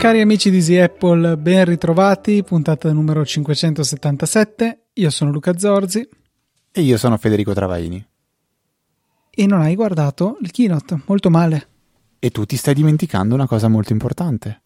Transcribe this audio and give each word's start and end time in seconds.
Cari 0.00 0.22
amici 0.22 0.50
di 0.50 0.56
Easy 0.56 0.78
Apple, 0.78 1.36
ben 1.36 1.66
ritrovati, 1.66 2.42
puntata 2.42 2.90
numero 2.90 3.22
577. 3.22 4.86
Io 4.94 5.10
sono 5.10 5.30
Luca 5.30 5.58
Zorzi. 5.58 6.08
E 6.72 6.80
io 6.80 6.96
sono 6.96 7.18
Federico 7.18 7.52
Travaini. 7.52 8.02
E 9.30 9.46
non 9.46 9.60
hai 9.60 9.74
guardato 9.74 10.38
il 10.40 10.50
keynote, 10.50 11.02
molto 11.06 11.28
male. 11.28 11.68
E 12.18 12.30
tu 12.30 12.46
ti 12.46 12.56
stai 12.56 12.72
dimenticando 12.72 13.34
una 13.34 13.46
cosa 13.46 13.68
molto 13.68 13.92
importante. 13.92 14.62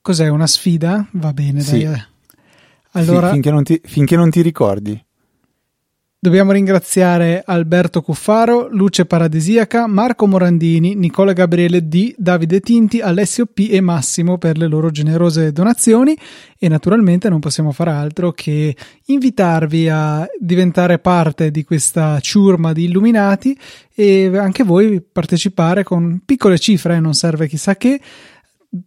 Cos'è, 0.00 0.28
una 0.28 0.46
sfida? 0.46 1.06
Va 1.12 1.32
bene, 1.32 1.60
sì. 1.60 1.84
dai. 1.84 2.02
Allora... 2.92 3.30
finché, 3.30 3.50
non 3.50 3.62
ti, 3.62 3.80
finché 3.84 4.16
non 4.16 4.30
ti 4.30 4.40
ricordi. 4.42 5.02
Dobbiamo 6.20 6.50
ringraziare 6.50 7.44
Alberto 7.46 8.02
Cuffaro, 8.02 8.66
Luce 8.72 9.06
Paradisiaca, 9.06 9.86
Marco 9.86 10.26
Morandini, 10.26 10.96
Nicola 10.96 11.32
Gabriele 11.32 11.86
D, 11.86 12.12
Davide 12.16 12.58
Tinti, 12.58 13.00
Alessio 13.00 13.46
P 13.46 13.68
e 13.70 13.80
Massimo 13.80 14.36
per 14.36 14.58
le 14.58 14.66
loro 14.66 14.90
generose 14.90 15.52
donazioni 15.52 16.18
e 16.58 16.66
naturalmente 16.66 17.28
non 17.28 17.38
possiamo 17.38 17.70
fare 17.70 17.90
altro 17.90 18.32
che 18.32 18.74
invitarvi 19.04 19.88
a 19.88 20.26
diventare 20.40 20.98
parte 20.98 21.52
di 21.52 21.62
questa 21.62 22.18
ciurma 22.18 22.72
di 22.72 22.86
illuminati 22.86 23.56
e 23.94 24.36
anche 24.36 24.64
voi 24.64 25.00
partecipare 25.00 25.84
con 25.84 26.22
piccole 26.26 26.58
cifre, 26.58 26.98
non 26.98 27.14
serve 27.14 27.46
chissà 27.46 27.76
che, 27.76 28.00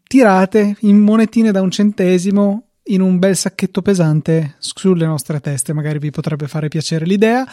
tirate 0.03 0.77
in 0.81 0.99
monetine 0.99 1.51
da 1.51 1.61
un 1.61 1.71
centesimo 1.71 2.65
in 2.85 3.01
un 3.01 3.19
bel 3.19 3.35
sacchetto 3.35 3.81
pesante 3.81 4.55
sulle 4.59 5.05
nostre 5.05 5.39
teste, 5.39 5.73
magari 5.73 5.99
vi 5.99 6.11
potrebbe 6.11 6.47
fare 6.47 6.67
piacere 6.67 7.05
l'idea. 7.05 7.45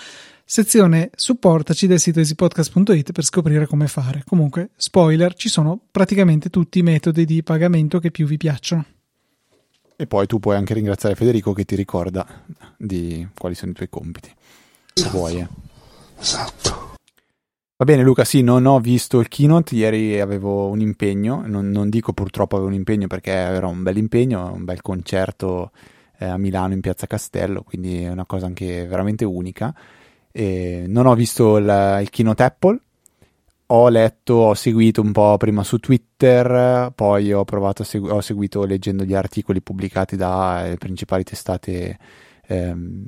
Sezione 0.44 1.10
supportaci 1.14 1.86
del 1.86 2.00
sito 2.00 2.20
easypodcast.it 2.20 3.12
per 3.12 3.24
scoprire 3.24 3.66
come 3.66 3.86
fare. 3.86 4.22
Comunque, 4.26 4.70
spoiler, 4.76 5.34
ci 5.34 5.50
sono 5.50 5.78
praticamente 5.90 6.48
tutti 6.48 6.78
i 6.78 6.82
metodi 6.82 7.26
di 7.26 7.42
pagamento 7.42 7.98
che 7.98 8.10
più 8.10 8.26
vi 8.26 8.38
piacciono. 8.38 8.84
E 9.94 10.06
poi 10.06 10.26
tu 10.26 10.38
puoi 10.38 10.56
anche 10.56 10.74
ringraziare 10.74 11.16
Federico 11.16 11.52
che 11.52 11.64
ti 11.64 11.74
ricorda 11.74 12.26
di 12.76 13.28
quali 13.36 13.54
sono 13.54 13.72
i 13.72 13.74
tuoi 13.74 13.88
compiti. 13.90 14.32
Se 14.94 15.08
vuoi. 15.10 15.40
Eh. 15.40 15.48
Esatto. 16.18 16.97
Va 17.80 17.84
bene 17.84 18.02
Luca, 18.02 18.24
sì, 18.24 18.42
non 18.42 18.66
ho 18.66 18.80
visto 18.80 19.20
il 19.20 19.28
keynote, 19.28 19.76
ieri 19.76 20.18
avevo 20.18 20.66
un 20.66 20.80
impegno, 20.80 21.44
non, 21.46 21.70
non 21.70 21.88
dico 21.88 22.12
purtroppo 22.12 22.56
avevo 22.56 22.70
un 22.70 22.76
impegno 22.76 23.06
perché 23.06 23.30
era 23.30 23.68
un 23.68 23.84
bel 23.84 23.98
impegno, 23.98 24.52
un 24.52 24.64
bel 24.64 24.82
concerto 24.82 25.70
eh, 26.18 26.24
a 26.24 26.36
Milano 26.38 26.72
in 26.72 26.80
Piazza 26.80 27.06
Castello, 27.06 27.62
quindi 27.62 28.02
è 28.02 28.10
una 28.10 28.26
cosa 28.26 28.46
anche 28.46 28.84
veramente 28.84 29.24
unica. 29.24 29.72
E 30.32 30.86
non 30.88 31.06
ho 31.06 31.14
visto 31.14 31.56
il, 31.56 31.98
il 32.02 32.10
keynote 32.10 32.42
Apple, 32.42 32.80
ho 33.66 33.88
letto, 33.88 34.34
ho 34.34 34.54
seguito 34.54 35.00
un 35.00 35.12
po' 35.12 35.36
prima 35.36 35.62
su 35.62 35.78
Twitter, 35.78 36.90
poi 36.96 37.32
ho 37.32 37.44
provato 37.44 37.84
segu- 37.84 38.10
ho 38.10 38.20
seguito 38.20 38.64
leggendo 38.64 39.04
gli 39.04 39.14
articoli 39.14 39.62
pubblicati 39.62 40.16
dalle 40.16 40.76
principali 40.78 41.22
testate 41.22 41.96
ehm, 42.44 43.04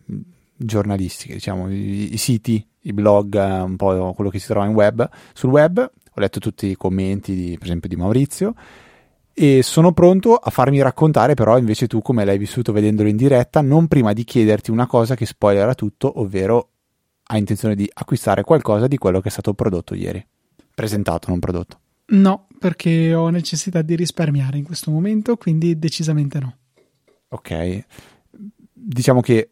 giornalistiche, 0.64 1.34
diciamo, 1.34 1.70
i, 1.70 2.12
i 2.12 2.16
siti 2.16 2.64
i 2.82 2.92
blog, 2.92 3.34
eh, 3.34 3.60
un 3.60 3.76
po' 3.76 4.12
quello 4.14 4.30
che 4.30 4.38
si 4.38 4.46
trova 4.46 4.66
in 4.66 4.74
web, 4.74 5.08
sul 5.32 5.50
web, 5.50 5.78
ho 5.78 6.20
letto 6.20 6.38
tutti 6.38 6.68
i 6.68 6.76
commenti, 6.76 7.34
di, 7.34 7.56
per 7.58 7.66
esempio, 7.66 7.88
di 7.88 7.96
Maurizio, 7.96 8.54
e 9.32 9.62
sono 9.62 9.92
pronto 9.92 10.34
a 10.34 10.50
farmi 10.50 10.82
raccontare 10.82 11.34
però 11.34 11.56
invece 11.56 11.86
tu 11.86 12.02
come 12.02 12.24
l'hai 12.24 12.36
vissuto 12.36 12.72
vedendolo 12.72 13.08
in 13.08 13.16
diretta, 13.16 13.60
non 13.60 13.88
prima 13.88 14.12
di 14.12 14.24
chiederti 14.24 14.70
una 14.70 14.86
cosa 14.86 15.14
che 15.14 15.26
spoilerà 15.26 15.74
tutto, 15.74 16.20
ovvero 16.20 16.68
hai 17.24 17.38
intenzione 17.38 17.74
di 17.74 17.88
acquistare 17.92 18.42
qualcosa 18.42 18.86
di 18.86 18.98
quello 18.98 19.20
che 19.20 19.28
è 19.28 19.30
stato 19.30 19.54
prodotto 19.54 19.94
ieri, 19.94 20.24
presentato, 20.74 21.30
non 21.30 21.38
prodotto. 21.38 21.78
No, 22.06 22.48
perché 22.58 23.14
ho 23.14 23.28
necessità 23.28 23.82
di 23.82 23.94
risparmiare 23.94 24.58
in 24.58 24.64
questo 24.64 24.90
momento, 24.90 25.36
quindi 25.36 25.78
decisamente 25.78 26.40
no. 26.40 26.56
Ok, 27.28 27.84
diciamo 28.72 29.20
che 29.20 29.50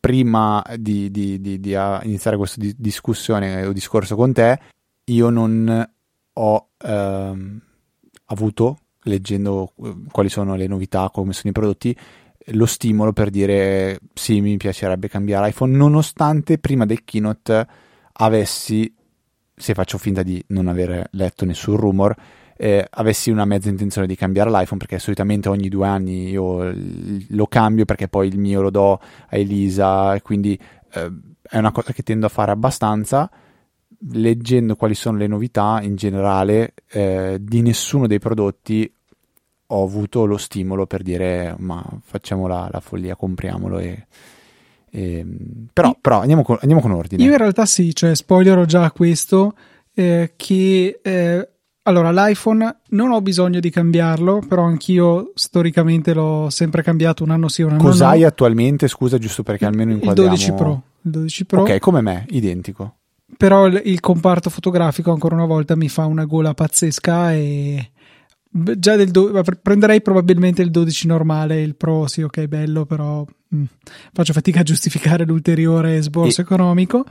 prima 0.00 0.64
di, 0.78 1.10
di, 1.10 1.40
di, 1.40 1.60
di 1.60 1.76
iniziare 2.02 2.38
questa 2.38 2.64
discussione 2.76 3.66
o 3.66 3.72
discorso 3.72 4.16
con 4.16 4.32
te, 4.32 4.58
io 5.04 5.28
non 5.28 5.90
ho 6.32 6.68
ehm, 6.78 7.60
avuto, 8.26 8.78
leggendo 9.02 9.74
eh, 9.82 9.96
quali 10.10 10.30
sono 10.30 10.56
le 10.56 10.66
novità, 10.66 11.10
come 11.12 11.34
sono 11.34 11.50
i 11.50 11.52
prodotti, 11.52 11.96
lo 12.52 12.66
stimolo 12.66 13.12
per 13.12 13.28
dire 13.30 14.00
sì, 14.14 14.40
mi 14.40 14.56
piacerebbe 14.56 15.08
cambiare 15.08 15.50
iPhone, 15.50 15.76
nonostante 15.76 16.58
prima 16.58 16.86
del 16.86 17.04
keynote 17.04 17.66
avessi, 18.12 18.92
se 19.54 19.74
faccio 19.74 19.98
finta 19.98 20.22
di 20.22 20.42
non 20.48 20.68
aver 20.68 21.08
letto 21.12 21.44
nessun 21.44 21.76
rumor, 21.76 22.16
eh, 22.62 22.86
avessi 22.90 23.30
una 23.30 23.46
mezza 23.46 23.70
intenzione 23.70 24.06
di 24.06 24.14
cambiare 24.14 24.50
l'iPhone 24.50 24.76
perché 24.76 24.98
solitamente 24.98 25.48
ogni 25.48 25.70
due 25.70 25.86
anni 25.86 26.28
io 26.28 26.70
lo 27.28 27.46
cambio 27.46 27.86
perché 27.86 28.06
poi 28.06 28.28
il 28.28 28.38
mio 28.38 28.60
lo 28.60 28.68
do 28.68 29.00
a 29.00 29.36
Elisa 29.38 30.14
e 30.14 30.20
quindi 30.20 30.60
eh, 30.92 31.10
è 31.40 31.56
una 31.56 31.72
cosa 31.72 31.94
che 31.94 32.02
tendo 32.02 32.26
a 32.26 32.28
fare 32.28 32.50
abbastanza. 32.50 33.30
Leggendo 34.12 34.76
quali 34.76 34.94
sono 34.94 35.16
le 35.16 35.26
novità 35.26 35.80
in 35.80 35.96
generale 35.96 36.74
eh, 36.90 37.38
di 37.40 37.62
nessuno 37.62 38.06
dei 38.06 38.18
prodotti 38.18 38.92
ho 39.68 39.82
avuto 39.82 40.26
lo 40.26 40.36
stimolo 40.36 40.86
per 40.86 41.02
dire 41.02 41.54
ma 41.58 41.82
facciamo 42.02 42.46
la, 42.46 42.68
la 42.70 42.80
follia 42.80 43.16
compriamolo 43.16 43.78
e, 43.78 44.06
e 44.90 45.26
però, 45.72 45.96
però 45.98 46.20
andiamo, 46.20 46.42
con, 46.42 46.58
andiamo, 46.60 46.82
con, 46.82 46.90
ordine. 46.92 47.22
Io 47.22 47.30
in 47.30 47.38
realtà 47.38 47.64
sì 47.64 47.94
cioè 47.94 48.14
spoilerò 48.14 48.64
già 48.64 48.90
questo 48.90 49.54
eh, 49.94 50.32
che 50.36 51.00
eh, 51.02 51.48
allora, 51.90 52.10
l'iPhone 52.10 52.80
non 52.90 53.10
ho 53.10 53.20
bisogno 53.20 53.60
di 53.60 53.70
cambiarlo, 53.70 54.42
però 54.48 54.64
anch'io 54.64 55.32
storicamente 55.34 56.14
l'ho 56.14 56.48
sempre 56.50 56.82
cambiato 56.82 57.22
un 57.22 57.30
anno 57.30 57.48
sì, 57.48 57.62
un 57.62 57.72
anno 57.72 57.82
Cos'hai 57.82 58.20
no. 58.20 58.26
attualmente? 58.26 58.88
Scusa, 58.88 59.18
giusto 59.18 59.42
perché 59.42 59.66
almeno 59.66 59.92
inquadriamo... 59.92 60.32
Il 60.32 60.38
12 60.38 60.52
Pro. 60.54 60.82
Il 61.02 61.10
12 61.10 61.44
Pro. 61.44 61.60
Ok, 61.60 61.78
come 61.78 62.00
me, 62.00 62.26
identico. 62.30 62.94
Però 63.36 63.66
il, 63.66 63.80
il 63.84 64.00
comparto 64.00 64.50
fotografico 64.50 65.12
ancora 65.12 65.34
una 65.34 65.44
volta 65.44 65.76
mi 65.76 65.88
fa 65.88 66.06
una 66.06 66.24
gola 66.24 66.54
pazzesca 66.54 67.34
e 67.34 67.90
già 68.50 68.96
del 68.96 69.10
do... 69.10 69.42
prenderei 69.62 70.02
probabilmente 70.02 70.62
il 70.62 70.70
12 70.70 71.06
normale, 71.06 71.60
il 71.60 71.76
Pro 71.76 72.06
sì, 72.06 72.22
ok, 72.22 72.46
bello, 72.46 72.86
però 72.86 73.24
mh, 73.48 73.56
mm, 73.56 73.64
faccio 74.12 74.32
fatica 74.32 74.60
a 74.60 74.64
giustificare 74.64 75.24
l'ulteriore 75.24 76.00
sborso 76.02 76.40
e... 76.40 76.44
economico. 76.44 77.04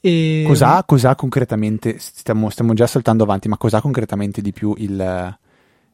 E... 0.00 0.44
Cos'ha, 0.46 0.82
cos'ha, 0.86 1.14
concretamente? 1.14 1.96
Stiamo, 1.98 2.48
stiamo, 2.50 2.74
già 2.74 2.86
saltando 2.86 3.24
avanti, 3.24 3.48
ma 3.48 3.56
cos'ha 3.56 3.80
concretamente 3.80 4.40
di 4.40 4.52
più 4.52 4.74
il. 4.78 5.38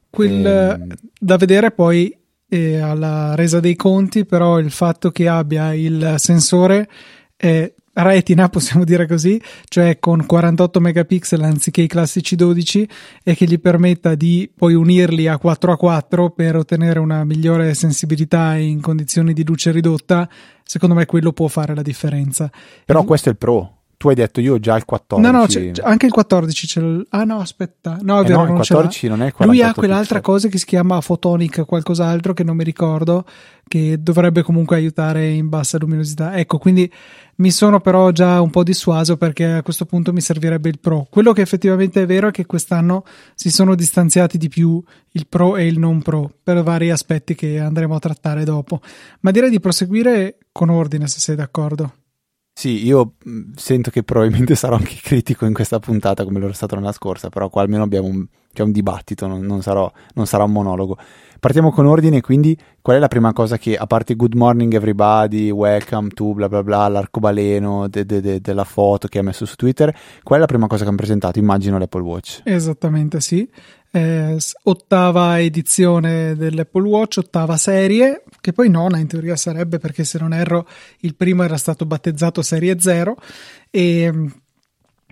Quel, 0.09 0.47
ehm... 0.47 0.95
Da 1.19 1.37
vedere 1.37 1.73
poi 1.73 2.17
eh, 2.49 2.79
alla 2.79 3.35
resa 3.35 3.61
dei 3.61 3.77
conti, 3.77 4.25
però 4.25 4.59
il 4.59 4.71
fatto 4.71 5.11
che 5.11 5.29
abbia 5.29 5.75
il 5.75 6.15
sensore 6.19 6.89
eh, 7.37 7.75
retina, 7.93 8.49
possiamo 8.51 8.85
dire 8.85 9.07
così, 9.07 9.41
cioè 9.69 9.99
con 9.99 10.25
48 10.27 10.81
megapixel 10.81 11.43
anziché 11.43 11.83
i 11.83 11.87
classici 11.87 12.37
12 12.37 12.89
e 13.23 13.35
che 13.35 13.47
gli 13.47 13.59
permetta 13.59 14.15
di 14.15 14.51
poi 14.55 14.75
unirli 14.75 15.27
a 15.27 15.39
4 15.39 15.73
a 15.73 15.77
4 15.77 16.31
per 16.31 16.57
ottenere 16.57 16.99
una 16.99 17.25
migliore 17.25 17.75
sensibilità 17.75 18.57
in 18.57 18.81
condizioni 18.81 19.33
di 19.33 19.45
luce 19.45 19.71
ridotta, 19.71 20.29
secondo 20.63 20.95
me 20.95 21.07
quello 21.07 21.33
può 21.33 21.49
fare 21.49 21.75
la 21.75 21.83
differenza. 21.83 22.51
Però 22.85 23.05
questo 23.05 23.29
è 23.29 23.33
il 23.33 23.39
pro. 23.39 23.76
Tu 24.07 24.13
hai 24.13 24.19
detto 24.19 24.41
io 24.41 24.55
ho 24.55 24.61
già 24.61 24.77
il 24.77 24.85
14. 24.85 25.33
No, 25.33 25.37
no, 25.37 25.73
anche 25.83 26.07
il 26.07 26.13
14 26.13 26.67
c'è. 26.69 26.81
Il... 26.81 27.07
Ah, 27.11 27.25
no, 27.25 27.41
aspetta. 27.41 27.99
No, 28.03 28.19
è 28.19 28.21
eh 28.21 28.29
vero, 28.29 28.39
no, 28.39 28.45
non 28.45 28.51
il 28.53 28.67
14 28.67 29.09
non 29.09 29.23
è 29.23 29.27
il 29.27 29.33
48 29.33 29.51
Lui 29.51 29.63
ha 29.63 29.75
quell'altra 29.75 30.21
pixel. 30.21 30.23
cosa 30.23 30.49
che 30.49 30.59
si 30.59 30.65
chiama 30.65 31.01
Photonic, 31.01 31.65
qualcos'altro 31.65 32.33
che 32.33 32.45
non 32.45 32.55
mi 32.55 32.63
ricordo, 32.63 33.25
che 33.67 34.01
dovrebbe 34.01 34.43
comunque 34.43 34.77
aiutare 34.77 35.31
in 35.31 35.49
bassa 35.49 35.77
luminosità. 35.79 36.37
Ecco, 36.37 36.59
quindi 36.59 36.89
mi 37.37 37.51
sono 37.51 37.81
però 37.81 38.13
già 38.13 38.41
un 38.41 38.51
po' 38.51 38.63
dissuaso 38.63 39.17
perché 39.17 39.55
a 39.55 39.63
questo 39.65 39.87
punto 39.87 40.13
mi 40.13 40.21
servirebbe 40.21 40.69
il 40.69 40.79
Pro. 40.79 41.09
Quello 41.11 41.33
che 41.33 41.43
effettivamente 41.43 42.03
è 42.03 42.07
vero 42.07 42.29
è 42.29 42.31
che 42.31 42.47
quest'anno 42.47 43.05
si 43.35 43.51
sono 43.51 43.75
distanziati 43.75 44.39
di 44.39 44.49
più 44.49 44.81
il 45.11 45.27
Pro 45.27 45.57
e 45.57 45.67
il 45.67 45.81
non 45.81 46.01
Pro 46.01 46.31
per 46.45 46.63
vari 46.63 46.93
aspetti 46.93 47.35
che 47.35 47.59
andremo 47.59 47.97
a 47.97 47.99
trattare 47.99 48.45
dopo. 48.45 48.81
Ma 49.23 49.33
direi 49.33 49.51
di 49.51 49.59
proseguire 49.59 50.39
con 50.53 50.69
ordine, 50.69 51.09
se 51.09 51.19
sei 51.19 51.35
d'accordo. 51.35 51.93
Sì, 52.59 52.87
io 52.87 53.17
sento 53.55 53.91
che 53.91 54.03
probabilmente 54.03 54.55
sarò 54.57 54.77
anche 54.77 54.97
critico 55.03 55.45
in 55.45 55.53
questa 55.53 55.79
puntata 55.79 56.25
come 56.25 56.41
l'ero 56.41 56.55
stato 56.55 56.75
nella 56.75 56.91
scorsa, 56.91 57.29
però 57.29 57.51
qua 57.51 57.61
almeno 57.61 57.83
abbiamo 57.83 58.09
un, 58.09 58.27
c'è 58.51 58.63
un 58.63 58.73
dibattito, 58.73 59.27
non, 59.27 59.43
non, 59.43 59.61
sarò, 59.61 59.93
non, 60.15 60.27
sarà 60.27 60.45
un 60.45 60.53
monologo. 60.53 60.97
Partiamo 61.39 61.71
con 61.71 61.85
ordine, 61.85 62.23
quindi 62.23 62.59
qual 62.81 62.97
è 62.97 62.99
la 62.99 63.09
prima 63.09 63.35
cosa 63.35 63.59
che, 63.59 63.77
a 63.77 63.87
parte 63.87 64.17
good 64.17 64.33
morning 64.33 64.73
everybody, 64.73 65.51
welcome 65.51 66.09
to 66.09 66.33
bla 66.33 66.49
bla 66.49 66.63
bla, 66.63 66.89
l'arcobaleno 66.89 67.89
de, 67.89 68.07
de, 68.07 68.23
de, 68.23 68.41
della 68.41 68.65
foto 68.65 69.07
che 69.07 69.19
ha 69.19 69.23
messo 69.23 69.45
su 69.45 69.55
Twitter, 69.57 69.95
qual 70.23 70.39
è 70.39 70.41
la 70.41 70.47
prima 70.47 70.67
cosa 70.67 70.85
che 70.85 70.89
hanno 70.89 70.97
presentato? 70.97 71.39
Immagino 71.39 71.77
l'Apple 71.77 72.01
Watch. 72.01 72.41
Esattamente, 72.43 73.21
sì. 73.21 73.47
Eh, 73.91 74.37
ottava 74.65 75.41
edizione 75.41 76.35
dell'Apple 76.37 76.89
Watch, 76.89 77.19
ottava 77.19 77.57
serie, 77.57 78.23
che 78.41 78.53
poi 78.53 78.69
nona 78.69 78.99
in 78.99 79.07
teoria 79.07 79.37
sarebbe 79.37 79.79
perché 79.79 80.05
se 80.05 80.19
non 80.19 80.33
erro 80.33 80.67
il 81.01 81.15
primo 81.15 81.43
era 81.43 81.57
stato 81.57 81.87
battezzato 81.87 82.43
serie 82.43 82.79
0 82.79 83.17
e, 83.71 84.13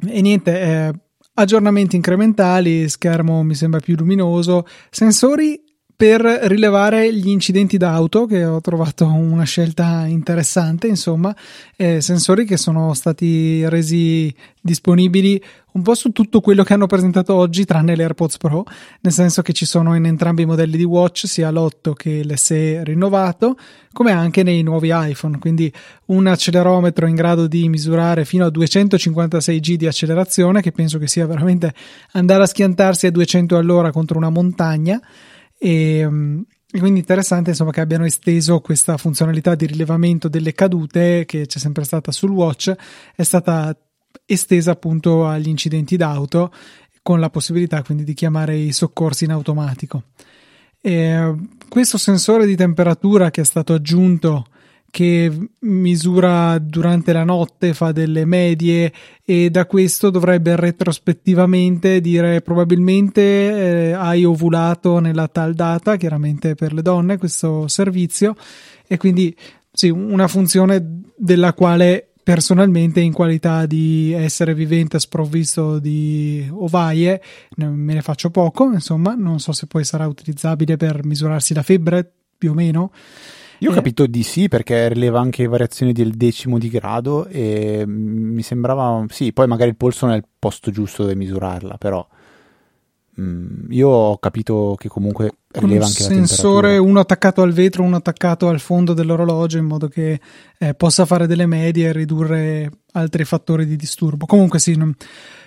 e 0.07 0.21
niente, 0.21 0.61
eh, 0.61 0.93
aggiornamenti 1.35 1.97
incrementali, 1.97 2.89
schermo 2.89 3.43
mi 3.43 3.55
sembra 3.55 3.81
più 3.81 3.97
luminoso, 3.97 4.67
sensori 4.91 5.64
per 5.97 6.23
rilevare 6.23 7.15
gli 7.15 7.29
incidenti 7.29 7.77
d'auto, 7.77 8.27
che 8.27 8.45
ho 8.45 8.61
trovato 8.61 9.07
una 9.07 9.45
scelta 9.45 10.07
interessante, 10.07 10.89
insomma, 10.89 11.35
eh, 11.77 12.01
sensori 12.01 12.45
che 12.45 12.57
sono 12.57 12.95
stati 12.95 13.67
resi 13.69 14.35
disponibili 14.61 15.43
un 15.75 15.83
po' 15.83 15.95
su 15.95 16.11
tutto 16.11 16.41
quello 16.41 16.63
che 16.63 16.73
hanno 16.73 16.87
presentato 16.87 17.35
oggi, 17.35 17.65
tranne 17.65 17.97
l'AirPods 17.97 18.39
Pro, 18.39 18.65
nel 19.01 19.13
senso 19.13 19.43
che 19.43 19.53
ci 19.53 19.67
sono 19.67 19.95
in 19.97 20.07
entrambi 20.07 20.43
i 20.43 20.47
modelli 20.47 20.77
di 20.77 20.85
watch, 20.85 21.27
sia 21.27 21.51
l'8 21.51 21.93
che 21.95 22.23
l'SE 22.25 22.85
rinnovato, 22.85 23.57
come 23.93 24.13
anche 24.13 24.43
nei 24.45 24.63
nuovi 24.63 24.91
iPhone, 24.93 25.39
quindi 25.39 25.73
un 26.07 26.27
accelerometro 26.27 27.07
in 27.07 27.17
grado 27.17 27.49
di 27.49 27.69
misurare 27.69 28.25
fino 28.25 28.45
a 28.45 28.51
256 28.51 29.61
G 29.61 29.77
di 29.77 29.87
accelerazione, 29.87 30.61
che 30.61 30.71
penso 30.71 30.99
che 30.99 31.09
sia 31.09 31.27
veramente 31.27 31.75
andare 32.13 32.45
a 32.45 32.47
schiantarsi 32.47 33.07
a 33.07 33.11
200 33.11 33.57
all'ora 33.57 33.91
contro 33.91 34.17
una 34.17 34.31
montagna 34.31 35.01
e, 35.65 36.07
mm, 36.07 36.41
e 36.71 36.79
quindi 36.79 37.01
interessante 37.01 37.51
insomma 37.51 37.71
che 37.71 37.81
abbiano 37.81 38.05
esteso 38.05 38.61
questa 38.61 38.99
funzionalità 38.99 39.55
di 39.55 39.65
rilevamento 39.65 40.29
delle 40.29 40.53
cadute 40.53 41.25
che 41.25 41.47
c'è 41.47 41.59
sempre 41.59 41.85
stata 41.85 42.13
sul 42.13 42.33
watch, 42.33 42.71
è 43.17 43.23
stata 43.23 43.75
estesa 44.27 44.73
appunto 44.73 45.27
agli 45.27 45.49
incidenti 45.49 45.97
d'auto 45.97 46.53
con 47.01 47.19
la 47.19 47.31
possibilità 47.31 47.83
quindi 47.83 48.05
di 48.05 48.13
chiamare 48.13 48.57
i 48.57 48.73
soccorsi 48.73 49.25
in 49.25 49.31
automatico. 49.31 50.03
E 50.83 51.35
questo 51.67 51.97
sensore 51.97 52.45
di 52.45 52.57
temperatura 52.57 53.31
che 53.31 53.41
è 53.41 53.45
stato 53.45 53.73
aggiunto 53.73 54.45
che 54.95 55.49
misura 55.63 56.57
durante 56.61 57.13
la 57.13 57.25
notte, 57.25 57.75
fa 57.75 57.91
delle 57.91 58.25
medie 58.25 58.93
e 59.25 59.51
da 59.51 59.67
questo 59.67 60.09
dovrebbe 60.09 60.55
retrospettivamente 60.55 62.01
dire 62.01 62.43
probabilmente 62.43 63.21
eh, 63.89 63.93
hai 63.93 64.25
ovulato 64.25 65.01
nella 65.01 65.27
tal 65.27 65.55
data, 65.55 65.97
chiaramente 65.97 66.55
per 66.55 66.73
le 66.73 66.81
donne 66.81 67.19
questo 67.19 67.67
servizio 67.67 68.37
e 68.87 68.97
quindi 68.97 69.37
sì, 69.73 69.89
una 69.89 70.29
funzione 70.29 71.03
della 71.17 71.55
quale 71.55 72.11
personalmente 72.23 73.01
in 73.01 73.13
qualità 73.13 73.67
di 73.67 74.13
essere 74.13 74.55
vivente 74.55 75.01
sprovvisto 75.01 75.81
di 75.81 76.49
ovaie 76.53 77.21
me 77.57 77.95
ne 77.95 78.01
faccio 78.01 78.31
poco, 78.31 78.71
insomma, 78.71 79.17
non 79.17 79.41
so 79.41 79.51
se 79.51 79.67
poi 79.67 79.83
sarà 79.83 80.07
utilizzabile 80.07 80.77
per 80.77 81.05
misurarsi 81.05 81.53
la 81.53 81.65
febbre 81.65 82.09
più 82.39 82.53
o 82.53 82.55
meno 82.55 82.93
io 83.65 83.71
ho 83.71 83.75
capito 83.75 84.07
di 84.07 84.23
sì 84.23 84.49
perché 84.49 84.89
rileva 84.91 85.21
anche 85.21 85.47
variazioni 85.47 85.93
del 85.93 86.13
decimo 86.13 86.59
di 86.59 86.69
grado 86.69 87.27
e 87.27 87.85
mi 87.87 88.43
sembrava, 88.43 89.07
sì, 89.09 89.33
poi 89.33 89.47
magari 89.47 89.71
il 89.71 89.77
polso 89.77 90.05
non 90.05 90.15
è 90.15 90.19
il 90.19 90.27
posto 90.39 90.71
giusto 90.71 91.03
dove 91.03 91.15
misurarla, 91.15 91.79
però 91.79 92.07
mm, 93.19 93.71
io 93.73 93.89
ho 93.89 94.19
capito 94.19 94.77
che 94.79 94.89
comunque 94.89 95.37
rileva 95.53 95.87
anche 95.87 96.03
la 96.03 96.09
temperatura. 96.09 96.27
sensore 96.27 96.77
uno 96.77 97.01
attaccato 97.01 97.41
al 97.41 97.53
vetro, 97.53 97.83
uno 97.85 97.97
attaccato 97.97 98.49
al 98.49 98.61
fondo 98.61 98.93
dell'orologio 98.93 99.57
in 99.57 99.65
modo 99.65 99.89
che 99.89 100.21
eh, 100.59 100.75
possa 100.75 101.07
fare 101.07 101.27
delle 101.27 101.47
medie 101.47 101.89
e 101.89 101.93
ridurre 101.93 102.71
altri 102.93 103.25
fattori 103.25 103.65
di 103.65 103.77
disturbo. 103.77 104.27
Comunque 104.27 104.59
sì, 104.59 104.77
non 104.77 104.95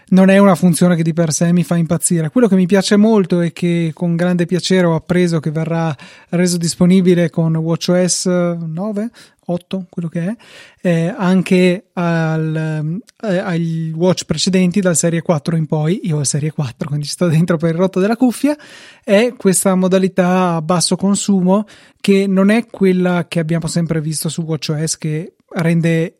non 0.09 0.30
è 0.30 0.38
una 0.38 0.56
funzione 0.56 0.95
che 0.95 1.04
di 1.04 1.13
per 1.13 1.33
sé 1.33 1.51
mi 1.51 1.63
fa 1.63 1.75
impazzire. 1.75 2.30
Quello 2.30 2.48
che 2.48 2.56
mi 2.56 2.65
piace 2.65 2.95
molto 2.95 3.42
e 3.42 3.51
che 3.51 3.92
con 3.94 4.15
grande 4.15 4.45
piacere 4.45 4.88
ho 4.88 4.95
appreso 4.95 5.39
che 5.39 5.51
verrà 5.51 5.95
reso 6.30 6.57
disponibile 6.57 7.30
con 7.30 7.56
WatchOS 7.56 8.25
9, 8.25 9.09
8, 9.50 9.86
quello 9.89 10.07
che 10.09 10.21
è, 10.21 10.36
eh, 10.81 11.13
anche 11.15 11.86
al, 11.94 13.00
eh, 13.21 13.38
agli 13.38 13.92
watch 13.92 14.25
precedenti 14.25 14.81
dal 14.81 14.95
serie 14.95 15.21
4 15.21 15.56
in 15.56 15.65
poi, 15.65 16.01
io 16.04 16.18
ho 16.18 16.24
serie 16.24 16.51
4 16.51 16.89
quindi 16.89 17.07
sto 17.07 17.27
dentro 17.27 17.57
per 17.57 17.71
il 17.71 17.77
rotto 17.77 18.00
della 18.00 18.18
cuffia, 18.18 18.57
è 19.03 19.33
questa 19.38 19.75
modalità 19.75 20.56
a 20.56 20.62
basso 20.62 20.95
consumo 20.98 21.65
che 22.01 22.27
non 22.27 22.50
è 22.50 22.65
quella 22.65 23.27
che 23.27 23.39
abbiamo 23.39 23.68
sempre 23.68 24.01
visto 24.01 24.27
su 24.27 24.42
WatchOS 24.42 24.98
che 24.98 25.36
rende 25.50 26.18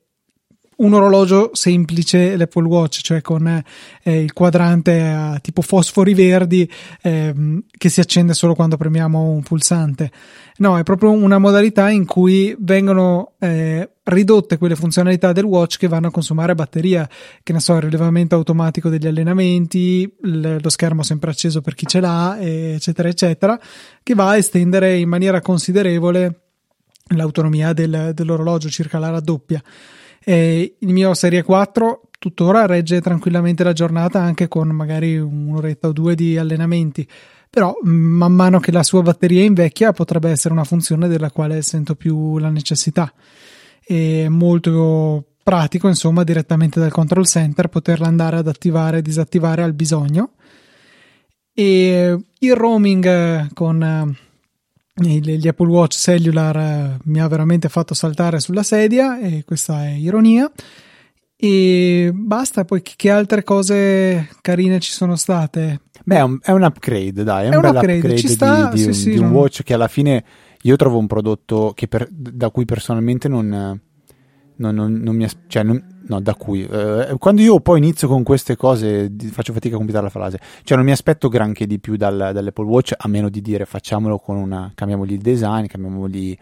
un 0.78 0.94
orologio 0.94 1.52
semplice 1.54 2.36
l'Apple 2.36 2.68
Watch, 2.68 3.02
cioè 3.02 3.22
con 3.22 3.48
eh, 3.48 4.22
il 4.22 4.34
quadrante 4.34 5.02
a 5.02 5.40
tipo 5.40 5.62
fosfori 5.62 6.14
verdi 6.14 6.70
ehm, 7.02 7.64
che 7.72 7.90
si 7.90 8.00
accende 8.00 8.34
solo 8.34 8.54
quando 8.54 8.78
premiamo 8.78 9.30
un 9.30 9.42
pulsante. 9.42 10.12
No, 10.58 10.78
è 10.78 10.84
proprio 10.84 11.12
una 11.12 11.38
modalità 11.38 11.90
in 11.90 12.06
cui 12.06 12.56
vengono 12.60 13.34
eh, 13.40 13.90
ridotte 14.04 14.58
quelle 14.58 14.76
funzionalità 14.76 15.32
del 15.32 15.46
watch 15.46 15.78
che 15.78 15.88
vanno 15.88 16.08
a 16.08 16.12
consumare 16.12 16.56
batteria, 16.56 17.08
che 17.42 17.54
ne 17.54 17.60
so, 17.60 17.76
il 17.76 17.82
rilevamento 17.82 18.36
automatico 18.36 18.90
degli 18.90 19.08
allenamenti, 19.08 20.12
l- 20.22 20.58
lo 20.62 20.70
schermo 20.70 21.04
sempre 21.04 21.32
acceso 21.32 21.62
per 21.62 21.76
chi 21.76 21.88
ce 21.88 22.00
l'ha, 22.00 22.38
eccetera, 22.40 23.08
eccetera, 23.08 23.60
che 24.04 24.14
va 24.16 24.30
a 24.30 24.38
estendere 24.38 24.98
in 24.98 25.10
maniera 25.10 25.42
considerevole 25.42 26.42
l'autonomia 27.16 27.74
del, 27.74 28.12
dell'orologio, 28.14 28.70
circa 28.70 29.00
la 29.00 29.10
raddoppia. 29.10 29.62
E 30.30 30.76
il 30.80 30.92
mio 30.92 31.14
Serie 31.14 31.42
4 31.42 32.02
tuttora 32.20 32.66
regge 32.66 33.00
tranquillamente 33.00 33.64
la 33.64 33.72
giornata 33.72 34.20
anche 34.20 34.50
con 34.50 34.68
magari 34.68 35.18
un'oretta 35.18 35.88
o 35.88 35.94
due 35.94 36.16
di 36.16 36.38
allenamenti. 36.38 37.08
Però 37.50 37.74
man 37.84 38.34
mano 38.34 38.60
che 38.60 38.74
la 38.74 38.84
sua 38.84 39.02
batteria 39.02 39.46
invecchia 39.46 39.94
potrebbe 39.94 40.30
essere 40.30 40.54
una 40.54 40.66
funzione 40.66 41.08
della 41.08 41.32
quale 41.32 41.62
sento 41.62 41.96
più 41.96 42.40
la 42.40 42.50
necessità. 42.50 43.10
È 43.82 44.28
molto 44.28 45.28
pratico, 45.42 45.88
insomma, 45.88 46.26
direttamente 46.26 46.82
dal 46.82 46.92
control 46.92 47.26
center 47.26 47.70
poterla 47.70 48.08
andare 48.08 48.36
ad 48.36 48.50
attivare 48.50 48.98
e 48.98 49.02
disattivare 49.02 49.64
al 49.64 49.72
bisogno. 49.72 50.32
E 51.54 52.18
il 52.38 52.54
roaming 52.54 53.54
con 53.54 54.14
gli 54.98 55.48
Apple 55.48 55.68
Watch 55.68 55.96
Cellular 55.98 56.58
eh, 56.58 56.98
mi 57.04 57.20
ha 57.20 57.28
veramente 57.28 57.70
fatto 57.70 57.94
saltare 57.94 58.40
sulla 58.40 58.64
sedia 58.64 59.20
e 59.20 59.44
questa 59.46 59.86
è 59.86 59.92
ironia. 59.92 60.52
E 61.40 62.10
basta 62.14 62.66
poi 62.66 62.82
che 62.82 63.12
altre 63.12 63.44
cose 63.44 64.28
carine 64.42 64.80
ci 64.80 64.92
sono 64.92 65.16
state? 65.16 65.82
Beh 66.04 66.16
è 66.16 66.22
un, 66.22 66.40
è 66.42 66.52
un 66.52 66.64
upgrade 66.64 67.24
dai 67.24 67.46
è, 67.46 67.52
è 67.52 67.56
un, 67.56 67.64
un 67.64 67.76
upgrade, 67.76 67.98
upgrade 67.98 68.18
ci 68.18 68.28
sta, 68.28 68.70
di, 68.70 68.76
di, 68.76 68.82
sì, 68.82 68.88
un, 68.88 68.94
sì, 68.94 69.10
di 69.12 69.18
un 69.20 69.30
watch 69.30 69.62
che 69.62 69.76
alla 69.76 69.88
fine 69.88 70.24
io 70.62 70.76
trovo 70.78 70.98
un 70.98 71.06
prodotto 71.06 71.76
per, 71.88 72.08
da 72.10 72.50
cui 72.50 72.66
personalmente 72.66 73.28
non, 73.28 73.48
non, 73.50 74.76
non, 74.76 74.94
non 74.94 75.16
mi 75.16 75.28
cioè 75.46 75.62
non, 75.62 75.97
no, 76.08 76.20
da 76.20 76.36
cui? 76.36 76.66
Eh, 76.66 77.16
quando 77.18 77.42
io 77.42 77.60
poi 77.60 77.78
inizio 77.80 78.08
con 78.08 78.24
queste 78.24 78.56
cose 78.56 79.12
faccio 79.32 79.54
fatica 79.54 79.76
a 79.76 79.78
completare 79.78 80.06
la 80.06 80.12
frase. 80.12 80.40
Cioè 80.64 80.78
non 80.78 80.86
mi 80.86 80.92
aspetto 80.92 81.30
granché 81.30 81.66
di 81.66 81.80
più 81.80 81.96
dal, 81.96 82.32
dall'Apple 82.34 82.66
Watch 82.66 82.94
a 82.98 83.08
meno 83.08 83.30
di 83.30 83.42
dire 83.42 83.66
facciamolo 83.66 84.18
con 84.18 84.38
una 84.38 84.72
cambiamogli 84.74 85.14
il 85.14 85.22
design 85.22 85.66
cambiamogli 85.66 86.38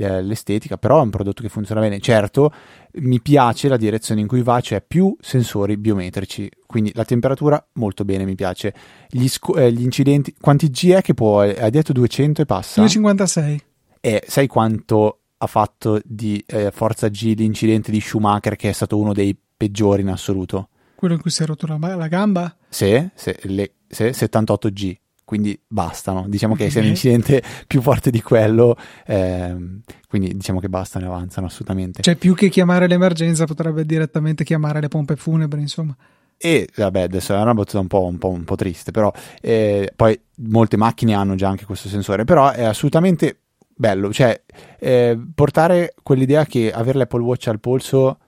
l'estetica 0.00 0.76
però 0.76 1.00
è 1.00 1.02
un 1.02 1.10
prodotto 1.10 1.42
che 1.42 1.48
funziona 1.48 1.80
bene. 1.80 1.98
Certo 1.98 2.52
mi 3.00 3.20
piace 3.20 3.68
la 3.68 3.76
direzione 3.76 4.20
in 4.20 4.26
cui 4.26 4.42
va 4.42 4.60
cioè 4.60 4.82
più 4.86 5.14
sensori 5.20 5.76
biometrici 5.76 6.48
quindi 6.66 6.90
la 6.94 7.04
temperatura 7.04 7.64
molto 7.74 8.04
bene 8.04 8.24
mi 8.24 8.34
piace. 8.34 8.72
Gli, 9.08 9.26
sc- 9.26 9.56
eh, 9.56 9.72
gli 9.72 9.82
incidenti 9.82 10.34
quanti 10.40 10.70
G 10.70 10.90
è 10.90 11.02
che 11.02 11.14
può 11.14 11.40
hai 11.40 11.70
detto 11.70 11.92
200 11.92 12.42
e 12.42 12.44
passa? 12.44 12.80
256 12.80 13.62
e 14.00 14.22
sai 14.26 14.46
quanto 14.46 15.22
ha 15.38 15.46
fatto 15.46 16.00
di 16.04 16.42
eh, 16.46 16.70
Forza 16.70 17.08
G 17.08 17.34
l'incidente 17.36 17.90
di 17.90 18.00
Schumacher 18.00 18.56
che 18.56 18.68
è 18.68 18.72
stato 18.72 18.98
uno 18.98 19.12
dei 19.12 19.36
peggiori 19.56 20.02
in 20.02 20.08
assoluto. 20.08 20.68
Quello 20.94 21.14
in 21.14 21.20
cui 21.20 21.30
si 21.30 21.42
è 21.42 21.46
rotto 21.46 21.66
la, 21.66 21.94
la 21.94 22.08
gamba? 22.08 22.56
Sì, 22.68 23.08
sì, 23.14 23.34
le, 23.42 23.74
sì, 23.86 24.04
78G, 24.04 24.96
quindi 25.24 25.58
bastano. 25.66 26.24
Diciamo 26.28 26.56
che 26.56 26.70
sia 26.70 26.80
un 26.80 26.88
incidente 26.88 27.40
più 27.68 27.80
forte 27.80 28.10
di 28.10 28.20
quello, 28.20 28.76
ehm, 29.06 29.80
quindi 30.08 30.34
diciamo 30.34 30.58
che 30.58 30.68
bastano 30.68 31.04
e 31.04 31.08
avanzano 31.08 31.46
assolutamente. 31.46 32.02
Cioè 32.02 32.16
più 32.16 32.34
che 32.34 32.48
chiamare 32.48 32.88
l'emergenza 32.88 33.44
potrebbe 33.44 33.86
direttamente 33.86 34.42
chiamare 34.42 34.80
le 34.80 34.88
pompe 34.88 35.14
funebri, 35.14 35.60
insomma. 35.60 35.96
E 36.36 36.68
vabbè, 36.74 37.02
adesso 37.02 37.34
è 37.34 37.40
una 37.40 37.54
battuta 37.54 37.80
un 37.80 37.88
po', 37.88 38.04
un 38.04 38.18
po', 38.18 38.30
un 38.30 38.44
po 38.44 38.54
triste, 38.56 38.90
però 38.90 39.12
eh, 39.40 39.92
poi 39.94 40.18
molte 40.36 40.76
macchine 40.76 41.14
hanno 41.14 41.34
già 41.34 41.48
anche 41.48 41.64
questo 41.64 41.88
sensore, 41.88 42.24
però 42.24 42.50
è 42.50 42.64
assolutamente 42.64 43.38
bello, 43.78 44.12
cioè 44.12 44.42
eh, 44.80 45.16
portare 45.34 45.94
quell'idea 46.02 46.44
che 46.44 46.72
avere 46.72 46.98
l'Apple 46.98 47.22
Watch 47.22 47.46
al 47.46 47.60
polso 47.60 48.18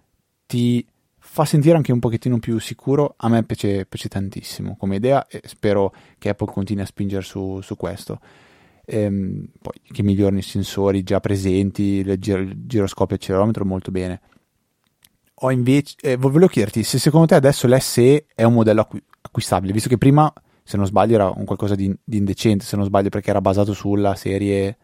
ti 0.46 0.86
fa 1.18 1.44
sentire 1.44 1.76
anche 1.76 1.92
un 1.92 1.98
pochettino 1.98 2.38
più 2.38 2.58
sicuro, 2.60 3.14
a 3.16 3.28
me 3.28 3.42
piace, 3.42 3.84
piace 3.84 4.08
tantissimo 4.08 4.76
come 4.76 4.96
idea 4.96 5.26
e 5.26 5.42
spero 5.44 5.92
che 6.18 6.28
Apple 6.28 6.52
continui 6.52 6.84
a 6.84 6.86
spingere 6.86 7.22
su, 7.22 7.60
su 7.62 7.76
questo. 7.76 8.20
Ehm, 8.84 9.46
poi 9.60 9.80
che 9.90 10.02
migliorino 10.02 10.38
i 10.38 10.42
sensori 10.42 11.02
già 11.02 11.18
presenti, 11.18 11.82
il, 11.82 12.16
gir- 12.18 12.40
il 12.40 12.66
giroscopio 12.66 13.16
accelerometro 13.16 13.64
molto 13.64 13.90
bene. 13.90 14.20
Ho 15.42 15.50
invece, 15.50 15.96
eh, 16.00 16.16
volevo 16.16 16.46
chiederti 16.46 16.84
se 16.84 16.98
secondo 16.98 17.26
te 17.26 17.34
adesso 17.34 17.66
l'SE 17.66 18.26
è 18.34 18.44
un 18.44 18.52
modello 18.52 18.82
acqu- 18.82 19.02
acquistabile, 19.20 19.72
visto 19.72 19.88
che 19.88 19.98
prima 19.98 20.32
se 20.62 20.76
non 20.76 20.86
sbaglio 20.86 21.14
era 21.16 21.28
un 21.28 21.44
qualcosa 21.44 21.74
di, 21.74 21.92
di 22.04 22.18
indecente, 22.18 22.64
se 22.64 22.76
non 22.76 22.84
sbaglio 22.84 23.08
perché 23.08 23.30
era 23.30 23.40
basato 23.40 23.72
sulla 23.72 24.14
serie 24.14 24.76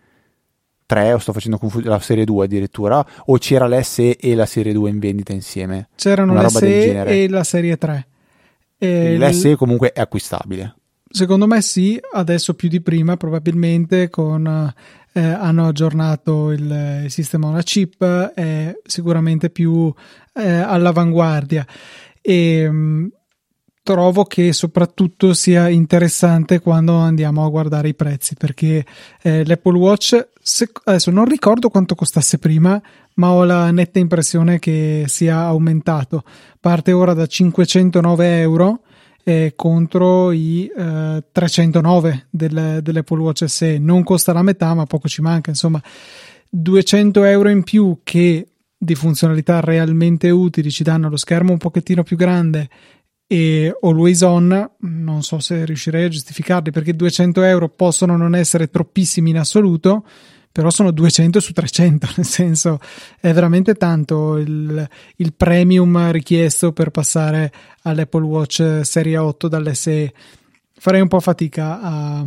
3 0.87 1.13
o 1.13 1.19
sto 1.19 1.33
facendo 1.33 1.59
confusione, 1.59 1.95
la 1.95 2.01
serie 2.01 2.25
2 2.25 2.45
addirittura, 2.45 3.05
o 3.27 3.37
c'era 3.39 3.67
l'SE 3.67 4.17
e 4.17 4.35
la 4.35 4.47
serie 4.47 4.73
2 4.73 4.91
in 4.91 4.99
vendita 4.99 5.33
insieme? 5.33 5.89
C'erano 5.97 6.41
l'SE 6.41 7.05
e 7.05 7.29
la 7.29 7.45
serie 7.45 7.77
3. 7.77 8.07
E 8.79 9.17
L'SE 9.19 9.53
l... 9.53 9.57
comunque 9.57 9.93
è 9.93 10.01
acquistabile. 10.01 10.77
Secondo 11.09 11.47
me 11.47 11.63
sì, 11.63 11.99
adesso 12.13 12.55
più 12.55 12.69
di 12.69 12.81
prima 12.81 13.17
probabilmente 13.17 14.09
con... 14.09 14.73
Eh, 15.13 15.23
hanno 15.23 15.67
aggiornato 15.67 16.51
il, 16.51 17.03
il 17.05 17.11
sistema 17.11 17.47
una 17.47 17.63
chip, 17.63 18.05
è 18.05 18.79
sicuramente 18.85 19.49
più 19.49 19.91
eh, 20.35 20.47
all'avanguardia 20.47 21.67
e 22.21 22.71
mh, 22.71 23.13
trovo 23.87 24.25
che 24.25 24.53
soprattutto 24.53 25.33
sia 25.33 25.69
interessante 25.69 26.59
quando 26.59 26.97
andiamo 26.97 27.45
a 27.45 27.49
guardare 27.49 27.87
i 27.87 27.95
prezzi 27.95 28.35
perché 28.35 28.85
eh, 29.23 29.47
l'Apple 29.47 29.79
Watch 29.79 30.29
se, 30.43 30.69
adesso 30.87 31.13
non 31.13 31.25
ricordo 31.25 31.69
quanto 31.69 31.95
costasse 31.95 32.39
prima 32.39 32.83
ma 33.15 33.31
ho 33.31 33.45
la 33.45 33.71
netta 33.71 34.01
impressione 34.01 34.59
che 34.59 35.05
sia 35.07 35.39
aumentato. 35.43 36.25
Parte 36.59 36.91
ora 36.91 37.15
da 37.15 37.27
509 37.27 38.41
euro 38.41 38.81
eh, 39.23 39.53
contro 39.55 40.33
i 40.33 40.69
eh, 40.77 41.23
309 41.31 42.27
del, 42.29 42.81
dell'Apple 42.83 43.21
Watch 43.21 43.45
SE 43.49 43.79
non 43.79 44.03
costa 44.03 44.33
la 44.33 44.43
metà 44.43 44.75
ma 44.75 44.85
poco 44.85 45.07
ci 45.07 45.23
manca. 45.23 45.51
Insomma 45.51 45.81
200 46.51 47.23
euro 47.23 47.51
in 47.51 47.63
più 47.63 48.01
che 48.03 48.49
di 48.77 48.95
funzionalità 48.97 49.61
realmente 49.61 50.29
utili 50.31 50.73
ci 50.73 50.83
danno 50.83 51.09
lo 51.09 51.17
schermo 51.17 51.53
un 51.53 51.59
pochettino 51.59 52.03
più 52.03 52.17
grande 52.17 52.69
e 53.27 53.77
Always 53.81 54.21
On 54.23 54.71
non 54.79 55.23
so 55.23 55.39
se 55.41 55.65
riuscirei 55.65 56.05
a 56.05 56.09
giustificarli 56.09 56.71
perché 56.71 56.95
200 56.95 57.43
euro 57.43 57.69
possono 57.69 58.17
non 58.17 58.35
essere 58.35 58.71
troppissimi 58.71 59.31
in 59.31 59.39
assoluto 59.39 60.07
però 60.53 60.71
sono 60.71 60.91
200 60.91 61.41
su 61.41 61.53
300 61.53 62.09
nel 62.17 62.27
senso 62.27 62.79
è 63.21 63.33
veramente 63.33 63.75
tanto 63.75 64.37
il, 64.37 64.89
il 65.17 65.35
premium 65.35 66.11
richiesto 66.11 66.73
per 66.73 66.91
passare 66.91 67.53
all'Apple 67.83 68.25
Watch 68.25 68.81
Serie 68.83 69.17
8 69.17 69.49
dall'SE 69.49 70.13
farei 70.79 71.01
un 71.01 71.09
po' 71.09 71.21
fatica 71.21 71.81
a, 71.81 72.25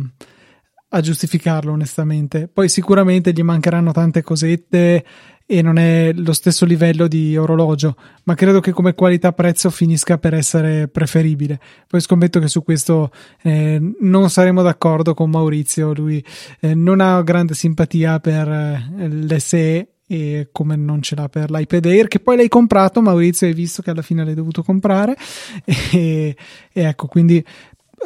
a 0.90 1.00
giustificarlo 1.00 1.72
onestamente. 1.72 2.48
Poi 2.48 2.68
sicuramente 2.68 3.32
gli 3.32 3.42
mancheranno 3.42 3.92
tante 3.92 4.22
cosette 4.22 5.04
e 5.52 5.62
non 5.62 5.78
è 5.78 6.12
lo 6.14 6.32
stesso 6.32 6.64
livello 6.64 7.08
di 7.08 7.36
orologio, 7.36 7.96
ma 8.22 8.36
credo 8.36 8.60
che 8.60 8.70
come 8.70 8.94
qualità-prezzo 8.94 9.68
finisca 9.70 10.16
per 10.16 10.32
essere 10.32 10.86
preferibile. 10.86 11.58
Poi 11.88 12.00
scommetto 12.00 12.38
che 12.38 12.46
su 12.46 12.62
questo 12.62 13.10
eh, 13.42 13.80
non 13.98 14.30
saremo 14.30 14.62
d'accordo 14.62 15.12
con 15.12 15.28
Maurizio, 15.28 15.92
lui 15.92 16.24
eh, 16.60 16.72
non 16.76 17.00
ha 17.00 17.20
grande 17.22 17.54
simpatia 17.54 18.20
per 18.20 18.48
eh, 18.48 19.08
l'SE 19.08 19.88
e 20.06 20.48
come 20.52 20.76
non 20.76 21.02
ce 21.02 21.16
l'ha 21.16 21.28
per 21.28 21.50
l'iPad 21.50 21.84
Air 21.84 22.08
che 22.08 22.18
poi 22.18 22.34
l'hai 22.34 22.48
comprato 22.48 23.00
Maurizio 23.00 23.46
hai 23.46 23.52
visto 23.52 23.80
che 23.80 23.90
alla 23.90 24.02
fine 24.02 24.24
l'hai 24.24 24.34
dovuto 24.34 24.64
comprare 24.64 25.16
e, 25.92 26.36
e 26.72 26.82
ecco 26.82 27.06
quindi 27.06 27.44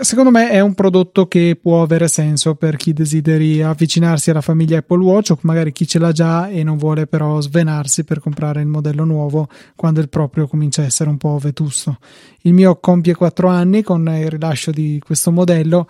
secondo 0.00 0.30
me 0.30 0.50
è 0.50 0.60
un 0.60 0.74
prodotto 0.74 1.26
che 1.28 1.58
può 1.60 1.82
avere 1.82 2.08
senso 2.08 2.54
per 2.54 2.76
chi 2.76 2.92
desideri 2.92 3.62
avvicinarsi 3.62 4.30
alla 4.30 4.40
famiglia 4.40 4.78
Apple 4.78 5.02
Watch 5.02 5.30
o 5.30 5.38
magari 5.42 5.72
chi 5.72 5.86
ce 5.86 5.98
l'ha 5.98 6.12
già 6.12 6.48
e 6.48 6.62
non 6.62 6.76
vuole 6.76 7.06
però 7.06 7.40
svenarsi 7.40 8.04
per 8.04 8.20
comprare 8.20 8.60
il 8.60 8.66
modello 8.66 9.04
nuovo 9.04 9.48
quando 9.76 10.00
il 10.00 10.08
proprio 10.08 10.46
comincia 10.46 10.82
a 10.82 10.86
essere 10.86 11.10
un 11.10 11.16
po' 11.16 11.38
vetusto. 11.38 11.98
Il 12.42 12.54
mio 12.54 12.76
compie 12.80 13.14
4 13.14 13.48
anni 13.48 13.82
con 13.82 14.08
il 14.08 14.30
rilascio 14.30 14.70
di 14.70 15.00
questo 15.04 15.30
modello, 15.30 15.88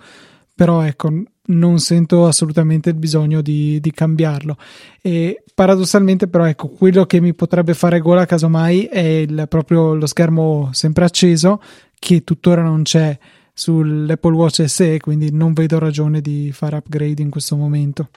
però 0.53 0.81
ecco, 0.83 1.11
non 1.47 1.79
sento 1.79 2.25
assolutamente 2.25 2.89
il 2.89 2.95
bisogno 2.95 3.41
di, 3.41 3.79
di 3.79 3.91
cambiarlo. 3.91 4.57
E 5.01 5.43
paradossalmente, 5.53 6.27
però, 6.27 6.45
ecco, 6.45 6.69
quello 6.69 7.05
che 7.05 7.19
mi 7.19 7.33
potrebbe 7.33 7.73
fare 7.73 7.99
gola 7.99 8.25
casomai 8.25 8.85
è 8.85 8.99
il, 8.99 9.45
proprio 9.49 9.93
lo 9.93 10.05
schermo 10.05 10.69
sempre 10.71 11.05
acceso, 11.05 11.61
che 11.97 12.23
tuttora 12.23 12.61
non 12.61 12.83
c'è 12.83 13.17
sull'Apple 13.55 14.35
Watch 14.35 14.65
SE, 14.65 14.99
quindi 14.99 15.31
non 15.31 15.53
vedo 15.53 15.79
ragione 15.79 16.19
di 16.19 16.51
fare 16.51 16.75
upgrade 16.75 17.21
in 17.21 17.29
questo 17.29 17.55
momento. 17.55 18.09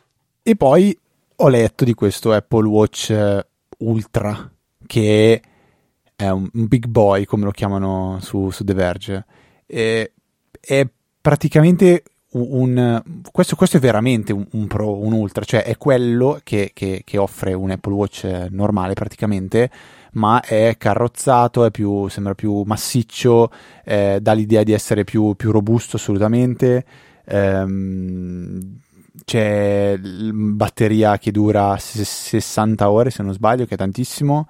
E 0.42 0.57
poi 0.57 0.99
ho 1.37 1.49
letto 1.49 1.85
di 1.85 1.95
questo 1.95 2.33
Apple 2.33 2.66
Watch 2.66 3.11
eh, 3.11 3.47
Ultra, 3.78 4.50
che 4.85 5.42
è 6.16 6.28
un, 6.28 6.49
big 6.52 6.87
boy, 6.87 7.25
come 7.25 7.45
lo 7.45 7.52
chiamano 7.52 8.18
su, 8.21 8.50
su 8.50 8.64
The 8.64 8.75
Verge. 8.75 9.25
E, 9.64 10.12
è 10.59 10.87
praticamente 11.21 12.02
un, 12.30 13.00
questo, 13.30 13.54
questo, 13.54 13.76
è 13.76 13.80
veramente 13.80 14.33
un, 14.33 14.45
un, 14.50 14.66
Pro, 14.66 14.99
un 14.99 15.12
Ultra, 15.12 15.45
cioè 15.45 15.62
è 15.62 15.76
quello 15.76 16.40
che, 16.42 16.73
che, 16.75 17.02
che 17.04 17.18
offre 17.18 17.52
un 17.52 17.71
Apple 17.71 17.92
Watch 17.92 18.49
normale 18.50 18.95
praticamente 18.95 19.71
ma 20.18 20.40
è 20.40 20.75
carrozzato, 20.76 21.64
è 21.64 21.70
più, 21.70 22.08
sembra 22.08 22.34
più 22.34 22.62
massiccio, 22.62 23.50
eh, 23.84 24.18
dà 24.20 24.32
l'idea 24.32 24.64
di 24.64 24.72
essere 24.72 25.04
più, 25.04 25.34
più 25.34 25.50
robusto 25.52 25.96
assolutamente. 25.96 26.84
Ehm, 27.25 28.80
c'è 29.25 29.98
batteria 29.98 31.18
che 31.18 31.30
dura 31.30 31.76
60 31.78 32.90
ore 32.90 33.10
se 33.10 33.22
non 33.22 33.32
sbaglio, 33.32 33.64
che 33.64 33.75
è 33.75 33.78
tantissimo. 33.78 34.48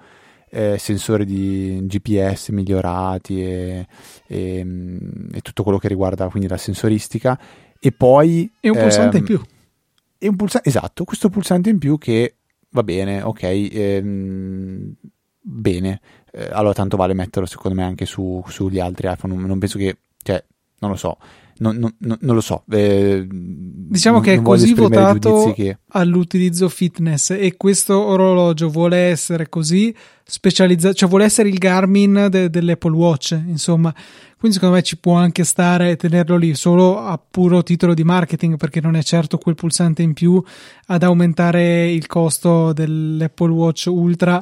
Eh, 0.51 0.77
sensori 0.79 1.25
di 1.25 1.79
GPS 1.83 2.49
migliorati 2.49 3.39
e, 3.43 3.87
e, 4.25 4.65
e, 5.31 5.41
tutto 5.41 5.61
quello 5.61 5.77
che 5.77 5.87
riguarda 5.87 6.27
quindi 6.27 6.49
la 6.49 6.57
sensoristica 6.57 7.39
e 7.79 7.91
poi 7.91 8.51
e 8.59 8.69
un 8.69 8.79
pulsante 8.79 9.17
ehm, 9.17 9.21
in 9.21 9.23
più 9.27 9.39
e 10.17 10.27
un 10.27 10.35
pulsante 10.35 10.67
esatto 10.67 11.03
questo 11.03 11.29
pulsante 11.29 11.69
in 11.69 11.77
più 11.77 11.99
che 11.99 12.37
va 12.69 12.81
bene 12.81 13.21
ok 13.21 13.43
ehm, 13.43 14.95
bene. 15.39 16.01
Eh, 16.31 16.49
allora 16.51 16.73
tanto 16.73 16.97
vale 16.97 17.13
metterlo 17.13 17.47
secondo 17.47 17.77
me 17.77 17.83
anche 17.83 18.05
su, 18.05 18.43
sugli 18.47 18.79
altri 18.79 19.11
iPhone. 19.11 19.33
Non, 19.33 19.45
non 19.45 19.59
penso 19.59 19.77
che, 19.77 19.97
cioè, 20.21 20.43
non 20.79 20.91
lo 20.91 20.97
so. 20.97 21.17
Non, 21.61 21.75
non, 21.77 21.93
non, 21.97 22.35
lo 22.35 22.39
so. 22.39 22.63
Eh, 22.69 23.27
diciamo 23.29 24.21
che 24.21 24.35
è 24.35 24.41
così 24.41 24.73
votato 24.73 25.51
che... 25.53 25.79
all'utilizzo 25.89 26.69
fitness 26.69 27.31
e 27.31 27.57
questo 27.57 27.99
orologio 27.99 28.69
vuole 28.69 28.97
essere 28.97 29.49
così 29.49 29.93
specializzato, 30.23 30.93
cioè 30.93 31.09
vuole 31.09 31.25
essere 31.25 31.49
il 31.49 31.57
Garmin 31.57 32.27
de, 32.29 32.49
dell'Apple 32.49 32.95
Watch, 32.95 33.37
insomma. 33.45 33.93
Quindi 34.37 34.55
secondo 34.55 34.75
me 34.77 34.83
ci 34.83 34.97
può 34.97 35.15
anche 35.15 35.43
stare 35.43 35.97
tenerlo 35.97 36.37
lì 36.37 36.55
solo 36.55 36.97
a 36.97 37.19
puro 37.19 37.61
titolo 37.61 37.93
di 37.93 38.05
marketing 38.05 38.55
perché 38.55 38.79
non 38.79 38.95
è 38.95 39.03
certo 39.03 39.37
quel 39.37 39.55
pulsante 39.55 40.01
in 40.01 40.13
più 40.13 40.41
ad 40.85 41.03
aumentare 41.03 41.91
il 41.91 42.07
costo 42.07 42.71
dell'Apple 42.71 43.51
Watch 43.51 43.87
Ultra 43.87 44.41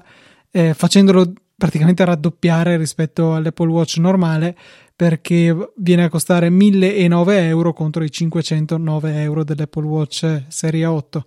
eh, 0.52 0.74
facendolo 0.74 1.34
praticamente 1.58 2.06
raddoppiare 2.06 2.78
rispetto 2.78 3.34
all'Apple 3.34 3.70
Watch 3.70 3.98
normale 3.98 4.56
perché 4.96 5.56
viene 5.76 6.06
a 6.06 6.10
costare 6.10 6.50
1009 6.50 7.48
euro 7.48 7.74
contro 7.74 8.04
i 8.04 8.12
509 8.12 9.22
euro 9.22 9.44
dell'Apple 9.44 9.86
Watch 9.86 10.44
Serie 10.48 10.86
8. 10.86 11.26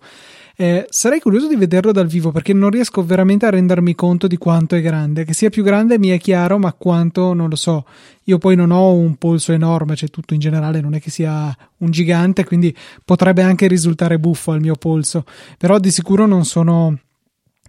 Eh, 0.57 0.85
sarei 0.89 1.19
curioso 1.19 1.47
di 1.47 1.55
vederlo 1.55 1.91
dal 1.91 2.07
vivo 2.07 2.31
perché 2.31 2.53
non 2.53 2.69
riesco 2.69 3.03
veramente 3.03 3.45
a 3.45 3.49
rendermi 3.49 3.95
conto 3.95 4.27
di 4.27 4.37
quanto 4.37 4.75
è 4.75 4.81
grande. 4.81 5.23
Che 5.23 5.33
sia 5.33 5.49
più 5.49 5.63
grande 5.63 5.97
mi 5.97 6.09
è 6.09 6.19
chiaro, 6.19 6.57
ma 6.57 6.73
quanto 6.73 7.33
non 7.33 7.49
lo 7.49 7.55
so. 7.55 7.85
Io 8.25 8.37
poi 8.37 8.55
non 8.55 8.71
ho 8.71 8.93
un 8.93 9.15
polso 9.15 9.53
enorme, 9.53 9.95
cioè 9.95 10.09
tutto 10.09 10.33
in 10.33 10.39
generale 10.39 10.81
non 10.81 10.93
è 10.93 10.99
che 10.99 11.09
sia 11.09 11.55
un 11.77 11.91
gigante, 11.91 12.43
quindi 12.43 12.75
potrebbe 13.03 13.41
anche 13.41 13.67
risultare 13.67 14.19
buffo 14.19 14.51
al 14.51 14.59
mio 14.59 14.75
polso. 14.75 15.23
Però 15.57 15.79
di 15.79 15.91
sicuro 15.91 16.25
non 16.25 16.45
sono 16.45 16.97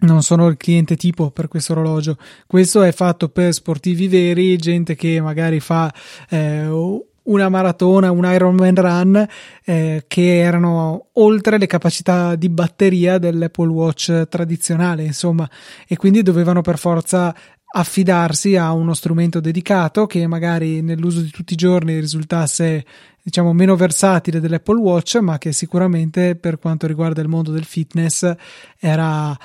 non 0.03 0.21
sono 0.21 0.47
il 0.47 0.57
cliente 0.57 0.95
tipo 0.95 1.31
per 1.31 1.47
questo 1.47 1.73
orologio. 1.73 2.17
Questo 2.47 2.81
è 2.83 2.91
fatto 2.91 3.29
per 3.29 3.53
sportivi 3.53 4.07
veri, 4.07 4.55
gente 4.57 4.95
che 4.95 5.19
magari 5.21 5.59
fa 5.59 5.93
eh, 6.29 6.67
una 7.23 7.49
maratona, 7.49 8.11
un 8.11 8.25
Ironman 8.25 8.75
run 8.75 9.27
eh, 9.63 10.03
che 10.07 10.39
erano 10.39 11.07
oltre 11.13 11.57
le 11.57 11.67
capacità 11.67 12.35
di 12.35 12.49
batteria 12.49 13.17
dell'Apple 13.17 13.69
Watch 13.69 14.27
tradizionale, 14.27 15.03
insomma, 15.03 15.49
e 15.87 15.95
quindi 15.95 16.21
dovevano 16.21 16.61
per 16.61 16.77
forza 16.77 17.33
affidarsi 17.75 18.55
a 18.55 18.71
uno 18.71 18.93
strumento 18.93 19.39
dedicato 19.39 20.05
che 20.05 20.27
magari 20.27 20.81
nell'uso 20.81 21.21
di 21.21 21.31
tutti 21.31 21.53
i 21.53 21.57
giorni 21.57 21.99
risultasse 21.99 22.85
diciamo 23.23 23.51
meno 23.51 23.75
versatile 23.75 24.39
dell'Apple 24.39 24.79
Watch, 24.79 25.15
ma 25.15 25.37
che 25.37 25.53
sicuramente 25.53 26.35
per 26.35 26.59
quanto 26.59 26.87
riguarda 26.87 27.21
il 27.21 27.29
mondo 27.29 27.51
del 27.51 27.63
fitness 27.63 28.31
era 28.79 29.35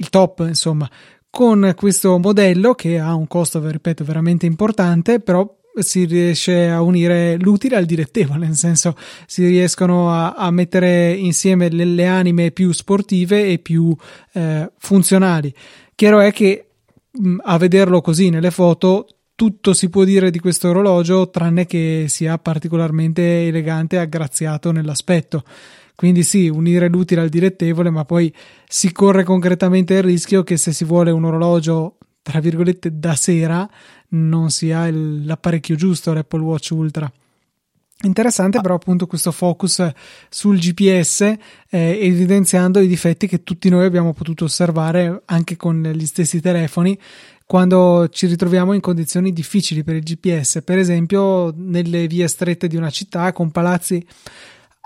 il 0.00 0.08
top, 0.08 0.44
insomma, 0.46 0.90
con 1.28 1.74
questo 1.76 2.18
modello 2.18 2.74
che 2.74 2.98
ha 2.98 3.14
un 3.14 3.26
costo, 3.26 3.66
ripeto, 3.66 4.04
veramente 4.04 4.46
importante, 4.46 5.20
però 5.20 5.56
si 5.78 6.04
riesce 6.04 6.68
a 6.68 6.82
unire 6.82 7.36
l'utile 7.38 7.76
al 7.76 7.84
dilettevole, 7.84 8.46
nel 8.46 8.56
senso 8.56 8.96
si 9.26 9.46
riescono 9.46 10.10
a, 10.10 10.32
a 10.32 10.50
mettere 10.50 11.12
insieme 11.12 11.70
le, 11.70 11.84
le, 11.84 12.06
anime 12.06 12.50
più 12.50 12.72
sportive 12.72 13.46
e 13.46 13.58
più 13.58 13.94
eh, 14.32 14.70
funzionali. 14.78 15.54
Chiaro 15.94 16.20
è 16.20 16.32
che 16.32 16.66
mh, 17.10 17.36
a 17.44 17.56
vederlo 17.58 18.00
così 18.00 18.30
nelle 18.30 18.50
foto 18.50 19.06
tutto 19.34 19.72
si 19.72 19.88
può 19.88 20.04
dire 20.04 20.30
di 20.30 20.38
questo 20.38 20.68
orologio 20.68 21.30
tranne 21.30 21.64
che 21.64 22.06
sia 22.08 22.36
particolarmente 22.36 23.46
elegante 23.46 23.96
e 23.96 24.00
aggraziato 24.00 24.72
nell'aspetto. 24.72 25.44
Quindi 26.00 26.22
sì, 26.22 26.48
unire 26.48 26.88
l'utile 26.88 27.20
al 27.20 27.28
dilettevole, 27.28 27.90
ma 27.90 28.06
poi 28.06 28.32
si 28.66 28.90
corre 28.90 29.22
concretamente 29.22 29.92
il 29.92 30.02
rischio 30.02 30.42
che 30.42 30.56
se 30.56 30.72
si 30.72 30.86
vuole 30.86 31.10
un 31.10 31.24
orologio, 31.24 31.98
tra 32.22 32.40
virgolette, 32.40 32.98
da 32.98 33.14
sera, 33.14 33.68
non 34.12 34.48
sia 34.48 34.86
il, 34.86 35.26
l'apparecchio 35.26 35.76
giusto 35.76 36.14
l'Apple 36.14 36.40
Watch 36.40 36.70
Ultra. 36.70 37.12
Interessante 38.04 38.62
però 38.62 38.76
appunto 38.76 39.06
questo 39.06 39.30
focus 39.30 39.86
sul 40.30 40.58
GPS 40.58 41.20
eh, 41.20 41.36
evidenziando 41.68 42.80
i 42.80 42.86
difetti 42.86 43.26
che 43.26 43.42
tutti 43.42 43.68
noi 43.68 43.84
abbiamo 43.84 44.14
potuto 44.14 44.44
osservare 44.44 45.20
anche 45.26 45.56
con 45.56 45.82
gli 45.82 46.06
stessi 46.06 46.40
telefoni 46.40 46.98
quando 47.44 48.08
ci 48.08 48.26
ritroviamo 48.26 48.72
in 48.72 48.80
condizioni 48.80 49.34
difficili 49.34 49.82
per 49.82 49.96
il 49.96 50.02
GPS, 50.02 50.62
per 50.64 50.78
esempio 50.78 51.52
nelle 51.54 52.06
vie 52.06 52.26
strette 52.26 52.68
di 52.68 52.76
una 52.76 52.90
città 52.90 53.32
con 53.32 53.50
palazzi 53.50 54.02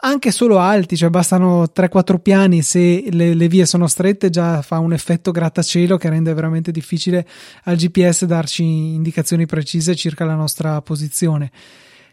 anche 0.04 0.30
solo 0.30 0.58
alti, 0.58 0.96
cioè 0.98 1.08
bastano 1.08 1.64
3-4 1.74 2.20
piani, 2.20 2.60
se 2.60 3.06
le, 3.10 3.32
le, 3.32 3.48
vie 3.48 3.64
sono 3.64 3.86
strette 3.86 4.28
già 4.28 4.60
fa 4.60 4.78
un 4.78 4.92
effetto 4.92 5.30
grattacielo 5.30 5.96
che 5.96 6.10
rende 6.10 6.34
veramente 6.34 6.70
difficile 6.70 7.26
al 7.64 7.76
GPS 7.76 8.26
darci 8.26 8.62
indicazioni 8.62 9.46
precise 9.46 9.94
circa 9.94 10.26
la 10.26 10.34
nostra 10.34 10.82
posizione. 10.82 11.50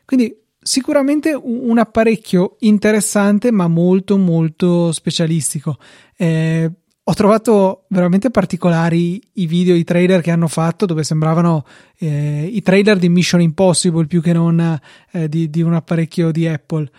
Quindi 0.05 0.33
sicuramente 0.61 1.33
un 1.33 1.77
apparecchio 1.77 2.55
interessante 2.59 3.51
ma 3.51 3.67
molto 3.67 4.17
molto 4.17 4.93
specialistico. 4.93 5.77
Eh, 6.15 6.71
ho 7.03 7.13
trovato 7.13 7.85
veramente 7.89 8.29
particolari 8.29 9.21
i 9.33 9.47
video, 9.47 9.75
i 9.75 9.83
trailer 9.83 10.21
che 10.21 10.31
hanno 10.31 10.47
fatto 10.47 10.85
dove 10.85 11.03
sembravano 11.03 11.65
eh, 11.97 12.45
i 12.49 12.61
trailer 12.61 12.97
di 12.97 13.09
Mission 13.09 13.41
Impossible 13.41 14.05
più 14.05 14.21
che 14.21 14.31
non 14.31 14.79
eh, 15.11 15.27
di, 15.27 15.49
di 15.49 15.61
un 15.61 15.73
apparecchio 15.73 16.31
di 16.31 16.47
Apple 16.47 16.89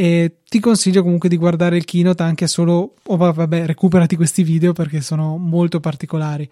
e 0.00 0.36
ti 0.48 0.60
consiglio 0.60 1.02
comunque 1.02 1.28
di 1.28 1.36
guardare 1.36 1.76
il 1.76 1.84
keynote 1.84 2.22
anche 2.22 2.46
solo 2.46 2.72
o 2.74 2.94
oh, 3.04 3.16
vabbè 3.18 3.66
recuperati 3.66 4.16
questi 4.16 4.42
video 4.42 4.72
perché 4.72 5.02
sono 5.02 5.36
molto 5.36 5.78
particolari 5.78 6.48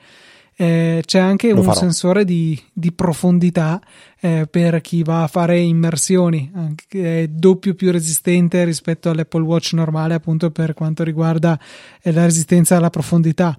eh, 0.55 1.03
c'è 1.03 1.19
anche 1.19 1.49
Lo 1.49 1.61
un 1.61 1.63
farò. 1.63 1.79
sensore 1.79 2.27
di, 2.27 2.61
di 2.71 2.93
profondità 2.93 3.81
eh, 4.21 4.47
per 4.51 4.83
chi 4.83 5.03
va 5.03 5.23
a 5.23 5.29
fare 5.29 5.59
immersioni 5.61 6.53
che 6.87 7.23
è 7.23 7.29
doppio 7.29 7.73
più 7.73 7.91
resistente 7.91 8.63
rispetto 8.65 9.09
all'Apple 9.09 9.41
Watch 9.41 9.73
normale 9.73 10.13
appunto 10.13 10.51
per 10.51 10.75
quanto 10.75 11.03
riguarda 11.03 11.59
eh, 12.03 12.13
la 12.13 12.25
resistenza 12.25 12.77
alla 12.77 12.91
profondità 12.91 13.57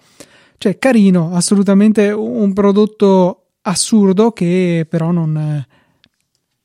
cioè 0.60 0.78
carino 0.78 1.34
assolutamente 1.34 2.12
un 2.12 2.54
prodotto 2.54 3.46
assurdo 3.64 4.34
che 4.34 4.86
però 4.88 5.10
non 5.10 5.66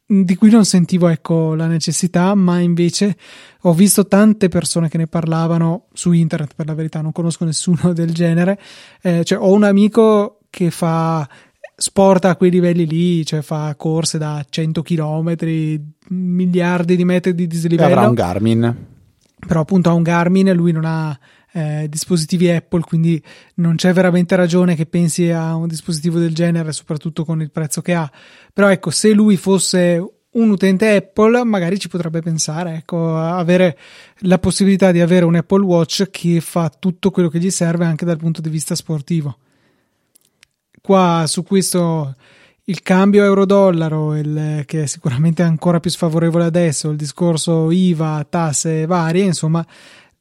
di 0.06 0.34
cui 0.34 0.50
non 0.50 0.64
sentivo 0.64 1.08
ecco 1.08 1.54
la 1.54 1.66
necessità, 1.66 2.34
ma 2.34 2.60
invece 2.60 3.16
ho 3.62 3.72
visto 3.72 4.06
tante 4.06 4.48
persone 4.48 4.88
che 4.88 4.98
ne 4.98 5.06
parlavano 5.06 5.86
su 5.92 6.12
internet, 6.12 6.54
per 6.54 6.66
la 6.66 6.74
verità, 6.74 7.00
non 7.00 7.12
conosco 7.12 7.44
nessuno 7.44 7.92
del 7.92 8.12
genere. 8.12 8.58
Eh, 9.00 9.24
cioè, 9.24 9.38
ho 9.38 9.52
un 9.52 9.64
amico 9.64 10.40
che 10.50 10.70
fa 10.70 11.26
sport 11.76 12.26
a 12.26 12.36
quei 12.36 12.50
livelli 12.50 12.86
lì, 12.86 13.24
cioè 13.24 13.42
fa 13.42 13.74
corse 13.76 14.18
da 14.18 14.44
100 14.48 14.82
km, 14.82 15.36
miliardi 16.08 16.96
di 16.96 17.04
metri 17.04 17.34
di 17.34 17.46
dislivello. 17.46 17.94
Avrà 17.94 18.08
un 18.08 18.14
Garmin. 18.14 18.86
Però 19.46 19.60
appunto 19.60 19.90
ha 19.90 19.94
un 19.94 20.02
Garmin, 20.02 20.52
lui 20.52 20.72
non 20.72 20.84
ha 20.84 21.18
eh, 21.56 21.86
dispositivi 21.88 22.50
Apple, 22.50 22.80
quindi 22.80 23.22
non 23.54 23.76
c'è 23.76 23.92
veramente 23.92 24.34
ragione 24.34 24.74
che 24.74 24.86
pensi 24.86 25.30
a 25.30 25.54
un 25.54 25.68
dispositivo 25.68 26.18
del 26.18 26.34
genere, 26.34 26.72
soprattutto 26.72 27.24
con 27.24 27.40
il 27.40 27.52
prezzo 27.52 27.80
che 27.80 27.94
ha. 27.94 28.10
Però 28.52 28.68
ecco, 28.68 28.90
se 28.90 29.12
lui 29.12 29.36
fosse 29.36 30.04
un 30.32 30.50
utente 30.50 30.96
Apple, 30.96 31.44
magari 31.44 31.78
ci 31.78 31.86
potrebbe 31.86 32.22
pensare, 32.22 32.74
ecco, 32.74 33.16
avere 33.16 33.78
la 34.22 34.38
possibilità 34.38 34.90
di 34.90 35.00
avere 35.00 35.24
un 35.24 35.36
Apple 35.36 35.62
Watch 35.62 36.10
che 36.10 36.40
fa 36.40 36.68
tutto 36.76 37.12
quello 37.12 37.28
che 37.28 37.38
gli 37.38 37.50
serve 37.50 37.84
anche 37.84 38.04
dal 38.04 38.16
punto 38.18 38.40
di 38.40 38.48
vista 38.48 38.74
sportivo. 38.74 39.38
Qua 40.82 41.24
su 41.28 41.44
questo 41.44 42.16
il 42.64 42.82
cambio 42.82 43.22
euro-dollaro, 43.22 44.16
il, 44.16 44.62
che 44.66 44.82
è 44.82 44.86
sicuramente 44.86 45.42
ancora 45.42 45.78
più 45.78 45.90
sfavorevole 45.90 46.44
adesso, 46.44 46.90
il 46.90 46.96
discorso 46.96 47.70
IVA, 47.70 48.26
tasse 48.28 48.86
varie, 48.86 49.22
insomma, 49.22 49.64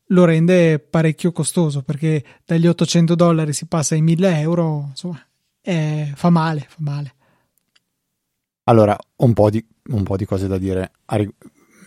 lo 0.07 0.25
rende 0.25 0.79
parecchio 0.79 1.31
costoso 1.31 1.81
perché 1.81 2.23
dagli 2.45 2.67
800 2.67 3.15
dollari 3.15 3.53
si 3.53 3.65
passa 3.65 3.95
ai 3.95 4.01
1000 4.01 4.39
euro, 4.39 4.87
insomma, 4.89 5.19
eh, 5.61 6.11
fa 6.15 6.29
male, 6.29 6.65
fa 6.67 6.77
male. 6.79 7.13
Allora, 8.65 8.97
un 9.17 9.33
po' 9.33 9.49
di, 9.49 9.65
un 9.89 10.03
po 10.03 10.15
di 10.15 10.25
cose 10.25 10.47
da 10.47 10.57
dire, 10.57 10.91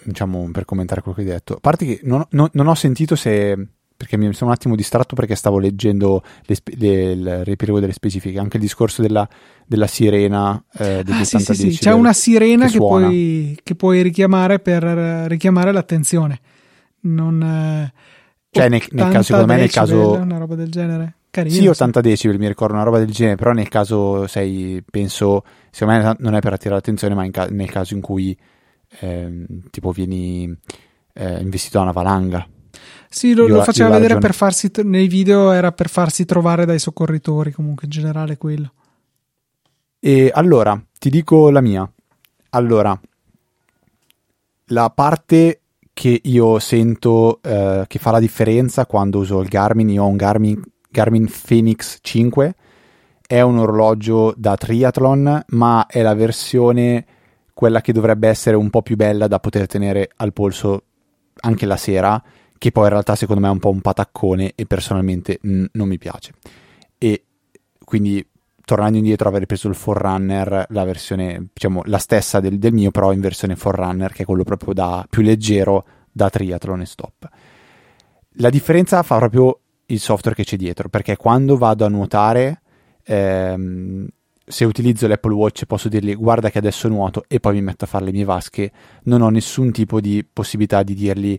diciamo, 0.05 0.51
per 0.53 0.65
commentare 0.65 1.01
quello 1.01 1.17
che 1.17 1.23
hai 1.23 1.29
detto. 1.29 1.55
A 1.55 1.61
parte 1.61 1.87
che 1.87 2.01
non, 2.03 2.25
non, 2.31 2.49
non 2.53 2.67
ho 2.67 2.75
sentito 2.75 3.17
se 3.17 3.69
perché 3.97 4.19
mi 4.19 4.33
sono 4.35 4.51
un 4.51 4.57
attimo 4.57 4.77
distratto 4.77 5.15
perché 5.15 5.35
stavo 5.35 5.59
leggendo 5.59 6.23
le, 6.43 6.57
le, 6.77 7.13
il 7.13 7.45
riepilogo 7.45 7.81
delle 7.81 7.95
specifiche, 7.95 8.39
anche 8.39 8.59
il 8.59 8.63
discorso 8.63 9.01
della, 9.01 9.27
della 9.67 9.87
sirena 9.87 10.63
eh, 10.77 11.03
ah, 11.07 11.25
sì, 11.25 11.39
sì, 11.39 11.55
sì. 11.55 11.79
c'è 11.79 11.93
una 11.93 12.13
sirena 12.13 12.67
che, 12.67 12.73
che, 12.73 12.79
puoi, 12.79 13.59
che, 13.63 13.75
puoi, 13.75 14.03
richiamare 14.03 14.59
per 14.59 14.83
richiamare 15.29 15.73
l'attenzione. 15.73 16.41
Non, 17.01 17.43
eh, 17.43 17.93
cioè, 18.51 18.69
nel, 18.69 18.83
nel 18.91 19.09
caso, 19.11 19.23
secondo 19.23 19.53
me, 19.53 19.59
nel 19.59 19.71
caso. 19.71 20.13
Una 20.13 20.39
roba 20.39 20.55
del 20.55 20.71
genere. 20.71 21.15
Carino, 21.31 21.55
sì, 21.55 21.67
80 21.67 22.01
sì. 22.01 22.09
decibel, 22.09 22.39
mi 22.39 22.49
ricordo 22.49 22.75
una 22.75 22.83
roba 22.83 22.99
del 22.99 23.11
genere, 23.11 23.37
però 23.37 23.53
nel 23.53 23.69
caso 23.69 24.27
sei, 24.27 24.83
penso, 24.91 25.45
secondo 25.71 26.01
me 26.01 26.17
non 26.21 26.35
è 26.35 26.41
per 26.41 26.55
attirare 26.55 26.77
l'attenzione, 26.77 27.15
ma 27.15 27.29
ca- 27.31 27.49
nel 27.51 27.71
caso 27.71 27.95
in 27.95 28.01
cui 28.01 28.37
eh, 29.01 29.47
tipo 29.71 29.91
vieni 29.91 30.51
eh, 31.13 31.41
investito 31.41 31.77
da 31.77 31.85
una 31.85 31.93
valanga. 31.93 32.47
Sì, 33.09 33.35
lo, 33.35 33.47
lo 33.47 33.63
faceva 33.63 33.89
vedere 33.89 34.15
ragione. 34.15 34.27
per 34.27 34.35
farsi, 34.35 34.71
nei 34.85 35.09
video 35.09 35.51
era 35.51 35.73
per 35.73 35.89
farsi 35.89 36.25
trovare 36.25 36.65
dai 36.65 36.79
soccorritori, 36.79 37.53
comunque 37.53 37.85
in 37.85 37.91
generale 37.91 38.39
quello. 38.39 38.73
E 40.01 40.31
allora, 40.33 40.81
ti 40.99 41.11
dico 41.11 41.51
la 41.51 41.61
mia. 41.61 41.91
Allora, 42.51 42.99
la 44.67 44.91
parte 44.91 45.61
che 45.97 46.21
io 46.25 46.59
sento 46.59 47.41
eh, 47.43 47.85
che 47.87 47.99
fa 47.99 48.11
la 48.11 48.21
differenza 48.21 48.85
quando 48.85 49.21
uso 49.21 49.41
il 49.41 49.49
Garmin. 49.49 49.89
Io 49.89 50.03
ho 50.03 50.07
un 50.07 50.17
Garmin, 50.17 50.63
Garmin 50.91 51.27
Phoenix 51.27 52.01
5, 52.03 52.55
è 53.27 53.41
un 53.41 53.57
orologio 53.57 54.35
da 54.37 54.59
triathlon, 54.59 55.45
ma 55.47 55.87
è 55.87 56.03
la 56.03 56.13
versione 56.13 57.07
quella 57.55 57.81
che 57.81 57.95
dovrebbe 57.95 58.29
essere 58.29 58.57
un 58.57 58.69
po' 58.69 58.83
più 58.83 58.95
bella 58.95 59.27
da 59.27 59.41
poter 59.41 59.67
tenere 59.67 60.11
al 60.17 60.35
polso 60.35 60.83
anche 61.41 61.65
la 61.65 61.79
sera, 61.79 62.23
che 62.59 62.73
poi 62.73 62.85
in 62.85 62.91
realtà 62.91 63.17
secondo 63.17 63.41
me 63.41 63.49
è 63.49 63.53
un 63.53 63.59
po' 63.59 63.71
un 63.71 63.81
pataccone 63.81 64.53
e 64.55 64.67
personalmente 64.67 65.39
n- 65.45 65.65
non 65.73 65.89
mi 65.89 65.97
piace. 65.97 66.35
E 66.99 67.25
quindi 67.83 68.23
tornando 68.67 68.99
indietro 68.99 69.29
aver 69.29 69.47
preso 69.47 69.69
il 69.69 69.77
Forerunner, 69.77 70.67
la 70.71 70.85
versione, 70.85 71.51
diciamo, 71.53 71.83
la 71.85 71.99
stessa 71.99 72.41
del, 72.41 72.59
del, 72.59 72.73
mio, 72.73 72.91
però 72.91 73.13
in 73.13 73.21
versione 73.21 73.55
Forerunner, 73.55 74.13
che 74.13 74.25
è 74.25 74.27
quello 74.27 74.43
proprio 74.43 74.75
da 74.75 75.07
più 75.09 75.23
leggero 75.23 75.85
da 76.11 76.29
triathlon 76.29 76.81
e 76.81 76.85
stop. 76.85 77.29
La 78.39 78.51
differenza 78.51 79.05
fa 79.05 79.19
proprio 79.19 79.61
il 79.87 80.01
software 80.01 80.35
che 80.35 80.43
c'è 80.43 80.57
dietro, 80.57 80.89
perché 80.89 81.17
quando 81.17 81.57
vado 81.57 81.85
a 81.85 81.89
nuotare, 81.89 82.63
ehm, 83.05 84.09
se 84.45 84.65
utilizzo 84.65 85.07
l'Apple 85.07 85.35
Watch 85.35 85.65
posso 85.65 85.89
dirgli 85.89 86.17
guarda 86.17 86.51
che 86.51 86.59
adesso 86.59 86.89
nuoto 86.89 87.25
e 87.29 87.39
poi 87.39 87.55
mi 87.55 87.63
metto 87.63 87.85
a 87.85 87.89
fare 87.89 88.07
le 88.07 88.13
mie 88.13 88.25
vasche, 88.25 88.73
non 89.05 89.23
ho 89.23 89.29
nessun 89.29 89.71
tipo 89.71 90.01
di 90.01 90.27
possibilità 90.31 90.83
di 90.83 90.95
dirgli 90.95 91.39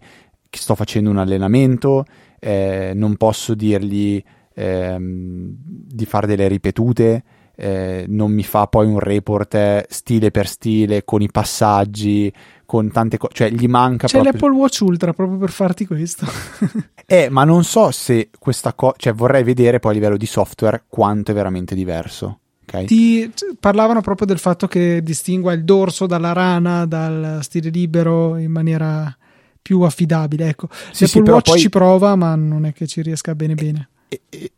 che 0.50 0.60
sto 0.60 0.76
facendo 0.76 1.10
un 1.10 1.18
allenamento, 1.18 2.06
eh, 2.40 2.94
non 2.96 3.18
posso 3.18 3.54
dirgli 3.54 4.24
ehm, 4.58 5.56
di 5.60 6.06
fare 6.06 6.26
delle 6.26 6.48
ripetute, 6.48 7.24
eh, 7.56 8.06
non 8.08 8.32
mi 8.32 8.44
fa 8.44 8.68
poi 8.68 8.88
un 8.88 9.00
report 9.00 9.54
eh, 9.56 9.86
stile 9.90 10.32
per 10.32 10.48
stile 10.48 11.04
con 11.06 11.22
i 11.22 11.30
passaggi, 11.32 12.32
con 12.66 12.92
tante 12.92 13.18
cose, 13.18 13.34
cioè 13.34 13.50
gli 13.52 13.68
manca 13.68 14.08
C'è 14.08 14.20
proprio... 14.20 14.32
l'Apple 14.32 14.60
Watch 14.60 14.82
Ultra 14.82 15.14
proprio 15.14 15.38
per 15.38 15.52
farti 15.52 15.86
questo. 15.86 16.26
eh, 17.06 17.30
ma 17.30 17.44
non 17.44 17.64
so 17.64 17.92
se 17.92 18.30
questa 18.38 18.74
cosa, 18.74 18.96
cioè 18.98 19.14
vorrei 19.14 19.44
vedere 19.44 19.80
poi 19.80 19.92
a 19.92 19.94
livello 19.94 20.18
di 20.18 20.26
software 20.26 20.86
quanto 20.88 21.32
è 21.32 21.34
veramente 21.34 21.76
diverso. 21.76 22.40
Okay. 22.68 22.86
Ti 22.86 23.32
parlavano 23.60 24.02
proprio 24.02 24.28
del 24.28 24.40
fatto 24.40 24.68
che 24.68 25.02
distingua 25.02 25.54
il 25.54 25.64
dorso 25.64 26.06
dalla 26.06 26.34
rana, 26.34 26.86
dal 26.86 27.40
stile 27.42 27.70
libero 27.70 28.36
in 28.36 28.52
maniera 28.52 29.16
più 29.62 29.82
affidabile. 29.82 30.50
Ecco, 30.50 30.68
sì, 30.92 31.06
l'Apple 31.06 31.24
sì, 31.24 31.32
Watch 31.32 31.50
poi... 31.52 31.60
ci 31.60 31.70
prova, 31.70 32.16
ma 32.16 32.36
non 32.36 32.66
è 32.66 32.74
che 32.74 32.88
ci 32.88 33.02
riesca 33.02 33.36
bene 33.36 33.56
bene 33.56 33.90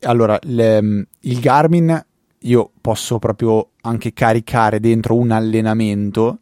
allora, 0.02 0.38
le, 0.44 1.08
il 1.22 1.40
Garmin 1.40 2.06
io 2.44 2.72
posso 2.80 3.20
proprio 3.20 3.72
anche 3.82 4.14
caricare 4.14 4.80
dentro 4.80 5.16
un 5.16 5.32
allenamento 5.32 6.40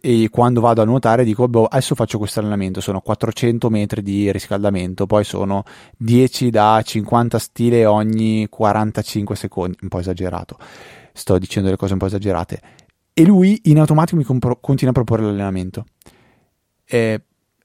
e 0.00 0.28
quando 0.30 0.60
vado 0.60 0.82
a 0.82 0.84
nuotare 0.84 1.24
dico 1.24 1.46
boh, 1.46 1.66
adesso 1.66 1.94
faccio 1.94 2.18
questo 2.18 2.40
allenamento 2.40 2.80
sono 2.80 3.00
400 3.00 3.70
metri 3.70 4.02
di 4.02 4.30
riscaldamento 4.32 5.06
poi 5.06 5.22
sono 5.22 5.62
10 5.96 6.50
da 6.50 6.82
50 6.84 7.38
stile 7.38 7.86
ogni 7.86 8.48
45 8.50 9.36
secondi 9.36 9.78
un 9.82 9.88
po' 9.88 10.00
esagerato 10.00 10.58
sto 11.18 11.38
dicendo 11.38 11.68
le 11.68 11.76
cose 11.76 11.92
un 11.92 11.98
po' 11.98 12.06
esagerate. 12.06 12.60
E 13.12 13.24
lui 13.24 13.60
in 13.64 13.78
automatico 13.78 14.16
mi 14.16 14.24
compro- 14.24 14.58
continua 14.60 14.92
a 14.92 14.94
proporre 14.94 15.24
l'allenamento. 15.24 15.84
Eh, 16.84 17.22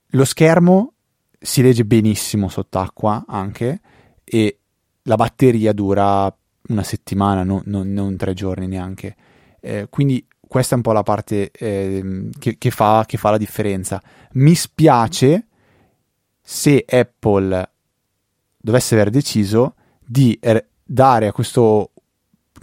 lo 0.08 0.26
schermo 0.26 0.94
si 1.40 1.62
legge 1.62 1.86
benissimo 1.86 2.50
sott'acqua 2.50 3.26
anche 3.28 3.80
e 4.34 4.58
la 5.04 5.16
batteria 5.16 5.74
dura 5.74 6.36
una 6.70 6.82
settimana, 6.82 7.44
no, 7.44 7.62
no, 7.66 7.84
non 7.84 8.18
tre 8.18 8.34
giorni 8.34 8.66
neanche. 8.66 9.16
Eh, 9.60 9.86
quindi 9.92 10.26
questa 10.48 10.74
è 10.74 10.78
un 10.78 10.84
po' 10.84 10.92
la 10.92 11.04
parte 11.04 11.52
eh, 11.52 12.30
che, 12.40 12.58
che, 12.58 12.72
fa, 12.72 13.04
che 13.06 13.18
fa 13.18 13.30
la 13.30 13.38
differenza. 13.38 14.02
Mi 14.32 14.56
spiace 14.56 15.46
se 16.42 16.84
Apple 16.88 17.70
dovesse 18.58 18.96
aver 18.96 19.12
deciso 19.12 19.76
di 20.04 20.36
er- 20.42 20.66
dare 20.84 21.28
a 21.28 21.32
questo, 21.32 21.92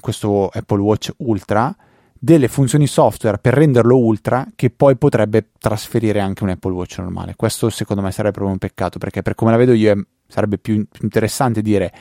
questo 0.00 0.48
Apple 0.48 0.80
Watch 0.80 1.12
Ultra 1.18 1.76
delle 2.18 2.48
funzioni 2.48 2.88
software 2.88 3.38
per 3.38 3.54
renderlo 3.54 3.96
ultra 3.96 4.46
che 4.56 4.70
poi 4.70 4.96
potrebbe 4.96 5.50
trasferire 5.56 6.18
anche 6.18 6.42
un 6.42 6.50
Apple 6.50 6.72
Watch 6.72 6.98
normale. 6.98 7.36
Questo 7.36 7.70
secondo 7.70 8.02
me 8.02 8.10
sarebbe 8.10 8.32
proprio 8.32 8.54
un 8.54 8.58
peccato 8.58 8.98
perché 8.98 9.22
per 9.22 9.36
come 9.36 9.52
la 9.52 9.56
vedo 9.56 9.72
io 9.72 9.92
è, 9.92 9.96
sarebbe 10.30 10.58
più, 10.58 10.84
interessante 11.00 11.60
dire 11.60 11.92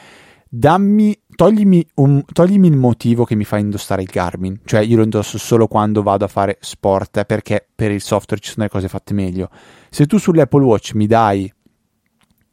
dammi, 0.49 1.17
toglimi, 1.35 1.85
un, 1.95 2.23
toglimi, 2.25 2.67
il 2.67 2.75
motivo 2.75 3.23
che 3.23 3.35
mi 3.35 3.43
fa 3.43 3.57
indossare 3.57 4.01
il 4.01 4.09
Garmin, 4.11 4.61
cioè 4.65 4.81
io 4.81 4.97
lo 4.97 5.03
indosso 5.03 5.37
solo 5.37 5.67
quando 5.67 6.01
vado 6.01 6.25
a 6.25 6.27
fare 6.27 6.57
sport 6.59 7.23
perché 7.25 7.67
per 7.73 7.91
il 7.91 8.01
software 8.01 8.41
ci 8.41 8.51
sono 8.51 8.65
le 8.65 8.71
cose 8.71 8.87
fatte 8.87 9.13
meglio. 9.13 9.49
Se 9.89 10.07
tu 10.07 10.17
sull'Apple 10.17 10.63
Watch 10.63 10.93
mi 10.95 11.05
dai 11.05 11.51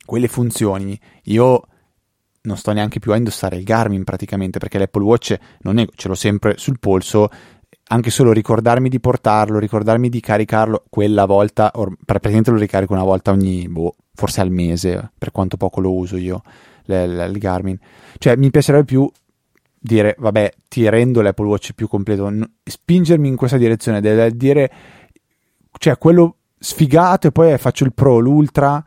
quelle 0.05 0.29
funzioni, 0.29 0.99
io 1.25 1.63
non 2.43 2.57
sto 2.57 2.73
neanche 2.73 3.01
più 3.01 3.13
a 3.13 3.17
indossare 3.17 3.57
il 3.57 3.65
Garmin 3.65 4.05
praticamente 4.05 4.59
perché 4.59 4.79
l'Apple 4.79 5.03
Watch 5.03 5.37
non 5.61 5.79
è, 5.79 5.87
ce 5.95 6.09
l'ho 6.09 6.15
sempre 6.15 6.55
sul 6.59 6.79
polso 6.79 7.29
anche 7.89 8.11
solo 8.11 8.33
ricordarmi 8.33 8.89
di 8.89 8.99
portarlo, 8.99 9.59
ricordarmi 9.59 10.09
di 10.09 10.21
caricarlo 10.21 10.85
quella 10.89 11.25
volta, 11.25 11.71
or, 11.75 11.95
praticamente 12.05 12.51
lo 12.51 12.59
ricarico 12.59 12.93
una 12.93 13.05
volta 13.05 13.31
ogni, 13.31 13.69
boh, 13.69 13.95
forse 14.15 14.41
al 14.41 14.51
mese, 14.51 15.13
per 15.17 15.31
quanto 15.31 15.57
poco 15.57 15.81
lo 15.81 15.95
uso 15.95 16.17
io, 16.17 16.43
il 16.87 17.37
Garmin. 17.39 17.79
Cioè, 18.19 18.37
mi 18.37 18.51
piacerebbe 18.51 18.85
più 18.85 19.11
dire, 19.79 20.17
vabbè, 20.19 20.53
ti 20.69 20.89
rendo 20.89 21.21
l'Apple 21.21 21.47
Watch 21.47 21.73
più 21.75 21.87
completo, 21.87 22.33
spingermi 22.65 23.29
in 23.29 23.37
questa 23.37 23.57
direzione, 23.57 24.01
del 24.01 24.37
dire, 24.37 24.73
cioè, 25.79 25.97
quello 25.97 26.37
sfigato 26.59 27.29
e 27.29 27.33
poi 27.33 27.57
faccio 27.59 27.85
il 27.85 27.93
Pro, 27.93 28.19
l'Ultra, 28.19 28.83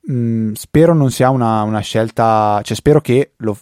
mh, 0.00 0.12
mm, 0.12 0.52
spero 0.52 0.94
non 0.94 1.10
sia 1.10 1.28
una, 1.28 1.62
una 1.62 1.80
scelta, 1.80 2.60
cioè, 2.62 2.76
spero 2.76 3.02
che 3.02 3.32
lo, 3.38 3.58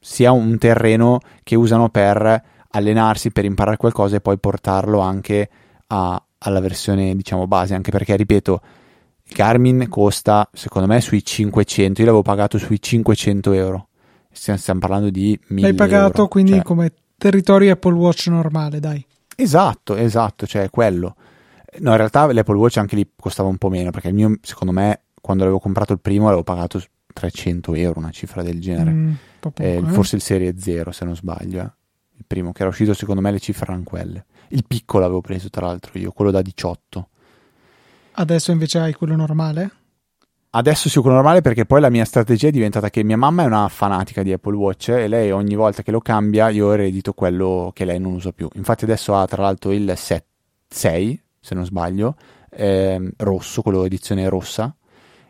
sia 0.00 0.32
un 0.32 0.56
terreno 0.56 1.20
che 1.42 1.56
usano 1.56 1.90
per 1.90 2.56
allenarsi 2.70 3.30
per 3.30 3.44
imparare 3.44 3.76
qualcosa 3.76 4.16
e 4.16 4.20
poi 4.20 4.38
portarlo 4.38 5.00
anche 5.00 5.48
a, 5.88 6.22
alla 6.38 6.60
versione 6.60 7.14
diciamo 7.14 7.46
base 7.46 7.74
anche 7.74 7.90
perché 7.90 8.16
ripeto 8.16 8.60
il 9.24 9.34
Garmin 9.34 9.86
costa 9.88 10.48
secondo 10.52 10.88
me 10.88 11.00
sui 11.00 11.24
500 11.24 12.00
io 12.00 12.06
l'avevo 12.06 12.22
pagato 12.22 12.58
sui 12.58 12.80
500 12.80 13.52
euro. 13.52 13.88
Stiamo, 14.30 14.78
parlando 14.78 15.10
di 15.10 15.38
1000 15.48 15.66
l'hai 15.66 15.76
pagato 15.76 16.18
euro. 16.18 16.28
quindi 16.28 16.52
cioè, 16.52 16.62
come 16.62 16.92
territorio 17.16 17.72
Apple 17.72 17.94
Watch 17.94 18.28
normale 18.28 18.80
dai. 18.80 19.04
Esatto 19.36 19.96
esatto 19.96 20.46
cioè 20.46 20.70
quello. 20.70 21.16
No 21.80 21.90
in 21.90 21.96
realtà 21.96 22.30
l'Apple 22.32 22.56
Watch 22.56 22.78
anche 22.78 22.96
lì 22.96 23.10
costava 23.14 23.48
un 23.48 23.58
po' 23.58 23.68
meno 23.68 23.90
perché 23.90 24.08
il 24.08 24.14
mio 24.14 24.38
secondo 24.40 24.72
me 24.72 25.02
quando 25.20 25.42
l'avevo 25.42 25.60
comprato 25.60 25.92
il 25.92 26.00
primo 26.00 26.24
l'avevo 26.24 26.44
pagato 26.44 26.82
300 27.12 27.74
euro 27.74 27.98
una 27.98 28.10
cifra 28.10 28.42
del 28.42 28.60
genere. 28.60 28.90
Mm, 28.90 29.12
eh, 29.56 29.74
eh. 29.74 29.82
forse 29.82 30.16
il 30.16 30.22
serie 30.22 30.54
0 30.58 30.90
se 30.92 31.04
non 31.04 31.14
sbaglio 31.14 31.62
eh 31.62 31.77
il 32.18 32.24
primo 32.26 32.52
che 32.52 32.62
era 32.62 32.70
uscito 32.70 32.94
secondo 32.94 33.20
me 33.20 33.30
le 33.30 33.38
cifre 33.38 33.66
erano 33.66 33.84
quelle. 33.84 34.26
Il 34.48 34.64
piccolo 34.66 35.04
avevo 35.04 35.20
preso 35.20 35.48
tra 35.50 35.66
l'altro 35.66 35.98
io, 35.98 36.10
quello 36.10 36.32
da 36.32 36.42
18. 36.42 37.08
Adesso 38.12 38.50
invece 38.50 38.80
hai 38.80 38.92
quello 38.92 39.14
normale? 39.14 39.70
Adesso 40.50 40.88
sì, 40.88 40.98
quello 40.98 41.14
normale 41.14 41.40
perché 41.40 41.66
poi 41.66 41.80
la 41.80 41.90
mia 41.90 42.04
strategia 42.04 42.48
è 42.48 42.50
diventata 42.50 42.90
che 42.90 43.04
mia 43.04 43.16
mamma 43.16 43.44
è 43.44 43.46
una 43.46 43.68
fanatica 43.68 44.22
di 44.22 44.32
Apple 44.32 44.56
Watch 44.56 44.88
e 44.88 45.06
lei 45.06 45.30
ogni 45.30 45.54
volta 45.54 45.82
che 45.82 45.92
lo 45.92 46.00
cambia 46.00 46.48
io 46.48 46.72
eredito 46.72 47.12
quello 47.12 47.70
che 47.72 47.84
lei 47.84 48.00
non 48.00 48.14
usa 48.14 48.32
più. 48.32 48.48
Infatti 48.54 48.84
adesso 48.84 49.14
ha 49.14 49.26
tra 49.26 49.42
l'altro 49.42 49.72
il 49.72 49.92
7, 49.94 50.26
6, 50.68 51.22
se 51.38 51.54
non 51.54 51.64
sbaglio, 51.64 52.16
ehm, 52.50 53.10
rosso, 53.18 53.62
quello 53.62 53.84
edizione 53.84 54.28
rossa 54.28 54.74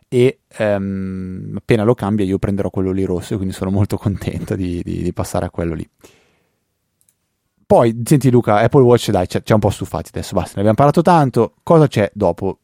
e 0.08 0.40
ehm, 0.48 1.54
appena 1.56 1.82
lo 1.82 1.94
cambia 1.94 2.24
io 2.24 2.38
prenderò 2.38 2.70
quello 2.70 2.92
lì 2.92 3.04
rosso 3.04 3.34
e 3.34 3.36
quindi 3.36 3.54
sono 3.54 3.70
molto 3.70 3.98
contento 3.98 4.56
di, 4.56 4.80
di, 4.82 5.02
di 5.02 5.12
passare 5.12 5.44
a 5.44 5.50
quello 5.50 5.74
lì. 5.74 5.86
Poi, 7.68 8.00
senti 8.02 8.30
Luca, 8.30 8.60
Apple 8.60 8.80
Watch, 8.80 9.10
dai, 9.10 9.28
ci 9.28 9.36
ha 9.36 9.54
un 9.54 9.60
po' 9.60 9.68
stufati 9.68 10.08
adesso, 10.10 10.32
basta, 10.32 10.52
ne 10.54 10.60
abbiamo 10.60 10.76
parlato 10.76 11.02
tanto. 11.02 11.52
Cosa 11.62 11.86
c'è 11.86 12.10
dopo? 12.14 12.60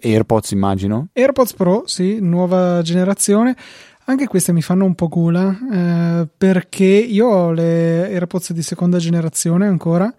AirPods, 0.00 0.52
immagino? 0.52 1.08
AirPods 1.14 1.54
Pro, 1.54 1.82
sì, 1.86 2.20
nuova 2.20 2.80
generazione. 2.80 3.56
Anche 4.04 4.28
queste 4.28 4.52
mi 4.52 4.62
fanno 4.62 4.84
un 4.84 4.94
po' 4.94 5.08
gola 5.08 5.50
eh, 5.50 6.28
perché 6.36 6.84
io 6.84 7.26
ho 7.26 7.50
le 7.50 8.04
AirPods 8.04 8.52
di 8.52 8.62
seconda 8.62 8.98
generazione 8.98 9.66
ancora 9.66 10.14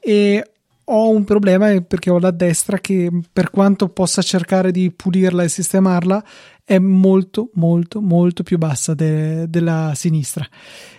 e 0.00 0.50
ho 0.82 1.10
un 1.10 1.22
problema 1.22 1.80
perché 1.80 2.10
ho 2.10 2.18
la 2.18 2.32
destra 2.32 2.78
che 2.78 3.08
per 3.32 3.50
quanto 3.50 3.90
possa 3.90 4.22
cercare 4.22 4.72
di 4.72 4.90
pulirla 4.90 5.44
e 5.44 5.48
sistemarla 5.48 6.24
è 6.64 6.80
molto 6.80 7.50
molto 7.54 8.00
molto 8.00 8.42
più 8.42 8.58
bassa 8.58 8.94
de- 8.94 9.48
della 9.48 9.92
sinistra 9.94 10.44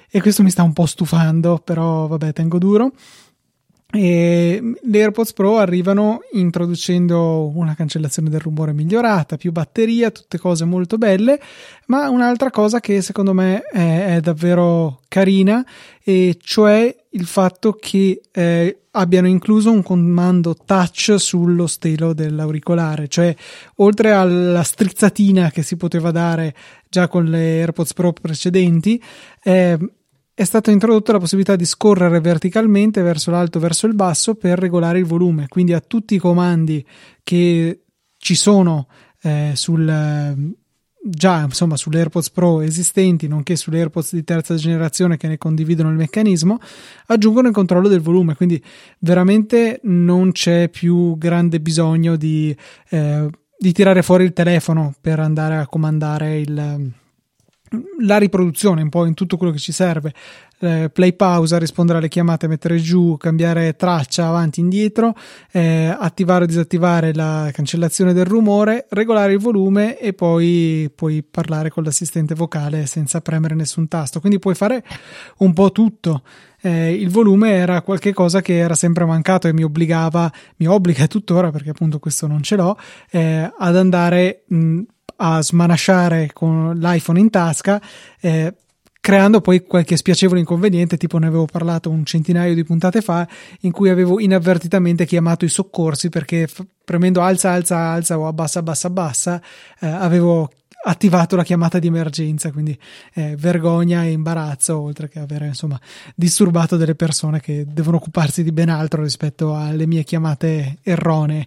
e 0.10 0.22
questo 0.22 0.44
mi 0.44 0.50
sta 0.50 0.64
un 0.64 0.74
po' 0.74 0.86
stufando, 0.86 1.62
però 1.64 2.08
vabbè, 2.08 2.34
tengo 2.34 2.58
duro. 2.58 2.92
E 3.92 4.62
le 4.84 5.00
AirPods 5.02 5.34
Pro 5.34 5.58
arrivano 5.58 6.20
introducendo 6.34 7.52
una 7.56 7.74
cancellazione 7.74 8.30
del 8.30 8.40
rumore 8.40 8.72
migliorata, 8.72 9.36
più 9.36 9.52
batteria, 9.52 10.12
tutte 10.12 10.38
cose 10.38 10.64
molto 10.64 11.00
belle, 11.00 11.40
ma 11.88 12.08
un'altra 12.08 12.52
cosa 12.52 12.80
che 12.80 13.02
secondo 13.02 13.34
me 13.34 13.62
è, 13.64 14.18
è 14.18 14.20
davvero 14.20 15.02
carina, 15.08 15.66
e 16.04 16.38
cioè 16.40 16.96
il 17.12 17.26
fatto 17.26 17.74
che 17.74 18.22
eh, 18.32 18.80
abbiano 18.92 19.28
incluso 19.28 19.72
un 19.72 19.82
comando 19.82 20.56
touch 20.56 21.16
sullo 21.18 21.66
stelo 21.66 22.14
dell'auricolare, 22.14 23.08
cioè 23.08 23.36
oltre 23.78 24.12
alla 24.12 24.62
strizzatina 24.62 25.50
che 25.50 25.64
si 25.64 25.78
poteva 25.78 26.12
dare 26.12 26.54
già 26.88 27.08
con 27.08 27.26
le 27.26 27.62
AirPods 27.62 27.94
Pro 27.94 28.14
precedenti, 28.14 29.02
eh, 29.42 29.80
è 30.40 30.46
stata 30.46 30.72
introdotta 30.72 31.12
la 31.12 31.20
possibilità 31.20 31.58
di 31.58 31.66
scorrere 31.66 32.22
verticalmente 32.22 33.02
verso 33.02 33.30
l'alto 33.30 33.58
e 33.58 33.62
verso 33.62 33.88
il 33.88 33.94
basso 33.94 34.36
per 34.36 34.58
regolare 34.58 34.98
il 34.98 35.04
volume. 35.04 35.50
Quindi 35.50 35.74
a 35.74 35.82
tutti 35.82 36.16
i 36.16 36.18
comandi 36.18 36.86
che 37.24 37.82
ci 38.18 38.36
sono 38.36 38.88
eh, 39.22 39.52
sul, 39.56 40.54
già 41.04 41.42
insomma 41.42 41.76
sulle 41.76 41.98
AirPods 41.98 42.30
Pro 42.30 42.62
esistenti, 42.62 43.28
nonché 43.28 43.58
sulle 43.58 43.80
AirPods 43.80 44.14
di 44.14 44.24
terza 44.24 44.56
generazione 44.56 45.18
che 45.18 45.28
ne 45.28 45.38
condividono 45.38 45.90
il 45.90 45.98
meccanismo, 45.98 46.58
aggiungono 47.08 47.50
il 47.50 47.54
controllo 47.54 47.90
del 47.90 48.00
volume. 48.00 48.36
Quindi 48.36 48.64
veramente 49.00 49.82
non 49.84 50.32
c'è 50.32 50.70
più 50.70 51.18
grande 51.18 51.60
bisogno 51.60 52.16
di, 52.16 52.56
eh, 52.92 53.30
di 53.58 53.74
tirare 53.74 54.02
fuori 54.04 54.24
il 54.24 54.32
telefono 54.32 54.94
per 55.02 55.20
andare 55.20 55.58
a 55.58 55.68
comandare 55.68 56.40
il 56.40 56.94
la 58.00 58.18
riproduzione 58.18 58.82
un 58.82 58.90
po' 58.90 59.06
in 59.06 59.14
tutto 59.14 59.38
quello 59.38 59.52
che 59.52 59.60
ci 59.60 59.72
serve. 59.72 60.14
Eh, 60.62 60.90
play 60.92 61.14
pausa 61.14 61.58
rispondere 61.58 62.00
alle 62.00 62.10
chiamate 62.10 62.48
mettere 62.48 62.78
giù 62.80 63.16
cambiare 63.16 63.78
traccia 63.78 64.28
avanti 64.28 64.60
indietro 64.60 65.16
eh, 65.54 65.96
attivare 65.98 66.44
o 66.44 66.48
disattivare 66.48 67.14
la 67.14 67.50
cancellazione 67.54 68.12
del 68.12 68.26
rumore 68.26 68.86
regolare 68.90 69.32
il 69.32 69.40
volume 69.40 69.98
e 69.98 70.12
poi 70.12 70.92
puoi 70.94 71.24
parlare 71.24 71.70
con 71.70 71.84
l'assistente 71.84 72.36
vocale 72.36 72.88
senza 72.88 73.22
premere 73.22 73.56
nessun 73.56 73.88
tasto. 73.88 74.20
Quindi 74.20 74.40
puoi 74.40 74.56
fare 74.56 74.84
un 75.38 75.54
po' 75.54 75.72
tutto. 75.72 76.24
Eh, 76.62 76.94
il 76.94 77.10
volume 77.10 77.52
era 77.52 77.82
qualcosa 77.82 78.42
che 78.42 78.58
era 78.58 78.76
sempre 78.76 79.06
mancato 79.06 79.48
e 79.48 79.54
mi 79.54 79.64
obbligava 79.64 80.30
mi 80.58 80.68
obbliga 80.68 81.08
tuttora 81.08 81.52
perché 81.52 81.70
appunto 81.70 82.00
questo 82.00 82.28
non 82.28 82.44
ce 82.44 82.58
l'ho 82.58 82.78
eh, 83.12 83.50
ad 83.58 83.78
andare 83.78 84.44
mh, 84.48 84.82
a 85.22 85.42
smanasciare 85.42 86.32
con 86.34 86.78
l'iPhone 86.78 87.20
in 87.20 87.30
tasca, 87.30 87.82
eh, 88.22 88.54
creando 89.02 89.42
poi 89.42 89.64
qualche 89.64 89.98
spiacevole 89.98 90.40
inconveniente, 90.40 90.98
tipo 90.98 91.18
ne 91.18 91.28
avevo 91.28 91.46
parlato 91.46 91.90
un 91.90 92.06
centinaio 92.06 92.54
di 92.54 92.64
puntate 92.64 93.02
fa, 93.02 93.28
in 93.62 93.72
cui 93.72 93.90
avevo 93.90 94.20
inavvertitamente 94.20 95.06
chiamato 95.06 95.46
i 95.46 95.50
soccorsi 95.50 96.10
perché 96.10 96.48
f- 96.48 96.66
premendo 96.84 97.22
alza, 97.22 97.52
alza, 97.52 97.78
alza 97.78 98.18
o 98.18 98.28
abbassa, 98.28 98.60
abbassa, 98.60 98.88
abbassa, 98.88 99.42
eh, 99.80 99.88
avevo 99.88 100.50
attivato 100.82 101.36
la 101.36 101.44
chiamata 101.44 101.80
di 101.80 101.88
emergenza, 101.88 102.52
quindi 102.52 102.78
eh, 103.14 103.36
vergogna 103.38 104.04
e 104.04 104.12
imbarazzo, 104.12 104.80
oltre 104.80 105.10
che 105.10 105.20
avere 105.20 105.48
insomma 105.48 105.80
disturbato 106.16 106.78
delle 106.78 106.96
persone 106.96 107.42
che 107.42 107.66
devono 107.68 107.98
occuparsi 107.98 108.44
di 108.44 108.54
ben 108.54 108.70
altro 108.70 109.02
rispetto 109.02 109.56
alle 109.56 109.86
mie 109.86 110.04
chiamate 110.04 110.78
erronee. 110.84 111.46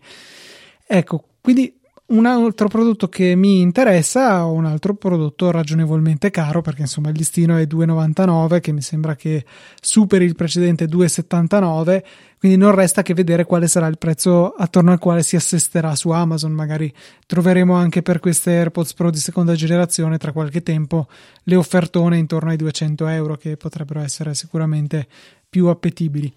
Ecco, 0.86 1.24
quindi 1.40 1.80
un 2.12 2.26
altro 2.26 2.68
prodotto 2.68 3.08
che 3.08 3.34
mi 3.34 3.60
interessa 3.60 4.44
un 4.44 4.66
altro 4.66 4.94
prodotto 4.94 5.50
ragionevolmente 5.50 6.30
caro 6.30 6.60
perché 6.60 6.82
insomma 6.82 7.08
il 7.08 7.16
listino 7.16 7.56
è 7.56 7.62
2,99 7.62 8.60
che 8.60 8.72
mi 8.72 8.82
sembra 8.82 9.16
che 9.16 9.44
superi 9.80 10.26
il 10.26 10.34
precedente 10.34 10.84
2,79 10.84 12.02
quindi 12.38 12.58
non 12.58 12.74
resta 12.74 13.02
che 13.02 13.14
vedere 13.14 13.44
quale 13.44 13.66
sarà 13.66 13.86
il 13.86 13.98
prezzo 13.98 14.50
attorno 14.50 14.90
al 14.90 14.98
quale 14.98 15.22
si 15.22 15.36
assisterà 15.36 15.94
su 15.94 16.10
Amazon. 16.10 16.50
Magari 16.50 16.92
troveremo 17.24 17.72
anche 17.72 18.02
per 18.02 18.18
queste 18.18 18.50
AirPods 18.50 18.94
Pro 18.94 19.10
di 19.10 19.18
seconda 19.18 19.54
generazione 19.54 20.18
tra 20.18 20.32
qualche 20.32 20.60
tempo 20.60 21.06
le 21.44 21.54
offertone 21.54 22.18
intorno 22.18 22.50
ai 22.50 22.56
200 22.56 23.06
euro 23.06 23.36
che 23.36 23.56
potrebbero 23.56 24.00
essere 24.00 24.34
sicuramente 24.34 25.06
più 25.48 25.66
appetibili 25.66 26.34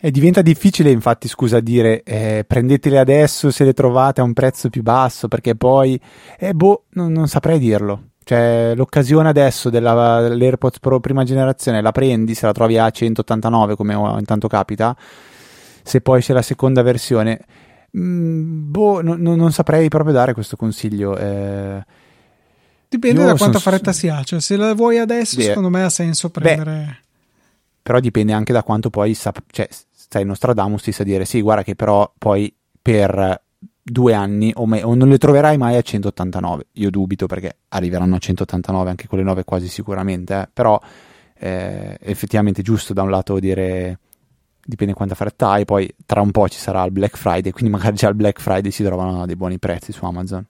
e 0.00 0.10
diventa 0.10 0.42
difficile, 0.42 0.90
infatti, 0.90 1.28
scusa, 1.28 1.60
dire 1.60 2.02
eh, 2.02 2.44
prendetele 2.46 2.98
adesso 2.98 3.50
se 3.50 3.64
le 3.64 3.72
trovate 3.72 4.20
a 4.20 4.24
un 4.24 4.32
prezzo 4.32 4.68
più 4.68 4.82
basso, 4.82 5.28
perché 5.28 5.54
poi, 5.54 5.98
eh, 6.38 6.52
boh, 6.52 6.84
non, 6.90 7.12
non 7.12 7.28
saprei 7.28 7.58
dirlo. 7.58 8.10
Cioè, 8.24 8.72
l'occasione 8.74 9.28
adesso 9.28 9.68
della, 9.70 10.20
dell'AirPods 10.28 10.80
Pro 10.80 10.98
prima 10.98 11.24
generazione 11.24 11.82
la 11.82 11.92
prendi, 11.92 12.34
se 12.34 12.46
la 12.46 12.52
trovi 12.52 12.78
a 12.78 12.90
189, 12.90 13.76
come 13.76 13.94
intanto 14.18 14.48
capita, 14.48 14.96
se 15.82 16.00
poi 16.00 16.22
c'è 16.22 16.32
la 16.32 16.42
seconda 16.42 16.82
versione, 16.82 17.40
mm, 17.96 18.70
boh, 18.70 19.02
no, 19.02 19.14
no, 19.16 19.36
non 19.36 19.52
saprei 19.52 19.88
proprio 19.88 20.14
dare 20.14 20.32
questo 20.32 20.56
consiglio. 20.56 21.16
Eh, 21.16 21.84
Dipende 22.88 23.24
da 23.24 23.34
quanta 23.34 23.58
fretta 23.58 23.92
si 23.92 24.08
ha, 24.08 24.22
cioè 24.22 24.40
se 24.40 24.56
la 24.56 24.72
vuoi 24.72 24.98
adesso, 24.98 25.36
Beh, 25.36 25.42
secondo 25.42 25.68
me 25.68 25.82
ha 25.82 25.90
senso 25.90 26.30
prendere. 26.30 26.72
Beh, 26.72 27.03
però 27.84 28.00
dipende 28.00 28.32
anche 28.32 28.54
da 28.54 28.62
quanto 28.62 28.88
poi 28.88 29.12
sa, 29.12 29.30
cioè, 29.50 29.68
stai 29.70 30.24
Nostradamus 30.24 30.84
ti 30.84 30.90
sa 30.90 31.04
dire 31.04 31.26
sì, 31.26 31.42
guarda 31.42 31.62
che 31.62 31.76
però 31.76 32.10
poi 32.16 32.52
per 32.80 33.42
due 33.82 34.14
anni 34.14 34.50
o, 34.56 34.64
me, 34.64 34.82
o, 34.82 34.94
non 34.94 35.10
le 35.10 35.18
troverai 35.18 35.58
mai 35.58 35.76
a 35.76 35.82
189. 35.82 36.68
Io 36.72 36.88
dubito 36.88 37.26
perché 37.26 37.58
arriveranno 37.68 38.16
a 38.16 38.18
189 38.18 38.88
anche 38.88 39.06
quelle 39.06 39.22
nuove 39.22 39.44
quasi 39.44 39.68
sicuramente, 39.68 40.34
eh. 40.34 40.48
però 40.50 40.80
eh, 41.34 41.98
effettivamente 42.00 42.62
giusto 42.62 42.94
da 42.94 43.02
un 43.02 43.10
lato 43.10 43.38
dire 43.38 43.98
dipende 44.64 44.94
quanta 44.94 45.14
fretta 45.14 45.50
hai, 45.50 45.66
poi 45.66 45.94
tra 46.06 46.22
un 46.22 46.30
po' 46.30 46.48
ci 46.48 46.58
sarà 46.58 46.82
il 46.84 46.90
Black 46.90 47.18
Friday, 47.18 47.52
quindi 47.52 47.70
magari 47.70 47.96
già 47.96 48.08
al 48.08 48.14
Black 48.14 48.40
Friday 48.40 48.70
si 48.70 48.82
trovano 48.82 49.26
dei 49.26 49.36
buoni 49.36 49.58
prezzi 49.58 49.92
su 49.92 50.06
Amazon. 50.06 50.42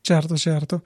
Certo, 0.00 0.34
certo. 0.36 0.82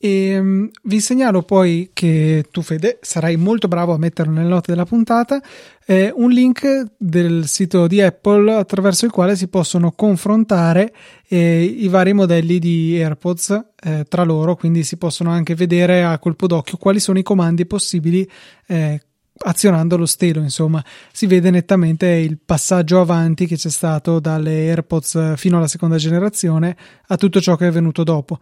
E 0.00 0.38
um, 0.38 0.70
vi 0.84 1.00
segnalo 1.00 1.42
poi 1.42 1.90
che 1.92 2.46
tu, 2.52 2.62
Fede, 2.62 2.98
sarai 3.02 3.36
molto 3.36 3.66
bravo 3.66 3.92
a 3.92 3.98
metterlo 3.98 4.32
nelle 4.32 4.48
note 4.48 4.70
della 4.70 4.84
puntata. 4.84 5.42
Eh, 5.84 6.12
un 6.14 6.30
link 6.30 6.92
del 6.96 7.48
sito 7.48 7.88
di 7.88 8.00
Apple 8.00 8.54
attraverso 8.54 9.06
il 9.06 9.10
quale 9.10 9.34
si 9.34 9.48
possono 9.48 9.90
confrontare 9.90 10.94
eh, 11.26 11.64
i 11.64 11.88
vari 11.88 12.12
modelli 12.12 12.60
di 12.60 12.96
AirPods 12.96 13.64
eh, 13.82 14.04
tra 14.08 14.22
loro, 14.22 14.54
quindi 14.54 14.84
si 14.84 14.98
possono 14.98 15.30
anche 15.30 15.56
vedere 15.56 16.04
a 16.04 16.16
colpo 16.18 16.46
d'occhio 16.46 16.76
quali 16.76 17.00
sono 17.00 17.18
i 17.18 17.24
comandi 17.24 17.66
possibili 17.66 18.28
eh, 18.68 19.00
azionando 19.40 19.96
lo 19.96 20.06
stelo, 20.06 20.40
insomma, 20.40 20.84
si 21.12 21.26
vede 21.26 21.50
nettamente 21.50 22.06
il 22.06 22.38
passaggio 22.44 23.00
avanti 23.00 23.46
che 23.46 23.56
c'è 23.56 23.70
stato 23.70 24.20
dalle 24.20 24.68
AirPods 24.68 25.34
fino 25.36 25.56
alla 25.56 25.68
seconda 25.68 25.96
generazione 25.96 26.76
a 27.06 27.16
tutto 27.16 27.40
ciò 27.40 27.56
che 27.56 27.66
è 27.66 27.70
venuto 27.70 28.04
dopo. 28.04 28.38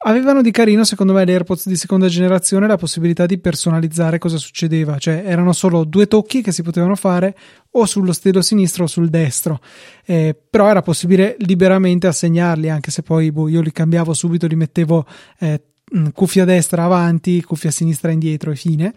Avevano 0.00 0.42
di 0.42 0.52
carino, 0.52 0.84
secondo 0.84 1.12
me, 1.12 1.24
le 1.24 1.32
AirPods 1.32 1.66
di 1.66 1.74
seconda 1.74 2.06
generazione 2.06 2.68
la 2.68 2.76
possibilità 2.76 3.26
di 3.26 3.38
personalizzare 3.38 4.18
cosa 4.18 4.36
succedeva, 4.36 4.96
cioè 4.96 5.24
erano 5.26 5.52
solo 5.52 5.82
due 5.82 6.06
tocchi 6.06 6.40
che 6.40 6.52
si 6.52 6.62
potevano 6.62 6.94
fare 6.94 7.36
o 7.72 7.84
sullo 7.84 8.12
stelo 8.12 8.40
sinistro 8.40 8.84
o 8.84 8.86
sul 8.86 9.08
destro, 9.08 9.58
eh, 10.04 10.36
però 10.48 10.68
era 10.68 10.82
possibile 10.82 11.34
liberamente 11.40 12.06
assegnarli, 12.06 12.70
anche 12.70 12.92
se 12.92 13.02
poi 13.02 13.32
boh, 13.32 13.48
io 13.48 13.60
li 13.60 13.72
cambiavo 13.72 14.14
subito, 14.14 14.46
li 14.46 14.54
mettevo 14.54 15.04
eh, 15.40 15.62
cuffia 16.12 16.44
destra 16.44 16.84
avanti, 16.84 17.42
cuffia 17.42 17.72
sinistra 17.72 18.12
indietro 18.12 18.52
e 18.52 18.56
fine. 18.56 18.94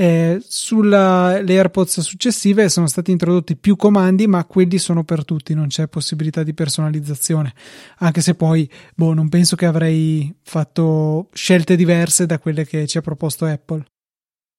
Eh, 0.00 0.40
sulle 0.46 1.42
AirPods 1.44 2.02
successive 2.02 2.68
sono 2.68 2.86
stati 2.86 3.10
introdotti 3.10 3.56
più 3.56 3.74
comandi, 3.74 4.28
ma 4.28 4.44
quelli 4.44 4.78
sono 4.78 5.02
per 5.02 5.24
tutti, 5.24 5.54
non 5.54 5.66
c'è 5.66 5.88
possibilità 5.88 6.44
di 6.44 6.54
personalizzazione. 6.54 7.52
Anche 7.98 8.20
se 8.20 8.36
poi, 8.36 8.70
boh, 8.94 9.12
non 9.12 9.28
penso 9.28 9.56
che 9.56 9.66
avrei 9.66 10.32
fatto 10.42 11.30
scelte 11.32 11.74
diverse 11.74 12.26
da 12.26 12.38
quelle 12.38 12.64
che 12.64 12.86
ci 12.86 12.96
ha 12.96 13.00
proposto 13.00 13.44
Apple. 13.44 13.84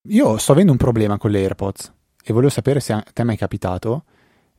Io 0.09 0.37
sto 0.37 0.51
avendo 0.51 0.73
un 0.73 0.77
problema 0.77 1.17
con 1.17 1.31
le 1.31 1.39
AirPods 1.39 1.93
e 2.21 2.33
volevo 2.33 2.51
sapere 2.51 2.81
se 2.81 2.91
a 2.91 3.01
te 3.01 3.23
è 3.23 3.37
capitato. 3.37 4.03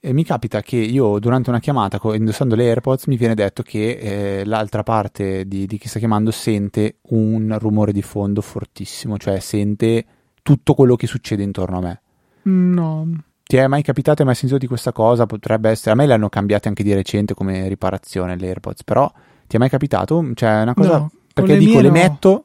E 0.01 0.14
mi 0.14 0.25
capita 0.25 0.62
che 0.62 0.77
io 0.77 1.19
durante 1.19 1.51
una 1.51 1.61
chiamata 1.61 2.01
indossando 2.14 2.55
le 2.55 2.64
AirPods 2.69 3.05
mi 3.05 3.19
viene 3.19 3.35
detto 3.35 3.62
che 3.62 3.99
eh, 4.40 4.45
l'altra 4.47 4.83
parte 4.83 5.47
di, 5.47 5.66
di 5.66 5.77
chi 5.77 5.88
sta 5.88 5.99
chiamando 5.99 6.31
sente 6.31 7.01
un 7.11 7.55
rumore 7.59 7.93
di 7.93 8.01
fondo 8.01 8.40
fortissimo, 8.40 9.19
cioè 9.19 9.40
sente 9.40 10.07
tutto 10.42 10.74
quello 10.74 10.96
che 10.96 11.07
succede 11.07 11.42
intorno 11.42 11.79
a 11.79 11.81
me. 11.81 12.00
No. 12.42 13.09
Ti 13.42 13.57
è 13.57 13.66
mai 13.66 13.83
capitato, 13.83 14.20
hai 14.20 14.26
mai 14.26 14.37
sentito 14.37 14.59
di 14.59 14.66
questa 14.66 14.92
cosa? 14.92 15.26
Potrebbe 15.26 15.70
essere. 15.70 15.92
A 15.92 15.94
me 15.94 16.07
le 16.07 16.14
hanno 16.14 16.29
cambiate 16.29 16.68
anche 16.68 16.83
di 16.83 16.94
recente 16.94 17.35
come 17.35 17.68
riparazione 17.68 18.37
le 18.37 18.46
AirPods, 18.46 18.85
però 18.85 19.11
ti 19.46 19.57
è 19.57 19.59
mai 19.59 19.68
capitato? 19.68 20.24
Cioè, 20.35 20.61
è 20.61 20.62
una 20.62 20.74
cosa. 20.74 20.98
No, 20.98 21.11
perché 21.35 21.57
dico, 21.57 21.81
le 21.81 21.88
no. 21.88 21.92
metto. 21.92 22.44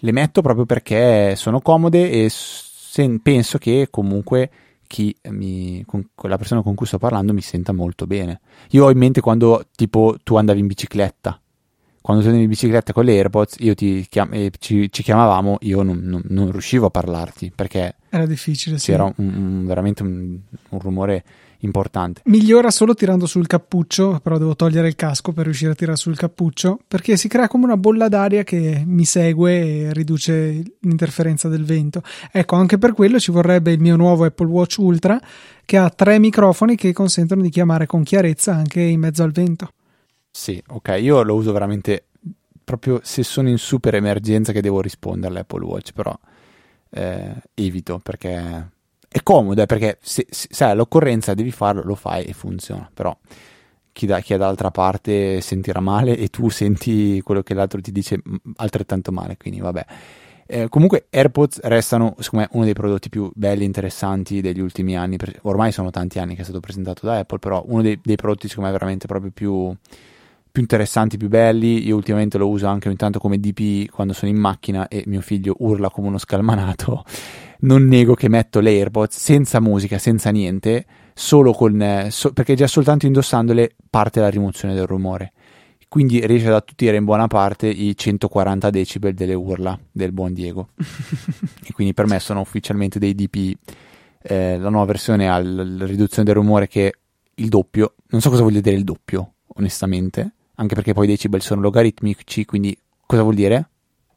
Le 0.00 0.12
metto 0.12 0.42
proprio 0.42 0.66
perché 0.66 1.36
sono 1.36 1.60
comode 1.60 2.10
e 2.10 2.26
sen- 2.28 3.20
penso 3.20 3.56
che 3.56 3.88
comunque 3.90 4.50
chi 4.86 5.16
mi, 5.30 5.82
con, 5.86 6.06
la 6.22 6.36
persona 6.36 6.62
con 6.62 6.74
cui 6.74 6.86
sto 6.86 6.98
parlando 6.98 7.32
mi 7.32 7.40
senta 7.40 7.72
molto 7.72 8.06
bene. 8.06 8.40
Io 8.70 8.84
ho 8.84 8.90
in 8.90 8.98
mente 8.98 9.22
quando 9.22 9.64
tipo 9.74 10.16
tu 10.22 10.36
andavi 10.36 10.60
in 10.60 10.66
bicicletta 10.66 11.40
quando 12.06 12.22
torni 12.22 12.42
in 12.42 12.48
bicicletta 12.48 12.92
con 12.92 13.04
le 13.04 13.14
AirPods, 13.14 13.56
io 13.58 13.74
ti 13.74 14.06
chiam- 14.08 14.32
eh, 14.32 14.52
ci, 14.60 14.92
ci, 14.92 15.02
chiamavamo, 15.02 15.56
io 15.62 15.82
non, 15.82 15.98
non, 16.04 16.22
non, 16.28 16.52
riuscivo 16.52 16.86
a 16.86 16.90
parlarti 16.90 17.50
perché 17.52 17.96
era 18.08 18.26
difficile. 18.26 18.76
C'era 18.76 19.02
un, 19.02 19.12
un, 19.16 19.66
veramente 19.66 20.04
un, 20.04 20.38
un, 20.68 20.78
rumore 20.78 21.24
importante. 21.62 22.20
Migliora 22.26 22.70
solo 22.70 22.94
tirando 22.94 23.26
sul 23.26 23.48
cappuccio, 23.48 24.20
però 24.22 24.38
devo 24.38 24.54
togliere 24.54 24.86
il 24.86 24.94
casco 24.94 25.32
per 25.32 25.46
riuscire 25.46 25.72
a 25.72 25.74
tirare 25.74 25.96
sul 25.96 26.16
cappuccio 26.16 26.78
perché 26.86 27.16
si 27.16 27.26
crea 27.26 27.48
come 27.48 27.64
una 27.64 27.76
bolla 27.76 28.06
d'aria 28.06 28.44
che 28.44 28.84
mi 28.86 29.04
segue 29.04 29.88
e 29.88 29.92
riduce 29.92 30.62
l'interferenza 30.82 31.48
del 31.48 31.64
vento. 31.64 32.02
Ecco, 32.30 32.54
anche 32.54 32.78
per 32.78 32.92
quello 32.92 33.18
ci 33.18 33.32
vorrebbe 33.32 33.72
il 33.72 33.80
mio 33.80 33.96
nuovo 33.96 34.24
Apple 34.24 34.46
Watch 34.46 34.76
Ultra 34.78 35.20
che 35.64 35.76
ha 35.76 35.90
tre 35.90 36.20
microfoni 36.20 36.76
che 36.76 36.92
consentono 36.92 37.42
di 37.42 37.50
chiamare 37.50 37.86
con 37.86 38.04
chiarezza 38.04 38.54
anche 38.54 38.80
in 38.80 39.00
mezzo 39.00 39.24
al 39.24 39.32
vento. 39.32 39.70
Sì, 40.36 40.62
ok, 40.68 40.98
io 41.00 41.22
lo 41.22 41.34
uso 41.34 41.50
veramente 41.50 42.08
proprio 42.62 43.00
se 43.02 43.22
sono 43.22 43.48
in 43.48 43.56
super 43.56 43.94
emergenza 43.94 44.52
che 44.52 44.60
devo 44.60 44.82
rispondere 44.82 45.32
all'Apple 45.32 45.64
Watch, 45.64 45.92
però 45.92 46.14
eh, 46.90 47.34
evito 47.54 48.00
perché 48.00 48.70
è 49.08 49.22
comodo, 49.22 49.62
eh, 49.62 49.66
perché 49.66 49.96
se, 50.02 50.26
se, 50.28 50.48
se 50.50 50.64
hai 50.64 50.76
l'occorrenza 50.76 51.32
devi 51.32 51.50
farlo, 51.50 51.82
lo 51.84 51.94
fai 51.94 52.24
e 52.24 52.34
funziona, 52.34 52.88
però 52.92 53.16
chi, 53.92 54.04
da, 54.04 54.20
chi 54.20 54.34
è 54.34 54.36
dall'altra 54.36 54.70
parte 54.70 55.40
sentirà 55.40 55.80
male 55.80 56.18
e 56.18 56.28
tu 56.28 56.50
senti 56.50 57.22
quello 57.22 57.42
che 57.42 57.54
l'altro 57.54 57.80
ti 57.80 57.90
dice 57.90 58.20
altrettanto 58.56 59.12
male, 59.12 59.38
quindi 59.38 59.60
vabbè. 59.60 59.86
Eh, 60.48 60.68
comunque 60.68 61.06
AirPods 61.10 61.60
restano 61.62 62.14
secondo 62.18 62.44
me 62.44 62.56
uno 62.56 62.64
dei 62.66 62.74
prodotti 62.74 63.08
più 63.08 63.30
belli 63.34 63.62
e 63.62 63.64
interessanti 63.64 64.42
degli 64.42 64.60
ultimi 64.60 64.98
anni, 64.98 65.16
ormai 65.42 65.72
sono 65.72 65.90
tanti 65.90 66.18
anni 66.18 66.34
che 66.34 66.42
è 66.42 66.44
stato 66.44 66.60
presentato 66.60 67.06
da 67.06 67.20
Apple, 67.20 67.38
però 67.38 67.64
uno 67.66 67.80
dei, 67.80 67.98
dei 68.02 68.16
prodotti 68.16 68.48
secondo 68.48 68.68
me 68.68 68.76
veramente 68.76 69.06
proprio 69.06 69.30
più 69.32 69.74
più 70.56 70.64
interessanti, 70.64 71.18
più 71.18 71.28
belli. 71.28 71.86
Io 71.86 71.94
ultimamente 71.94 72.38
lo 72.38 72.48
uso 72.48 72.66
anche 72.66 72.88
ogni 72.88 72.96
tanto 72.96 73.18
come 73.18 73.38
DP 73.38 73.90
quando 73.90 74.14
sono 74.14 74.30
in 74.30 74.38
macchina 74.38 74.88
e 74.88 75.02
mio 75.04 75.20
figlio 75.20 75.54
urla 75.58 75.90
come 75.90 76.08
uno 76.08 76.18
scalmanato. 76.18 77.04
Non 77.58 77.84
nego 77.84 78.12
che 78.12 78.28
metto 78.28 78.60
le 78.60 78.70
AirPods 78.70 79.18
senza 79.18 79.60
musica, 79.60 79.96
senza 79.96 80.28
niente, 80.28 80.84
solo 81.14 81.52
con 81.54 82.06
so, 82.10 82.34
perché 82.34 82.54
già 82.54 82.66
soltanto 82.66 83.06
indossandole 83.06 83.76
parte 83.88 84.20
la 84.20 84.28
rimozione 84.28 84.74
del 84.74 84.86
rumore. 84.86 85.32
Quindi 85.88 86.24
riesce 86.26 86.48
ad 86.48 86.52
attutire 86.52 86.98
in 86.98 87.06
buona 87.06 87.28
parte 87.28 87.66
i 87.66 87.96
140 87.96 88.68
decibel 88.68 89.14
delle 89.14 89.32
urla 89.32 89.78
del 89.90 90.12
buon 90.12 90.34
Diego. 90.34 90.68
e 91.64 91.72
quindi 91.72 91.94
per 91.94 92.06
me 92.06 92.20
sono 92.20 92.40
ufficialmente 92.40 92.98
dei 92.98 93.14
DP. 93.14 93.56
Eh, 94.20 94.58
la 94.58 94.68
nuova 94.68 94.84
versione 94.84 95.30
ha 95.30 95.42
la 95.42 95.86
riduzione 95.86 96.24
del 96.24 96.34
rumore 96.34 96.68
che 96.68 96.88
è 96.88 96.92
il 97.36 97.48
doppio. 97.48 97.94
Non 98.08 98.20
so 98.20 98.28
cosa 98.28 98.42
voglia 98.42 98.60
dire 98.60 98.76
il 98.76 98.84
doppio, 98.84 99.32
onestamente 99.54 100.32
anche 100.56 100.74
perché 100.74 100.92
poi 100.92 101.04
i 101.04 101.08
decibel 101.08 101.40
sono 101.40 101.60
logaritmici, 101.60 102.44
quindi 102.44 102.76
cosa 103.06 103.22
vuol 103.22 103.34
dire? 103.34 103.68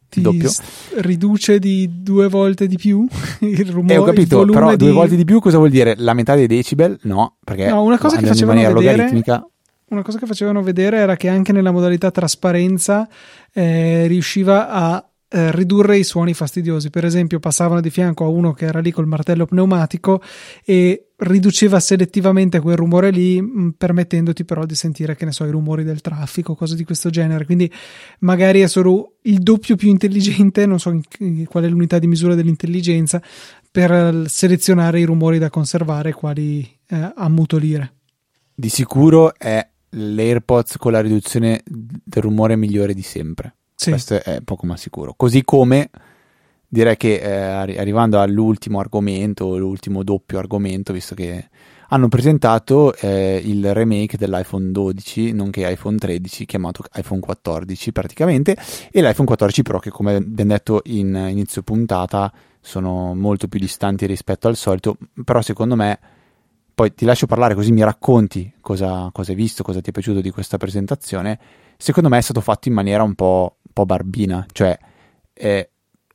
Ti 0.10 0.22
doppio. 0.22 0.50
riduce 0.96 1.60
di 1.60 2.02
due 2.02 2.28
volte 2.28 2.66
di 2.66 2.78
più 2.78 3.08
il 3.42 3.70
rumore. 3.70 3.94
Eh, 3.94 3.98
ho 3.98 4.04
capito, 4.04 4.44
però 4.46 4.76
due 4.76 4.92
volte 4.92 5.16
di 5.16 5.24
più 5.24 5.40
cosa 5.40 5.58
vuol 5.58 5.70
dire? 5.70 5.96
La 5.98 6.14
metà 6.14 6.36
dei 6.36 6.48
decibel? 6.48 6.98
No, 7.04 7.36
perché 7.44 7.70
no, 7.70 7.84
una 7.84 7.98
cosa 8.00 8.18
che 8.18 8.26
facevano 8.26 8.60
vedere, 8.60 8.74
logaritmica. 8.74 9.48
Una 9.90 10.02
cosa 10.02 10.20
che 10.20 10.26
facevano 10.26 10.62
vedere 10.62 10.98
era 10.98 11.16
che 11.16 11.30
anche 11.30 11.52
nella 11.52 11.72
modalità 11.72 12.12
trasparenza 12.12 13.08
eh, 13.52 14.06
riusciva 14.08 14.70
a 14.70 15.09
eh, 15.32 15.52
ridurre 15.52 15.98
i 15.98 16.04
suoni 16.04 16.34
fastidiosi. 16.34 16.90
Per 16.90 17.06
esempio, 17.06 17.40
passavano 17.40 17.82
di 17.82 17.90
fianco 17.90 18.26
a 18.26 18.28
uno 18.28 18.52
che 18.54 18.66
era 18.66 18.80
lì 18.80 18.92
col 18.92 19.08
martello 19.08 19.46
pneumatico 19.46 20.22
e 20.66 21.10
riduceva 21.18 21.80
selettivamente 21.80 22.60
quel 22.60 22.76
rumore 22.76 23.12
lì, 23.12 23.40
mh, 23.40 23.62
mm, 23.62 23.70
permettendoti 23.78 24.44
però 24.44 24.66
di 24.66 24.76
sentire, 24.76 25.16
che 25.16 25.26
ne 25.26 25.32
so, 25.32 25.46
i 25.46 25.52
rumori 25.52 25.84
del 25.84 26.02
traffico, 26.02 26.56
cose 26.56 26.76
di 26.76 26.84
questo 26.84 27.10
genere. 27.10 27.46
Quindi 27.46 27.72
magari 28.20 28.62
è 28.62 28.68
solo 28.68 29.18
il 29.24 29.40
doppio 29.40 29.76
più 29.76 29.90
intelligente, 29.90 30.66
non 30.66 30.80
so 30.80 31.00
qual 31.46 31.64
è 31.64 31.68
l'unità 31.68 32.00
di 32.00 32.08
misura 32.08 32.34
dell'intelligenza, 32.36 33.22
per 33.72 34.26
selezionare 34.28 35.00
i 35.00 35.06
rumori 35.06 35.38
da 35.38 35.50
conservare 35.52 36.10
e 36.10 36.14
quali 36.14 36.68
eh, 36.88 37.14
ammutolire. 37.16 37.94
Di 38.56 38.70
sicuro 38.70 39.36
è 39.38 39.66
l'AirPods 39.92 40.78
con 40.78 40.92
la 40.92 41.02
riduzione 41.02 41.62
del 41.66 42.24
rumore 42.24 42.56
migliore 42.56 42.94
di 42.94 43.02
sempre. 43.04 43.54
Sì. 43.80 43.92
Questo 43.92 44.22
è 44.22 44.42
poco 44.42 44.66
ma 44.66 44.76
sicuro. 44.76 45.14
Così 45.16 45.46
come 45.46 45.90
direi 46.68 46.98
che 46.98 47.16
eh, 47.16 47.78
arrivando 47.78 48.20
all'ultimo 48.20 48.82
argomento, 48.82 49.56
l'ultimo 49.58 50.04
doppio 50.04 50.38
argomento, 50.38 50.92
visto 50.92 51.16
che 51.16 51.48
hanno 51.88 52.10
presentato 52.10 52.94
eh, 52.96 53.42
il 53.42 53.74
remake 53.74 54.18
dell'iPhone 54.18 54.72
12, 54.72 55.32
nonché 55.32 55.72
iPhone 55.72 55.98
13, 55.98 56.46
chiamato 56.46 56.84
iPhone 56.96 57.22
14 57.22 57.94
praticamente, 57.94 58.58
e 58.92 59.02
l'iPhone 59.02 59.26
14 59.26 59.62
Pro 59.62 59.80
che 59.80 59.92
come 59.92 60.16
abbiamo 60.16 60.52
detto 60.52 60.82
in 60.88 61.16
inizio 61.30 61.62
puntata 61.62 62.34
sono 62.60 63.16
molto 63.16 63.48
più 63.48 63.62
distanti 63.62 64.06
rispetto 64.06 64.50
al 64.50 64.58
solito, 64.58 64.98
però 65.24 65.42
secondo 65.42 65.78
me 65.78 65.98
poi 66.76 66.94
ti 66.94 67.06
lascio 67.06 67.28
parlare 67.28 67.56
così 67.56 67.72
mi 67.72 67.84
racconti 67.84 68.54
cosa, 68.60 69.10
cosa 69.14 69.32
hai 69.32 69.38
visto, 69.38 69.64
cosa 69.64 69.80
ti 69.80 69.90
è 69.90 69.94
piaciuto 69.94 70.20
di 70.20 70.32
questa 70.32 70.58
presentazione, 70.58 71.40
secondo 71.78 72.10
me 72.10 72.18
è 72.18 72.22
stato 72.22 72.42
fatto 72.42 72.68
in 72.68 72.74
maniera 72.74 73.04
un 73.04 73.16
po' 73.16 73.59
po' 73.80 73.86
barbina, 73.86 74.46
cioè 74.52 74.78
eh, 75.34 75.70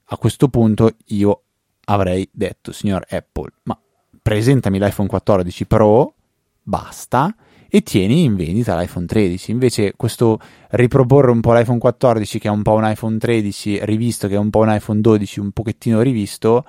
a 0.04 0.16
questo 0.18 0.48
punto 0.48 0.90
io 1.06 1.42
avrei 1.86 2.28
detto, 2.30 2.72
signor 2.72 3.06
Apple, 3.08 3.50
ma 3.64 3.78
presentami 4.20 4.78
l'iPhone 4.78 5.08
14 5.08 5.66
Pro, 5.66 6.14
basta, 6.62 7.34
e 7.68 7.82
tieni 7.82 8.22
in 8.24 8.36
vendita 8.36 8.78
l'iPhone 8.78 9.06
13. 9.06 9.50
Invece 9.50 9.94
questo 9.96 10.38
riproporre 10.70 11.30
un 11.30 11.40
po' 11.40 11.52
l'iPhone 11.54 11.78
14 11.78 12.38
che 12.38 12.48
è 12.48 12.50
un 12.50 12.62
po' 12.62 12.74
un 12.74 12.88
iPhone 12.88 13.18
13 13.18 13.84
rivisto, 13.84 14.28
che 14.28 14.34
è 14.34 14.38
un 14.38 14.50
po' 14.50 14.60
un 14.60 14.72
iPhone 14.72 15.00
12 15.00 15.40
un 15.40 15.50
pochettino 15.50 16.00
rivisto, 16.00 16.64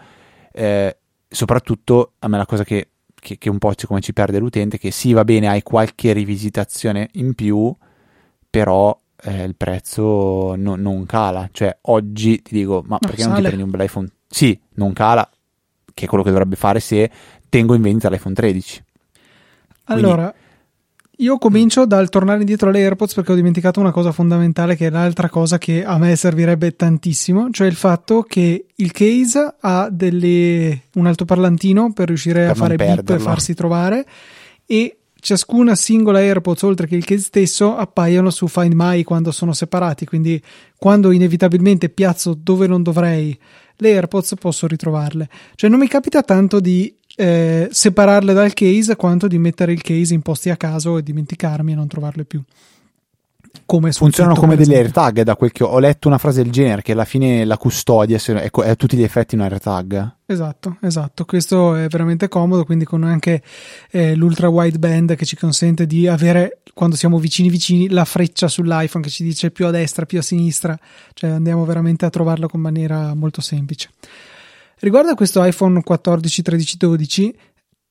eh, 0.51 0.97
soprattutto 1.27 2.13
a 2.19 2.27
me 2.27 2.37
la 2.37 2.45
cosa 2.45 2.63
che, 2.63 2.89
che, 3.13 3.37
che 3.37 3.49
un 3.49 3.57
po' 3.57 3.73
come 3.85 4.01
ci 4.01 4.13
perde 4.13 4.39
l'utente, 4.39 4.77
che 4.77 4.91
sì 4.91 5.13
va 5.13 5.23
bene, 5.23 5.47
hai 5.47 5.61
qualche 5.61 6.13
rivisitazione 6.13 7.09
in 7.13 7.35
più, 7.35 7.75
però 8.49 8.97
eh, 9.23 9.43
il 9.43 9.55
prezzo 9.55 10.55
no, 10.55 10.75
non 10.75 11.05
cala. 11.05 11.49
Cioè, 11.51 11.77
oggi 11.83 12.41
ti 12.41 12.55
dico, 12.55 12.83
ma 12.85 12.97
no, 12.99 13.07
perché 13.07 13.21
sale. 13.21 13.33
non 13.33 13.41
ti 13.41 13.47
prendi 13.47 13.63
un 13.63 13.69
bel 13.71 13.85
iPhone? 13.85 14.07
Sì, 14.27 14.59
non 14.75 14.93
cala, 14.93 15.29
che 15.93 16.05
è 16.05 16.07
quello 16.07 16.23
che 16.23 16.29
dovrebbe 16.29 16.55
fare 16.55 16.79
se 16.79 17.09
tengo 17.49 17.73
in 17.73 17.81
vendita 17.81 18.09
l'iPhone 18.09 18.35
13. 18.35 18.83
Allora, 19.85 20.33
io 21.19 21.37
comincio 21.37 21.85
dal 21.85 22.09
tornare 22.09 22.39
indietro 22.39 22.69
alle 22.69 22.81
AirPods 22.81 23.13
perché 23.13 23.31
ho 23.31 23.35
dimenticato 23.35 23.79
una 23.79 23.91
cosa 23.91 24.11
fondamentale 24.11 24.75
che 24.75 24.87
è 24.87 24.89
l'altra 24.89 25.29
cosa 25.29 25.57
che 25.57 25.85
a 25.85 25.97
me 25.97 26.15
servirebbe 26.15 26.75
tantissimo, 26.75 27.49
cioè 27.51 27.67
il 27.67 27.75
fatto 27.75 28.23
che 28.23 28.65
il 28.75 28.91
case 28.91 29.55
ha 29.59 29.87
delle, 29.89 30.81
un 30.95 31.07
altoparlantino 31.07 31.93
per 31.93 32.07
riuscire 32.07 32.41
per 32.41 32.49
a 32.49 32.55
fare 32.55 32.75
beep 32.75 33.09
e 33.09 33.19
farsi 33.19 33.53
trovare 33.53 34.05
e 34.65 34.97
ciascuna 35.25 35.73
singola 35.73 36.19
AirPods 36.19 36.61
oltre 36.61 36.85
che 36.85 36.95
il 36.95 37.03
case 37.03 37.23
stesso 37.23 37.75
appaiono 37.75 38.29
su 38.29 38.47
Find 38.47 38.73
My 38.75 39.01
quando 39.01 39.31
sono 39.31 39.53
separati, 39.53 40.05
quindi 40.05 40.39
quando 40.77 41.09
inevitabilmente 41.09 41.89
piazzo 41.89 42.37
dove 42.39 42.67
non 42.67 42.83
dovrei 42.83 43.35
le 43.77 43.89
AirPods 43.89 44.35
posso 44.39 44.67
ritrovarle. 44.67 45.27
Cioè 45.55 45.67
non 45.67 45.79
mi 45.79 45.87
capita 45.87 46.21
tanto 46.21 46.59
di 46.59 46.95
eh, 47.15 47.67
separarle 47.71 48.33
dal 48.33 48.53
case 48.53 48.95
quanto 48.95 49.27
di 49.27 49.39
mettere 49.39 49.73
il 49.73 49.81
case 49.81 50.13
in 50.13 50.21
posti 50.21 50.51
a 50.51 50.57
caso 50.57 50.99
e 50.99 51.01
dimenticarmi 51.01 51.71
e 51.71 51.75
non 51.75 51.87
trovarle 51.87 52.23
più 52.23 52.43
come 53.65 53.91
funzionano 53.91 54.35
come 54.35 54.55
degli 54.55 54.73
AirTag 54.73 55.21
da 55.21 55.35
quel 55.35 55.51
che 55.51 55.63
ho, 55.63 55.79
letto 55.79 56.07
una 56.07 56.17
frase 56.17 56.43
del 56.43 56.51
genere 56.51 56.81
che 56.81 56.91
alla 56.91 57.05
fine 57.05 57.45
la 57.45 57.57
custodia 57.57 58.17
è, 58.17 58.49
è 58.51 58.69
a 58.69 58.75
tutti 58.75 58.97
gli 58.97 59.03
effetti 59.03 59.35
un 59.35 59.41
AirTag. 59.41 60.13
Esatto 60.25 60.77
esatto. 60.81 61.25
Questo 61.25 61.75
è 61.75 61.87
veramente 61.87 62.27
comodo 62.27 62.63
quindi 62.65 62.85
con 62.85 63.03
anche 63.03 63.41
eh, 63.91 64.15
l'ultra 64.15 64.47
wideband 64.49 65.15
che 65.15 65.25
ci 65.25 65.35
consente 65.35 65.85
di 65.85 66.07
avere 66.07 66.59
quando 66.73 66.95
siamo 66.95 67.19
vicini 67.19 67.49
vicini 67.49 67.89
la 67.89 68.05
freccia 68.05 68.47
sull'iPhone 68.47 69.03
che 69.03 69.09
ci 69.09 69.23
dice 69.23 69.51
più 69.51 69.65
a 69.65 69.71
destra 69.71 70.05
più 70.05 70.19
a 70.19 70.21
sinistra. 70.21 70.77
Cioè 71.13 71.29
andiamo 71.29 71.65
veramente 71.65 72.05
a 72.05 72.09
trovarlo 72.09 72.47
con 72.47 72.59
maniera 72.59 73.13
molto 73.13 73.41
semplice. 73.41 73.89
Riguardo 74.79 75.11
a 75.11 75.15
questo 75.15 75.43
iPhone 75.43 75.81
14 75.81 76.41
13 76.41 76.77
12 76.77 77.35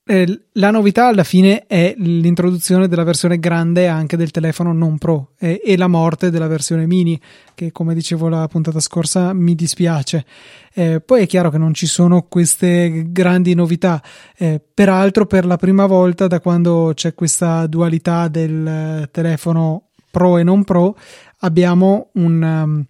eh, 0.06 0.42
la 0.52 0.70
novità 0.70 1.06
alla 1.06 1.24
fine 1.24 1.64
è 1.66 1.94
l'introduzione 1.96 2.88
della 2.88 3.04
versione 3.04 3.38
grande 3.38 3.88
anche 3.88 4.18
del 4.18 4.32
telefono 4.32 4.74
non 4.74 4.98
Pro 4.98 5.30
eh, 5.38 5.62
e 5.64 5.78
la 5.78 5.86
morte 5.86 6.28
della 6.28 6.46
versione 6.46 6.86
mini, 6.86 7.18
che 7.54 7.72
come 7.72 7.94
dicevo 7.94 8.28
la 8.28 8.46
puntata 8.46 8.80
scorsa 8.80 9.32
mi 9.32 9.54
dispiace. 9.54 10.26
Eh, 10.74 11.00
poi 11.00 11.22
è 11.22 11.26
chiaro 11.26 11.48
che 11.48 11.56
non 11.56 11.72
ci 11.72 11.86
sono 11.86 12.26
queste 12.28 13.06
grandi 13.12 13.54
novità, 13.54 14.02
eh, 14.36 14.60
peraltro 14.74 15.24
per 15.24 15.46
la 15.46 15.56
prima 15.56 15.86
volta 15.86 16.26
da 16.26 16.38
quando 16.38 16.92
c'è 16.94 17.14
questa 17.14 17.66
dualità 17.66 18.28
del 18.28 19.08
telefono 19.10 19.88
Pro 20.10 20.36
e 20.36 20.42
non 20.42 20.64
Pro 20.64 20.98
abbiamo 21.38 22.10
un, 22.14 22.42
um, 22.42 22.84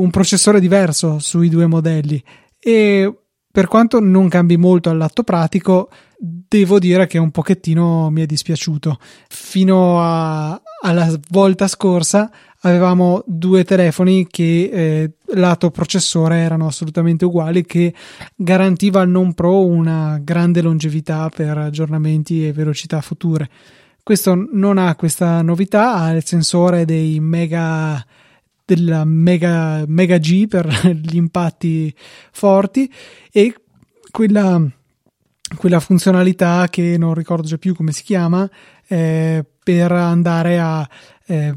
un 0.00 0.10
processore 0.10 0.60
diverso 0.60 1.18
sui 1.18 1.48
due 1.48 1.66
modelli 1.66 2.22
e 2.58 3.12
per 3.52 3.68
quanto 3.68 4.00
non 4.00 4.30
cambi 4.30 4.56
molto 4.56 4.88
all'atto 4.88 5.24
pratico, 5.24 5.90
devo 6.24 6.78
dire 6.78 7.08
che 7.08 7.18
un 7.18 7.32
pochettino 7.32 8.08
mi 8.10 8.22
è 8.22 8.26
dispiaciuto. 8.26 8.98
Fino 9.28 10.00
a, 10.00 10.60
alla 10.82 11.18
volta 11.30 11.66
scorsa 11.66 12.30
avevamo 12.60 13.24
due 13.26 13.64
telefoni 13.64 14.28
che 14.28 14.70
eh, 14.72 15.10
lato 15.34 15.72
processore 15.72 16.38
erano 16.38 16.68
assolutamente 16.68 17.24
uguali, 17.24 17.64
che 17.64 17.92
garantiva 18.36 19.00
al 19.00 19.08
non 19.08 19.34
pro 19.34 19.64
una 19.64 20.20
grande 20.22 20.62
longevità 20.62 21.28
per 21.28 21.58
aggiornamenti 21.58 22.46
e 22.46 22.52
velocità 22.52 23.00
future. 23.00 23.48
Questo 24.00 24.48
non 24.52 24.78
ha 24.78 24.94
questa 24.94 25.42
novità, 25.42 25.94
ha 25.94 26.12
il 26.12 26.24
sensore 26.24 26.84
dei 26.84 27.18
mega 27.18 28.04
della 28.64 29.04
Mega, 29.04 29.84
Mega 29.86 30.18
G 30.18 30.46
per 30.46 30.66
gli 30.94 31.16
impatti 31.16 31.92
forti 32.30 32.90
e 33.32 33.54
quella, 34.10 34.60
quella 35.56 35.80
funzionalità 35.80 36.66
che 36.70 36.96
non 36.98 37.14
ricordo 37.14 37.46
già 37.46 37.58
più 37.58 37.74
come 37.74 37.92
si 37.92 38.02
chiama 38.02 38.48
eh, 38.86 39.44
per 39.62 39.92
andare 39.92 40.58
a, 40.58 40.88
eh, 41.26 41.54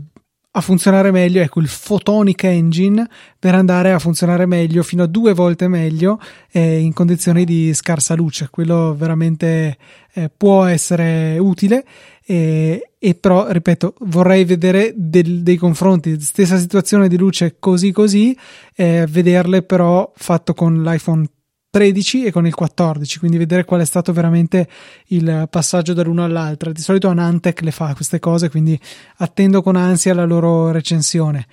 a 0.52 0.62
funzionare 0.62 1.12
meglio, 1.12 1.42
ecco 1.42 1.60
il 1.60 1.70
Photonic 1.70 2.44
Engine 2.46 3.06
per 3.38 3.56
andare 3.56 3.92
a 3.92 4.00
funzionare 4.00 4.46
meglio, 4.46 4.84
fino 4.84 5.04
a 5.04 5.08
due 5.08 5.34
volte 5.34 5.68
meglio 5.68 6.20
eh, 6.52 6.80
in 6.80 6.94
condizioni 6.94 7.44
di 7.44 7.74
scarsa 7.74 8.16
luce. 8.16 8.48
Quello 8.50 8.96
veramente 8.96 9.78
eh, 10.14 10.32
può 10.36 10.64
essere 10.64 11.38
utile 11.40 11.84
e, 12.26 12.92
e 12.98 13.16
però, 13.16 13.52
ripeto, 13.52 13.96
vorrei 14.02 14.46
vedere 14.46 14.94
del, 14.96 15.44
dei 15.44 15.58
confronti, 15.58 16.20
stessa 16.22 16.58
situazione 16.58 17.10
di 17.10 17.18
luce 17.18 17.58
così 17.60 17.92
così, 17.92 18.38
eh, 18.76 19.06
vederle 19.10 19.62
però 19.62 20.12
fatto 20.16 20.54
con 20.54 20.84
l'iPhone 20.84 21.28
13 21.76 22.24
e 22.24 22.32
con 22.32 22.48
il 22.48 22.56
14, 22.56 23.20
quindi 23.20 23.36
vedere 23.36 23.66
qual 23.66 23.82
è 23.82 23.86
stato 23.86 24.14
veramente 24.14 24.66
il 25.08 25.46
passaggio 25.50 25.92
dall'uno 25.92 26.24
all'altro. 26.24 26.72
Di 26.72 26.80
solito 26.80 27.10
Anantec 27.10 27.60
le 27.64 27.72
fa 27.72 27.94
queste 27.94 28.18
cose, 28.18 28.50
quindi 28.50 28.80
attendo 29.18 29.62
con 29.62 29.76
ansia 29.76 30.14
la 30.14 30.24
loro 30.24 30.72
recensione. 30.72 31.46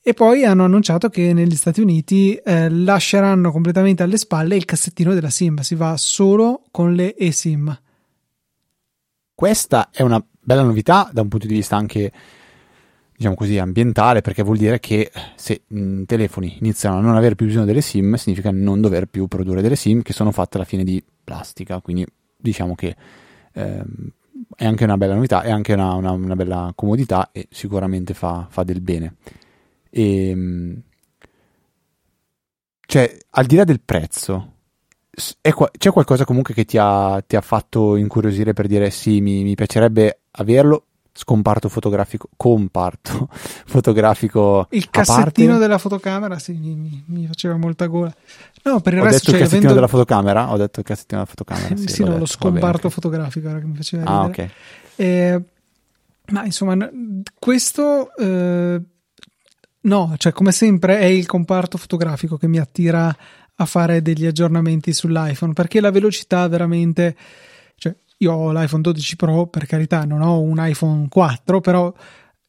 E 0.00 0.14
poi 0.14 0.44
hanno 0.44 0.62
annunciato 0.62 1.08
che 1.08 1.32
negli 1.32 1.56
Stati 1.56 1.80
Uniti 1.80 2.36
eh, 2.36 2.68
lasceranno 2.70 3.50
completamente 3.50 4.04
alle 4.04 4.16
spalle 4.16 4.54
il 4.54 4.64
cassettino 4.64 5.12
della 5.12 5.28
SIM, 5.28 5.58
si 5.58 5.74
va 5.74 5.96
solo 5.96 6.62
con 6.70 6.94
le 6.94 7.16
eSIM. 7.16 7.76
Questa 9.34 9.88
è 9.90 10.02
una 10.02 10.24
bella 10.38 10.62
novità 10.62 11.10
da 11.12 11.20
un 11.20 11.26
punto 11.26 11.48
di 11.48 11.54
vista 11.54 11.74
anche 11.74 12.12
diciamo 13.16 13.34
così 13.34 13.58
ambientale 13.58 14.20
perché 14.20 14.42
vuol 14.42 14.56
dire 14.56 14.80
che 14.80 15.10
se 15.36 15.62
i 15.66 16.04
telefoni 16.06 16.56
iniziano 16.60 16.98
a 16.98 17.00
non 17.00 17.16
avere 17.16 17.36
più 17.36 17.46
bisogno 17.46 17.64
delle 17.64 17.80
SIM 17.80 18.14
significa 18.14 18.50
non 18.50 18.80
dover 18.80 19.06
più 19.06 19.26
produrre 19.28 19.62
delle 19.62 19.76
SIM 19.76 20.02
che 20.02 20.12
sono 20.12 20.32
fatte 20.32 20.56
alla 20.56 20.66
fine 20.66 20.84
di 20.84 21.02
plastica. 21.22 21.80
Quindi 21.80 22.06
diciamo 22.36 22.74
che 22.74 22.96
ehm, 23.52 24.12
è 24.56 24.66
anche 24.66 24.84
una 24.84 24.96
bella 24.96 25.14
novità 25.14 25.42
è 25.42 25.50
anche 25.50 25.72
una, 25.72 25.94
una, 25.94 26.10
una 26.10 26.36
bella 26.36 26.72
comodità 26.74 27.30
e 27.32 27.46
sicuramente 27.50 28.14
fa, 28.14 28.46
fa 28.50 28.64
del 28.64 28.80
bene. 28.80 29.16
E, 29.90 30.28
ehm, 30.28 30.82
cioè 32.86 33.16
al 33.30 33.46
di 33.46 33.56
là 33.56 33.64
del 33.64 33.80
prezzo 33.80 34.52
qua- 35.54 35.70
c'è 35.76 35.90
qualcosa 35.90 36.24
comunque 36.24 36.54
che 36.54 36.64
ti 36.64 36.76
ha, 36.78 37.22
ti 37.26 37.36
ha, 37.36 37.40
fatto 37.40 37.96
incuriosire 37.96 38.52
per 38.52 38.66
dire 38.66 38.90
sì, 38.90 39.20
mi, 39.20 39.42
mi 39.42 39.54
piacerebbe 39.54 40.20
averlo 40.32 40.86
scomparto 41.16 41.68
fotografico, 41.68 42.28
comparto 42.36 43.28
fotografico. 43.64 44.66
Il 44.70 44.90
cassettino 44.90 45.58
della 45.58 45.78
fotocamera, 45.78 46.38
sì, 46.38 46.52
mi, 46.52 47.04
mi, 47.06 47.26
faceva 47.26 47.56
molta 47.56 47.86
gola. 47.86 48.12
No, 48.64 48.80
per 48.80 48.94
il 48.94 49.00
ho 49.00 49.04
resto 49.04 49.18
detto 49.18 49.30
cioè, 49.30 49.34
il 49.34 49.40
cassettino 49.40 49.70
avendo... 49.70 49.74
della 49.74 49.86
fotocamera? 49.86 50.50
Ho 50.52 50.56
detto 50.56 50.80
il 50.80 50.86
cassettino 50.86 51.20
della 51.20 51.30
fotocamera. 51.30 51.76
sì, 51.76 51.82
sì, 51.82 51.94
sì 51.94 52.00
no, 52.00 52.06
detto, 52.08 52.18
lo 52.18 52.26
scomparto 52.26 52.90
fotografico 52.90 53.48
era 53.48 53.58
che 53.60 53.66
mi 53.66 53.76
faceva 53.76 54.04
Ah, 54.04 54.26
ridere. 54.26 54.42
ok. 54.44 54.50
Eh, 54.96 55.42
ma 56.26 56.44
insomma, 56.44 56.90
questo 57.38 58.14
eh, 58.16 58.80
no, 59.80 60.14
cioè 60.16 60.32
come 60.32 60.52
sempre 60.52 60.98
è 60.98 61.04
il 61.04 61.26
comparto 61.26 61.78
fotografico 61.78 62.36
che 62.36 62.48
mi 62.48 62.58
attira 62.58 63.14
a 63.56 63.66
fare 63.66 64.02
degli 64.02 64.26
aggiornamenti 64.26 64.92
sull'iPhone 64.92 65.52
perché 65.52 65.80
la 65.80 65.92
velocità 65.92 66.48
veramente 66.48 67.14
io 68.18 68.32
ho 68.32 68.52
l'iPhone 68.52 68.82
12 68.82 69.16
Pro 69.16 69.46
per 69.46 69.66
carità 69.66 70.04
non 70.04 70.20
ho 70.20 70.40
un 70.40 70.56
iPhone 70.58 71.08
4 71.08 71.60
però 71.60 71.92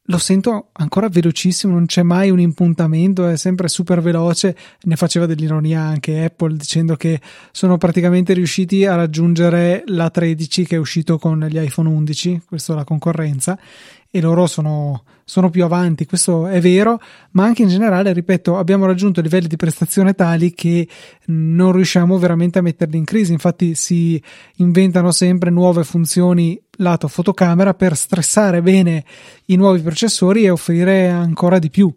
lo 0.07 0.17
sento 0.19 0.69
ancora 0.73 1.09
velocissimo 1.09 1.73
non 1.73 1.87
c'è 1.87 2.03
mai 2.03 2.29
un 2.29 2.39
impuntamento 2.39 3.27
è 3.27 3.37
sempre 3.37 3.67
super 3.67 4.01
veloce. 4.01 4.55
Ne 4.83 4.95
faceva 4.95 5.25
dell'ironia 5.25 5.81
anche 5.81 6.23
Apple 6.23 6.55
dicendo 6.55 6.95
che 6.95 7.19
sono 7.51 7.77
praticamente 7.77 8.33
riusciti 8.33 8.85
a 8.85 8.95
raggiungere 8.95 9.83
la 9.87 10.09
13 10.09 10.65
che 10.65 10.75
è 10.75 10.79
uscito 10.79 11.17
con 11.17 11.45
gli 11.49 11.57
iPhone 11.57 11.89
11 11.89 12.43
questa 12.47 12.73
è 12.73 12.75
la 12.75 12.83
concorrenza 12.83 13.57
e 14.15 14.21
loro 14.21 14.47
sono, 14.47 15.03
sono, 15.25 15.49
più 15.49 15.65
avanti, 15.65 16.05
questo 16.05 16.47
è 16.47 16.61
vero, 16.61 17.01
ma 17.31 17.43
anche 17.43 17.63
in 17.63 17.67
generale, 17.67 18.13
ripeto, 18.13 18.57
abbiamo 18.57 18.85
raggiunto 18.85 19.19
livelli 19.19 19.47
di 19.47 19.57
prestazione 19.57 20.13
tali 20.13 20.53
che 20.53 20.87
non 21.25 21.73
riusciamo 21.73 22.17
veramente 22.17 22.59
a 22.59 22.61
metterli 22.61 22.95
in 22.95 23.03
crisi, 23.03 23.33
infatti 23.33 23.75
si 23.75 24.21
inventano 24.57 25.11
sempre 25.11 25.49
nuove 25.49 25.83
funzioni 25.83 26.57
lato 26.77 27.07
fotocamera 27.07 27.73
per 27.73 27.95
stressare 27.95 28.61
bene 28.61 29.03
i 29.45 29.55
nuovi 29.55 29.81
processori 29.81 30.43
e 30.43 30.49
offrire 30.49 31.09
ancora 31.09 31.59
di 31.59 31.69
più. 31.69 31.93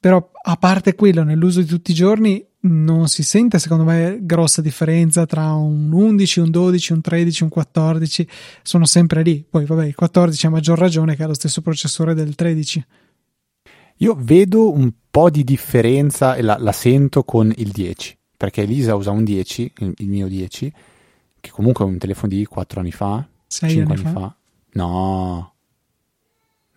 Però 0.00 0.30
a 0.42 0.56
parte 0.56 0.94
quello, 0.94 1.24
nell'uso 1.24 1.60
di 1.60 1.66
tutti 1.66 1.90
i 1.90 1.94
giorni 1.94 2.44
non 2.60 3.08
si 3.08 3.22
sente 3.22 3.58
secondo 3.60 3.84
me 3.84 4.18
grossa 4.22 4.60
differenza 4.60 5.26
tra 5.26 5.52
un 5.52 5.92
11, 5.92 6.40
un 6.40 6.50
12, 6.50 6.92
un 6.92 7.00
13, 7.00 7.42
un 7.44 7.48
14, 7.48 8.28
sono 8.62 8.84
sempre 8.84 9.22
lì. 9.22 9.44
Poi 9.48 9.64
vabbè, 9.64 9.86
il 9.86 9.94
14 9.94 10.46
ha 10.46 10.50
maggior 10.50 10.78
ragione 10.78 11.16
che 11.16 11.22
ha 11.22 11.26
lo 11.26 11.34
stesso 11.34 11.60
processore 11.60 12.14
del 12.14 12.34
13. 12.34 12.84
Io 13.98 14.16
vedo 14.16 14.72
un 14.72 14.92
po' 15.10 15.30
di 15.30 15.42
differenza 15.42 16.36
e 16.36 16.42
la, 16.42 16.56
la 16.58 16.72
sento 16.72 17.24
con 17.24 17.52
il 17.56 17.70
10, 17.70 18.16
perché 18.36 18.62
Elisa 18.62 18.94
usa 18.94 19.10
un 19.10 19.24
10, 19.24 19.72
il, 19.78 19.94
il, 19.96 20.08
mio 20.08 20.28
10, 20.28 20.72
che 21.40 21.50
comunque 21.50 21.84
è 21.84 21.88
un 21.88 21.98
telefono 21.98 22.32
di 22.32 22.44
4 22.44 22.78
anni 22.78 22.92
fa, 22.92 23.28
6 23.48 23.70
5 23.70 23.94
anni 23.94 24.04
anni 24.04 24.12
fa. 24.14 24.20
fa. 24.20 24.36
No. 24.74 25.52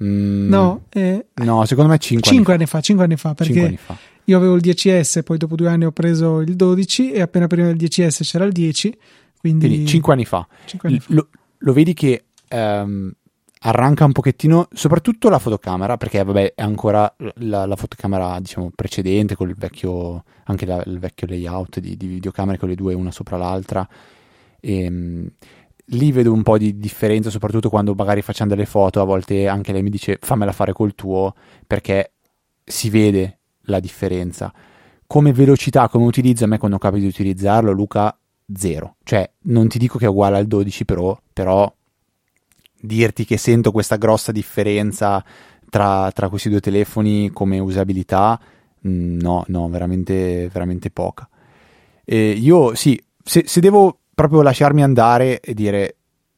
Mm, 0.03 0.49
No, 0.49 0.85
eh, 0.89 1.27
no, 1.35 1.63
secondo 1.65 1.91
me 1.91 1.97
5, 1.99 2.31
5 2.31 2.53
anni 2.55 2.65
fa, 2.65 2.81
5 2.81 3.03
anni 3.05 3.17
fa, 3.17 3.33
perché 3.35 3.53
5 3.53 3.67
anni 3.67 3.77
fa. 3.77 3.95
io 4.23 4.37
avevo 4.37 4.55
il 4.55 4.61
10S, 4.61 5.21
poi 5.23 5.37
dopo 5.37 5.55
due 5.55 5.69
anni 5.69 5.85
ho 5.85 5.91
preso 5.91 6.39
il 6.41 6.55
12 6.55 7.11
e 7.11 7.21
appena 7.21 7.45
prima 7.47 7.67
del 7.67 7.75
10S 7.75 8.21
c'era 8.23 8.45
il 8.45 8.51
10, 8.51 8.97
quindi, 9.37 9.67
Quindi 9.67 9.87
5 9.87 10.13
anni 10.13 10.25
fa. 10.25 10.47
cinque 10.65 10.89
anni 10.89 10.99
fa. 10.99 11.13
Lo, 11.13 11.27
lo 11.59 11.73
vedi 11.73 11.93
che 11.93 12.23
ehm, 12.47 13.11
arranca 13.63 14.05
un 14.05 14.11
pochettino, 14.11 14.67
soprattutto 14.73 15.29
la 15.29 15.37
fotocamera, 15.37 15.97
perché 15.97 16.23
vabbè 16.23 16.53
è 16.55 16.61
ancora 16.63 17.13
la, 17.35 17.65
la 17.67 17.75
fotocamera 17.75 18.39
diciamo 18.39 18.71
precedente 18.73 19.35
con 19.35 19.49
il 19.49 19.55
vecchio, 19.55 20.23
anche 20.45 20.65
la- 20.65 20.81
il 20.87 20.97
vecchio 20.97 21.27
layout 21.27 21.79
di, 21.79 21.95
di 21.95 22.07
videocamere 22.07 22.57
con 22.57 22.69
le 22.69 22.75
due 22.75 22.95
una 22.95 23.11
sopra 23.11 23.37
l'altra. 23.37 23.87
E, 24.59 25.31
lì 25.85 26.11
vedo 26.11 26.31
un 26.31 26.43
po' 26.43 26.57
di 26.57 26.77
differenza, 26.77 27.29
soprattutto 27.29 27.69
quando 27.69 27.93
magari 27.93 28.21
facciamo 28.21 28.49
delle 28.49 28.65
foto, 28.65 29.01
a 29.01 29.05
volte 29.05 29.47
anche 29.47 29.71
lei 29.71 29.83
mi 29.83 29.89
dice 29.89 30.17
fammela 30.21 30.51
fare 30.51 30.73
col 30.73 30.95
tuo, 30.95 31.33
perché 31.65 32.13
si 32.63 32.89
vede 32.89 33.39
la 33.63 33.79
differenza. 33.79 34.53
Come 35.05 35.33
velocità, 35.33 35.89
come 35.89 36.05
utilizzo, 36.05 36.45
a 36.45 36.47
me 36.47 36.57
quando 36.57 36.77
capi 36.77 36.99
di 36.99 37.07
utilizzarlo, 37.07 37.71
Luca, 37.71 38.17
zero. 38.53 38.95
Cioè, 39.03 39.29
non 39.43 39.67
ti 39.67 39.77
dico 39.77 39.97
che 39.97 40.05
è 40.05 40.09
uguale 40.09 40.37
al 40.37 40.47
12 40.47 40.85
Pro, 40.85 41.21
però 41.33 41.71
dirti 42.79 43.25
che 43.25 43.37
sento 43.37 43.71
questa 43.71 43.97
grossa 43.97 44.31
differenza 44.31 45.23
tra, 45.69 46.11
tra 46.11 46.29
questi 46.29 46.49
due 46.49 46.59
telefoni 46.59 47.29
come 47.31 47.59
usabilità, 47.59 48.39
mm, 48.87 49.19
no, 49.19 49.43
no, 49.47 49.69
veramente, 49.69 50.49
veramente 50.51 50.89
poca. 50.91 51.27
E 52.03 52.31
io 52.31 52.73
sì, 52.75 53.01
se, 53.23 53.43
se 53.45 53.59
devo 53.59 54.00
proprio 54.21 54.43
lasciarmi 54.43 54.83
andare 54.83 55.39
e 55.39 55.55
dire 55.55 55.95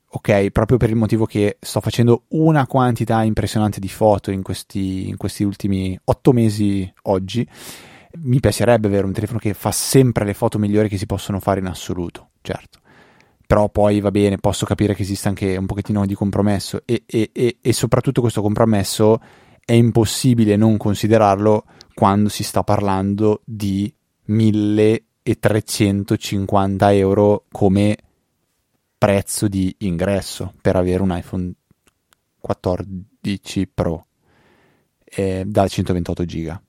ok, 0.08 0.52
proprio 0.52 0.78
per 0.78 0.90
il 0.90 0.96
motivo 0.96 1.26
che 1.26 1.58
sto 1.60 1.82
facendo 1.82 2.24
una 2.30 2.66
quantità 2.66 3.24
impressionante 3.24 3.82
di 3.82 3.90
foto 3.90 4.32
in 4.32 4.42
questi, 4.42 5.10
in 5.10 5.18
questi 5.18 5.44
ultimi 5.44 6.00
otto 6.06 6.32
mesi 6.32 6.90
oggi, 7.04 7.46
mi 8.20 8.40
piacerebbe 8.40 8.88
avere 8.88 9.06
un 9.06 9.12
telefono 9.12 9.40
che 9.40 9.54
fa 9.54 9.72
sempre 9.72 10.24
le 10.24 10.34
foto 10.34 10.60
migliori 10.60 10.88
che 10.88 10.98
si 10.98 11.06
possono 11.06 11.42
fare 11.42 11.60
in 11.60 11.66
assoluto, 11.66 12.30
certo. 12.42 12.80
Però 13.46 13.68
poi 13.68 14.00
va 14.00 14.12
bene, 14.12 14.38
posso 14.38 14.66
capire 14.66 14.96
che 14.96 15.02
esiste 15.02 15.28
anche 15.28 15.58
un 15.58 15.66
pochettino 15.66 16.06
di 16.06 16.14
compromesso 16.14 16.84
e, 16.86 17.04
e- 17.06 17.32
e- 17.34 17.58
e 17.60 17.74
soprattutto 17.74 18.22
questo 18.22 18.42
compromesso 18.42 19.20
è 19.66 19.74
impossibile 19.74 20.56
non 20.56 20.78
considerarlo 20.78 21.66
quando 21.94 22.30
si 22.30 22.44
sta 22.44 22.64
parlando 22.64 23.42
di 23.44 23.94
1350 25.24 26.94
euro 26.94 27.46
come 27.52 27.98
prezzo 28.98 29.48
di 29.48 29.74
ingresso 29.80 30.54
per 30.62 30.76
avere 30.76 31.02
un 31.02 31.16
iPhone 31.16 31.52
14 32.40 33.68
Pro 33.74 34.06
eh, 35.04 35.44
da 35.46 35.68
128 35.68 36.26
giga. 36.26 36.62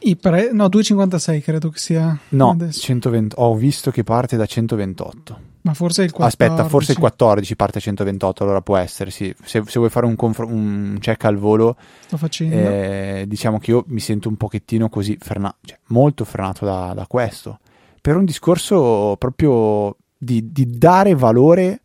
I 0.00 0.16
pre- 0.16 0.50
no, 0.52 0.68
256 0.68 1.42
credo 1.42 1.68
che 1.68 1.78
sia 1.78 2.18
No, 2.30 2.50
adesso. 2.50 2.80
120 2.80 3.34
ho 3.38 3.54
visto 3.54 3.90
che 3.90 4.02
parte 4.02 4.36
da 4.36 4.46
128. 4.46 5.40
ma 5.60 5.74
forse 5.74 6.02
il 6.04 6.10
14. 6.10 6.42
Aspetta, 6.42 6.68
forse 6.68 6.92
il 6.92 6.98
14 6.98 7.54
parte 7.56 7.78
a 7.78 7.80
128, 7.82 8.42
allora 8.44 8.62
può 8.62 8.76
essere, 8.78 9.10
sì. 9.10 9.34
Se, 9.44 9.62
se 9.66 9.78
vuoi 9.78 9.90
fare 9.90 10.06
un, 10.06 10.16
confro- 10.16 10.46
un 10.46 10.96
check 11.00 11.24
al 11.24 11.36
volo, 11.36 11.76
sto 12.06 12.16
facendo. 12.16 12.56
eh, 12.56 13.24
diciamo 13.28 13.58
che 13.58 13.72
io 13.72 13.84
mi 13.88 14.00
sento 14.00 14.30
un 14.30 14.36
pochettino 14.36 14.88
così, 14.88 15.18
frena- 15.20 15.54
cioè, 15.62 15.78
molto 15.88 16.24
frenato 16.24 16.64
da, 16.64 16.92
da 16.94 17.06
questo. 17.06 17.58
Per 18.04 18.14
un 18.14 18.26
discorso 18.26 19.16
proprio 19.18 19.96
di, 20.18 20.52
di 20.52 20.76
dare 20.76 21.14
valore 21.14 21.80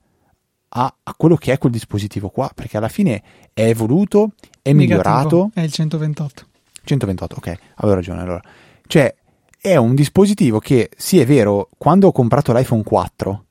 a, 0.67 0.93
a 1.01 1.13
quello 1.15 1.37
che 1.37 1.53
è 1.53 1.57
quel 1.57 1.71
dispositivo 1.71 2.27
qua, 2.27 2.51
perché 2.53 2.75
alla 2.75 2.89
fine 2.89 3.23
è 3.53 3.63
evoluto, 3.63 4.33
è 4.61 4.73
Negativo, 4.73 4.73
migliorato. 4.73 5.51
È 5.53 5.61
il 5.61 5.71
128. 5.71 6.45
128, 6.83 7.35
ok, 7.37 7.57
avevo 7.75 7.95
ragione 7.95 8.19
allora. 8.19 8.41
Cioè, 8.85 9.15
è 9.61 9.77
un 9.77 9.95
dispositivo 9.95 10.59
che, 10.59 10.89
sì, 10.97 11.21
è 11.21 11.25
vero, 11.25 11.69
quando 11.77 12.07
ho 12.07 12.11
comprato 12.11 12.51
l'iPhone 12.51 12.83
4, 12.83 13.45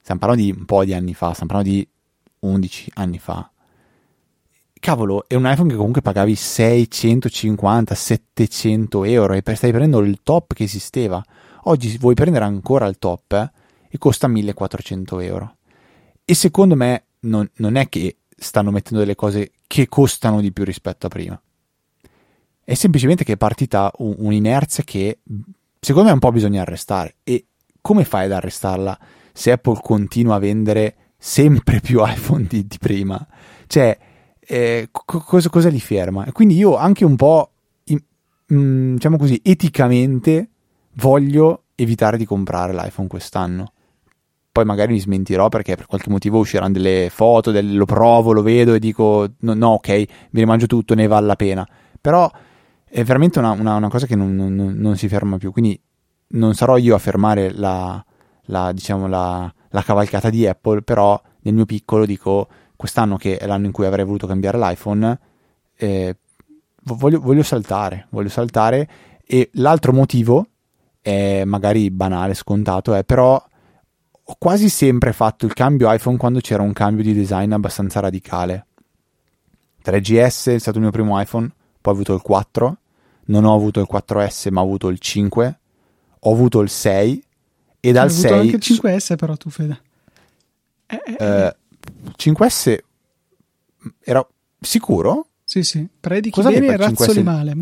stiamo 0.00 0.20
parlando 0.20 0.42
di 0.42 0.54
un 0.56 0.64
po' 0.64 0.82
di 0.86 0.94
anni 0.94 1.12
fa, 1.12 1.34
stiamo 1.34 1.52
parlando 1.52 1.70
di 1.70 1.86
11 2.38 2.92
anni 2.94 3.18
fa, 3.18 3.50
cavolo, 4.80 5.24
è 5.28 5.34
un 5.34 5.44
iPhone 5.44 5.68
che 5.68 5.76
comunque 5.76 6.00
pagavi 6.00 6.34
650, 6.34 7.94
700 7.94 9.04
euro 9.04 9.34
e 9.34 9.42
stai 9.54 9.70
prendendo 9.70 9.98
il 9.98 10.20
top 10.22 10.54
che 10.54 10.64
esisteva. 10.64 11.22
Oggi 11.64 11.98
vuoi 11.98 12.14
prendere 12.14 12.44
ancora 12.44 12.86
il 12.86 12.98
top 12.98 13.32
eh, 13.32 13.50
e 13.88 13.98
costa 13.98 14.28
1400 14.28 15.20
euro. 15.20 15.56
E 16.24 16.34
secondo 16.34 16.74
me 16.76 17.04
non, 17.20 17.48
non 17.56 17.76
è 17.76 17.88
che 17.88 18.18
stanno 18.36 18.70
mettendo 18.70 19.00
delle 19.00 19.14
cose 19.14 19.52
che 19.66 19.88
costano 19.88 20.40
di 20.40 20.52
più 20.52 20.64
rispetto 20.64 21.06
a 21.06 21.10
prima. 21.10 21.40
È 22.64 22.74
semplicemente 22.74 23.24
che 23.24 23.32
è 23.32 23.36
partita 23.36 23.90
un- 23.98 24.14
un'inerzia 24.18 24.84
che 24.84 25.18
secondo 25.80 26.08
me 26.08 26.14
un 26.14 26.20
po' 26.20 26.32
bisogna 26.32 26.62
arrestare. 26.62 27.16
E 27.24 27.46
come 27.80 28.04
fai 28.04 28.26
ad 28.26 28.32
arrestarla 28.32 28.98
se 29.32 29.50
Apple 29.52 29.80
continua 29.82 30.36
a 30.36 30.38
vendere 30.38 30.94
sempre 31.18 31.80
più 31.80 32.00
iPhone 32.06 32.46
di, 32.46 32.66
di 32.66 32.78
prima? 32.78 33.26
Cioè, 33.66 33.98
eh, 34.40 34.88
co- 34.90 35.20
cosa, 35.20 35.50
cosa 35.50 35.68
li 35.68 35.80
ferma? 35.80 36.24
E 36.24 36.32
quindi 36.32 36.56
io 36.56 36.76
anche 36.76 37.04
un 37.04 37.16
po', 37.16 37.50
in- 37.84 38.02
mm, 38.54 38.94
diciamo 38.94 39.16
così, 39.18 39.40
eticamente 39.42 40.48
voglio 41.00 41.64
evitare 41.74 42.16
di 42.16 42.24
comprare 42.24 42.72
l'iPhone 42.72 43.08
quest'anno. 43.08 43.72
Poi 44.52 44.64
magari 44.64 44.92
mi 44.92 45.00
smentirò 45.00 45.48
perché 45.48 45.76
per 45.76 45.86
qualche 45.86 46.10
motivo 46.10 46.38
usciranno 46.38 46.72
delle 46.72 47.08
foto, 47.10 47.50
del- 47.52 47.76
lo 47.76 47.84
provo, 47.84 48.32
lo 48.32 48.42
vedo 48.42 48.74
e 48.74 48.78
dico 48.80 49.26
no, 49.40 49.54
no, 49.54 49.68
ok, 49.74 49.88
mi 49.88 50.40
rimangio 50.40 50.66
tutto, 50.66 50.94
ne 50.94 51.06
vale 51.06 51.26
la 51.26 51.36
pena. 51.36 51.66
Però 52.00 52.28
è 52.84 53.04
veramente 53.04 53.38
una, 53.38 53.52
una- 53.52 53.76
una 53.76 53.88
cosa 53.88 54.06
che 54.06 54.16
non, 54.16 54.34
non- 54.34 54.54
non- 54.76 54.96
si 54.96 55.08
ferma 55.08 55.36
più. 55.38 55.52
Quindi 55.52 55.80
non 56.28 56.54
sarò 56.54 56.76
io 56.76 56.94
a 56.94 56.98
fermare 56.98 57.52
la, 57.52 58.04
la, 58.46 58.72
diciamo, 58.72 59.06
la, 59.06 59.52
la 59.70 59.82
cavalcata 59.82 60.30
di 60.30 60.46
Apple, 60.46 60.82
però 60.82 61.20
nel 61.42 61.54
mio 61.54 61.64
piccolo 61.66 62.04
dico 62.04 62.48
quest'anno 62.76 63.16
che 63.16 63.36
è 63.36 63.46
l'anno 63.46 63.66
in 63.66 63.72
cui 63.72 63.86
avrei 63.86 64.04
voluto 64.04 64.26
cambiare 64.26 64.58
l'iPhone, 64.58 65.18
eh, 65.76 66.16
vo- 66.84 66.94
voglio, 66.96 67.20
voglio 67.20 67.42
saltare, 67.44 68.06
voglio 68.10 68.28
saltare 68.28 68.88
e 69.24 69.50
l'altro 69.54 69.92
motivo 69.92 70.46
è 71.00 71.44
magari 71.44 71.90
banale, 71.90 72.34
scontato, 72.34 72.94
è 72.94 73.04
però 73.04 73.42
ho 74.22 74.36
quasi 74.38 74.68
sempre 74.68 75.12
fatto 75.12 75.46
il 75.46 75.54
cambio 75.54 75.92
iPhone 75.92 76.16
quando 76.16 76.40
c'era 76.40 76.62
un 76.62 76.72
cambio 76.72 77.02
di 77.02 77.14
design 77.14 77.52
abbastanza 77.52 78.00
radicale. 78.00 78.66
3GS 79.84 80.54
è 80.54 80.58
stato 80.58 80.76
il 80.76 80.84
mio 80.84 80.92
primo 80.92 81.20
iPhone, 81.20 81.50
poi 81.80 81.92
ho 81.92 81.96
avuto 81.96 82.14
il 82.14 82.20
4, 82.20 82.78
non 83.26 83.44
ho 83.44 83.54
avuto 83.54 83.80
il 83.80 83.88
4S 83.90 84.50
ma 84.52 84.60
ho 84.60 84.64
avuto 84.64 84.88
il 84.88 84.98
5, 84.98 85.58
ho 86.20 86.32
avuto 86.32 86.60
il 86.60 86.68
6 86.68 87.24
e 87.80 87.92
dal 87.92 88.08
Hai 88.08 88.14
avuto 88.14 88.28
6... 88.28 88.38
anche 88.38 88.56
il 88.56 88.62
5S 88.62 89.16
però 89.16 89.36
tu 89.36 89.50
Fede. 89.50 89.80
Eh, 90.86 91.02
eh, 91.04 91.24
eh, 91.24 91.56
5S 92.16 92.78
era 94.00 94.26
sicuro? 94.60 95.26
Sì, 95.44 95.64
sì, 95.64 95.88
predichi 95.98 96.36
Cosa 96.36 96.50
bene 96.50 96.66
e 96.66 96.76
razzoli 96.76 97.20
5S? 97.20 97.22
male. 97.24 97.54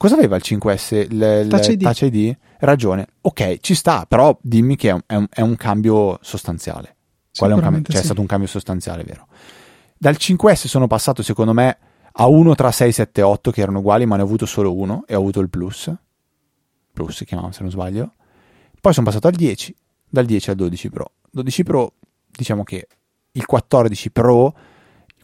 Cosa 0.00 0.14
aveva 0.14 0.36
il 0.36 0.42
5S? 0.42 0.94
Il, 0.94 1.42
il 1.42 1.48
Touch 1.50 1.68
ID. 1.68 1.82
Touch 1.82 2.00
ID? 2.00 2.34
Ragione. 2.60 3.06
Ok, 3.20 3.58
ci 3.60 3.74
sta, 3.74 4.06
però 4.06 4.34
dimmi 4.40 4.74
che 4.74 4.88
è 4.88 4.92
un, 4.92 5.02
è 5.04 5.14
un- 5.14 5.26
è 5.28 5.42
un 5.42 5.56
cambio 5.56 6.18
sostanziale. 6.22 6.96
Qual 7.36 7.50
è 7.50 7.52
un 7.52 7.60
cambio? 7.60 7.82
Cioè, 7.82 7.96
è 7.96 7.98
sì. 7.98 8.04
stato 8.06 8.22
un 8.22 8.26
cambio 8.26 8.48
sostanziale, 8.48 9.04
vero? 9.04 9.26
Dal 9.98 10.16
5S 10.18 10.68
sono 10.68 10.86
passato, 10.86 11.22
secondo 11.22 11.52
me, 11.52 11.76
a 12.12 12.26
uno 12.28 12.54
tra 12.54 12.70
6, 12.70 12.92
7 12.92 13.20
e 13.20 13.24
8 13.24 13.50
che 13.50 13.60
erano 13.60 13.80
uguali, 13.80 14.06
ma 14.06 14.16
ne 14.16 14.22
ho 14.22 14.24
avuto 14.24 14.46
solo 14.46 14.74
uno 14.74 15.04
e 15.06 15.14
ho 15.14 15.18
avuto 15.18 15.40
il 15.40 15.50
Plus. 15.50 15.92
Plus 16.94 17.14
si 17.14 17.26
chiamava, 17.26 17.52
se 17.52 17.60
non 17.60 17.70
sbaglio. 17.70 18.14
Poi 18.80 18.94
sono 18.94 19.04
passato 19.04 19.26
al 19.26 19.34
10, 19.34 19.76
dal 20.08 20.24
10 20.24 20.48
al 20.48 20.56
12 20.56 20.88
Pro. 20.88 21.12
12 21.30 21.62
Pro, 21.62 21.92
diciamo 22.30 22.62
che 22.62 22.88
il 23.32 23.44
14 23.44 24.10
Pro, 24.12 24.54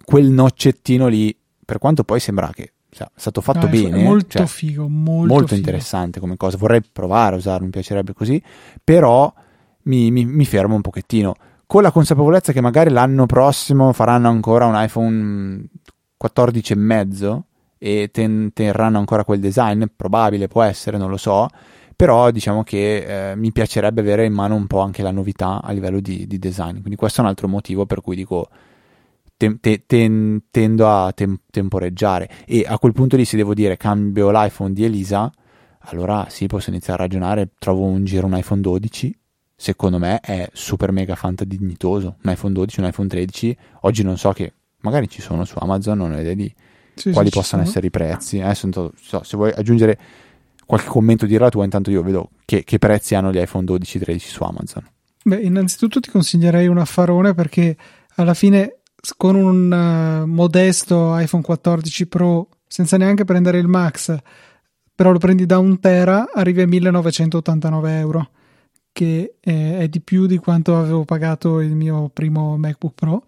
quel 0.04 0.26
noccettino 0.26 1.06
lì, 1.06 1.34
per 1.64 1.78
quanto 1.78 2.04
poi 2.04 2.20
sembra 2.20 2.50
che 2.52 2.72
sia 2.90 3.10
stato 3.14 3.40
fatto 3.40 3.60
No, 3.60 3.66
è 3.66 3.68
bene, 3.70 4.02
molto 4.02 4.38
cioè, 4.38 4.46
figo, 4.46 4.88
molto, 4.88 5.32
molto 5.32 5.46
figo. 5.48 5.58
interessante 5.60 6.20
come 6.20 6.36
cosa. 6.36 6.56
Vorrei 6.56 6.82
provare 6.82 7.34
a 7.34 7.38
usarlo, 7.38 7.64
mi 7.64 7.70
piacerebbe 7.70 8.12
così, 8.14 8.42
però 8.82 9.32
mi, 9.82 10.10
mi- 10.10 10.24
mi 10.24 10.44
fermo 10.44 10.74
un 10.74 10.80
pochettino. 10.80 11.34
Con 11.66 11.82
la 11.82 11.90
consapevolezza 11.90 12.52
che 12.52 12.60
magari 12.60 12.90
l'anno 12.90 13.26
prossimo 13.26 13.92
faranno 13.92 14.28
ancora 14.28 14.66
un 14.66 14.74
iPhone 14.76 15.64
14 16.16 16.72
e 16.72 16.76
mezzo 16.76 17.44
e 17.78 18.08
ten- 18.12 18.50
terranno 18.52 18.98
ancora 18.98 19.24
quel 19.24 19.40
design, 19.40 19.84
probabile, 19.94 20.48
può 20.48 20.62
essere, 20.62 20.96
non 20.96 21.10
lo 21.10 21.16
so. 21.16 21.48
Però 21.94 22.30
diciamo 22.30 22.62
che 22.62 23.30
eh, 23.30 23.36
mi 23.36 23.52
piacerebbe 23.52 24.02
avere 24.02 24.26
in 24.26 24.32
mano 24.34 24.54
un 24.54 24.66
po' 24.66 24.80
anche 24.80 25.02
la 25.02 25.10
novità 25.10 25.62
a 25.62 25.72
livello 25.72 26.00
di, 26.00 26.26
di 26.26 26.38
design. 26.38 26.72
Quindi 26.80 26.96
questo 26.96 27.20
è 27.20 27.24
un 27.24 27.30
altro 27.30 27.48
motivo 27.48 27.86
per 27.86 28.00
cui 28.02 28.14
dico 28.16 28.48
te- 29.36 29.58
te- 29.60 29.84
ten- 29.86 30.44
tendo 30.50 30.88
a 30.88 31.12
tem- 31.12 31.40
temporeggiare. 31.50 32.28
E 32.46 32.64
a 32.66 32.78
quel 32.78 32.92
punto 32.92 33.16
lì, 33.16 33.24
se 33.24 33.36
devo 33.36 33.54
dire 33.54 33.76
cambio 33.76 34.30
l'iPhone 34.30 34.72
di 34.72 34.84
Elisa, 34.84 35.30
allora 35.88 36.26
sì, 36.28 36.46
posso 36.46 36.70
iniziare 36.70 37.00
a 37.00 37.02
ragionare. 37.04 37.50
Trovo 37.58 37.84
un 37.84 38.04
giro 38.04 38.26
un 38.26 38.36
iPhone 38.36 38.60
12. 38.60 39.16
Secondo 39.58 39.98
me 39.98 40.20
è 40.20 40.48
super 40.52 40.92
mega 40.92 41.14
fanta 41.14 41.44
dignitoso. 41.44 42.16
Un 42.22 42.30
iPhone 42.32 42.52
12, 42.52 42.80
un 42.80 42.86
iPhone 42.86 43.08
13. 43.08 43.56
Oggi 43.82 44.02
non 44.02 44.18
so 44.18 44.32
che 44.32 44.52
magari 44.80 45.08
ci 45.08 45.20
sono 45.22 45.44
su 45.44 45.56
Amazon, 45.58 45.96
non 45.98 46.12
ho 46.12 46.20
idea 46.20 46.34
di 46.34 46.52
Sì, 46.94 47.10
quali 47.12 47.30
sì, 47.30 47.38
possano 47.38 47.62
essere 47.62 47.86
i 47.86 47.90
prezzi. 47.90 48.40
Adesso 48.40 48.68
non 48.72 48.90
so, 49.00 49.22
se 49.22 49.36
vuoi 49.36 49.52
aggiungere 49.54 49.98
qualche 50.66 50.88
commento, 50.88 51.24
dirla 51.26 51.48
tu. 51.48 51.62
Intanto 51.62 51.90
io 51.90 52.02
vedo 52.02 52.30
che, 52.44 52.64
che 52.64 52.78
prezzi 52.78 53.14
hanno 53.14 53.30
gli 53.32 53.38
iPhone 53.38 53.64
12 53.64 53.98
13 53.98 54.28
su 54.28 54.42
Amazon. 54.42 54.86
Beh, 55.24 55.40
innanzitutto 55.40 56.00
ti 56.00 56.10
consiglierei 56.10 56.66
un 56.68 56.78
affarone 56.78 57.32
perché 57.34 57.76
alla 58.16 58.34
fine 58.34 58.75
con 59.16 59.34
un 59.34 59.72
eh, 59.72 60.24
modesto 60.26 61.16
iPhone 61.18 61.42
14 61.42 62.06
Pro 62.06 62.48
senza 62.66 62.96
neanche 62.96 63.24
prendere 63.24 63.58
il 63.58 63.68
Max, 63.68 64.16
però 64.94 65.12
lo 65.12 65.18
prendi 65.18 65.46
da 65.46 65.58
un 65.58 65.78
tera, 65.78 66.30
arrivi 66.32 66.62
a 66.62 66.66
1989 66.66 67.98
euro, 67.98 68.30
che 68.92 69.34
eh, 69.40 69.78
è 69.78 69.88
di 69.88 70.00
più 70.00 70.26
di 70.26 70.38
quanto 70.38 70.76
avevo 70.76 71.04
pagato 71.04 71.60
il 71.60 71.74
mio 71.74 72.10
primo 72.12 72.56
MacBook 72.56 72.94
Pro. 72.94 73.24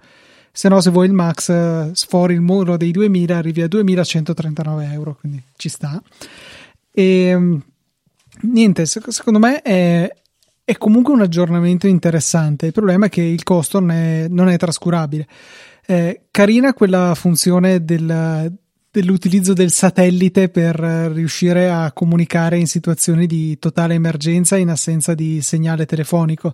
Se 0.50 0.68
no, 0.68 0.80
se 0.80 0.90
vuoi 0.90 1.06
il 1.06 1.12
Max, 1.12 1.50
eh, 1.50 1.90
sfori 1.92 2.34
il 2.34 2.40
muro 2.40 2.76
dei 2.76 2.90
2000, 2.90 3.36
arrivi 3.36 3.62
a 3.62 3.68
2139 3.68 4.92
euro, 4.92 5.16
quindi 5.20 5.42
ci 5.56 5.68
sta. 5.68 6.02
E 6.90 7.36
mm, 7.36 7.58
niente, 8.42 8.86
sec- 8.86 9.12
secondo 9.12 9.38
me 9.38 9.62
è, 9.62 10.10
è 10.64 10.76
comunque 10.76 11.12
un 11.12 11.20
aggiornamento 11.20 11.86
interessante. 11.86 12.66
Il 12.66 12.72
problema 12.72 13.06
è 13.06 13.08
che 13.08 13.22
il 13.22 13.42
costo 13.44 13.78
non 13.78 13.90
è, 13.90 14.26
non 14.28 14.48
è 14.48 14.56
trascurabile. 14.56 15.28
Eh, 15.90 16.24
carina 16.30 16.74
quella 16.74 17.14
funzione 17.14 17.82
del- 17.82 18.52
dell'utilizzo 18.90 19.54
del 19.54 19.70
satellite 19.70 20.50
per 20.50 20.78
eh, 20.78 21.08
riuscire 21.10 21.70
a 21.70 21.92
comunicare 21.92 22.58
in 22.58 22.66
situazioni 22.66 23.26
di 23.26 23.58
totale 23.58 23.94
emergenza 23.94 24.58
in 24.58 24.68
assenza 24.68 25.14
di 25.14 25.40
segnale 25.40 25.86
telefonico. 25.86 26.52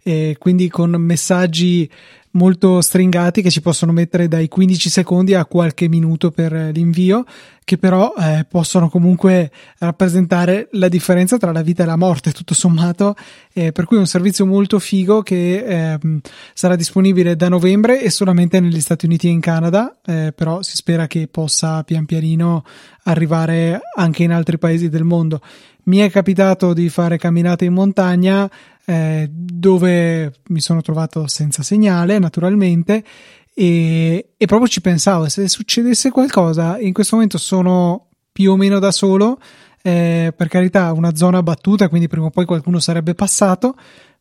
E 0.00 0.36
quindi 0.38 0.68
con 0.68 0.90
messaggi 0.92 1.90
molto 2.32 2.80
stringati 2.80 3.42
che 3.42 3.50
ci 3.50 3.60
possono 3.60 3.92
mettere 3.92 4.28
dai 4.28 4.48
15 4.48 4.90
secondi 4.90 5.34
a 5.34 5.44
qualche 5.44 5.88
minuto 5.88 6.30
per 6.30 6.52
l'invio, 6.72 7.24
che 7.64 7.78
però 7.78 8.14
eh, 8.18 8.46
possono 8.48 8.88
comunque 8.88 9.50
rappresentare 9.78 10.68
la 10.72 10.88
differenza 10.88 11.36
tra 11.36 11.52
la 11.52 11.62
vita 11.62 11.82
e 11.82 11.86
la 11.86 11.96
morte, 11.96 12.32
tutto 12.32 12.54
sommato. 12.54 13.14
Eh, 13.52 13.72
per 13.72 13.84
cui 13.84 13.96
è 13.96 14.00
un 14.00 14.06
servizio 14.06 14.46
molto 14.46 14.78
figo 14.78 15.22
che 15.22 15.64
ehm, 15.64 16.20
sarà 16.54 16.76
disponibile 16.76 17.36
da 17.36 17.48
novembre 17.48 18.02
e 18.02 18.10
solamente 18.10 18.60
negli 18.60 18.80
Stati 18.80 19.06
Uniti 19.06 19.28
e 19.28 19.30
in 19.30 19.40
Canada, 19.40 19.98
eh, 20.04 20.32
però 20.34 20.62
si 20.62 20.76
spera 20.76 21.06
che 21.06 21.28
possa 21.28 21.82
pian 21.84 22.06
pianino 22.06 22.64
arrivare 23.04 23.80
anche 23.96 24.22
in 24.22 24.32
altri 24.32 24.58
paesi 24.58 24.88
del 24.88 25.04
mondo. 25.04 25.40
Mi 25.84 25.98
è 25.98 26.10
capitato 26.10 26.74
di 26.74 26.90
fare 26.90 27.16
camminate 27.16 27.64
in 27.64 27.72
montagna 27.72 28.50
eh, 28.88 29.28
dove 29.30 30.32
mi 30.48 30.60
sono 30.60 30.80
trovato 30.80 31.26
senza 31.26 31.62
segnale, 31.62 32.18
naturalmente, 32.18 33.04
e, 33.52 34.30
e 34.34 34.46
proprio 34.46 34.66
ci 34.66 34.80
pensavo, 34.80 35.28
se 35.28 35.46
succedesse 35.46 36.10
qualcosa, 36.10 36.78
in 36.78 36.94
questo 36.94 37.16
momento 37.16 37.36
sono 37.36 38.08
più 38.32 38.50
o 38.50 38.56
meno 38.56 38.78
da 38.78 38.90
solo, 38.90 39.38
eh, 39.82 40.32
per 40.34 40.48
carità, 40.48 40.90
una 40.94 41.14
zona 41.14 41.42
battuta, 41.42 41.90
quindi 41.90 42.08
prima 42.08 42.26
o 42.26 42.30
poi 42.30 42.46
qualcuno 42.46 42.78
sarebbe 42.78 43.14
passato, 43.14 43.76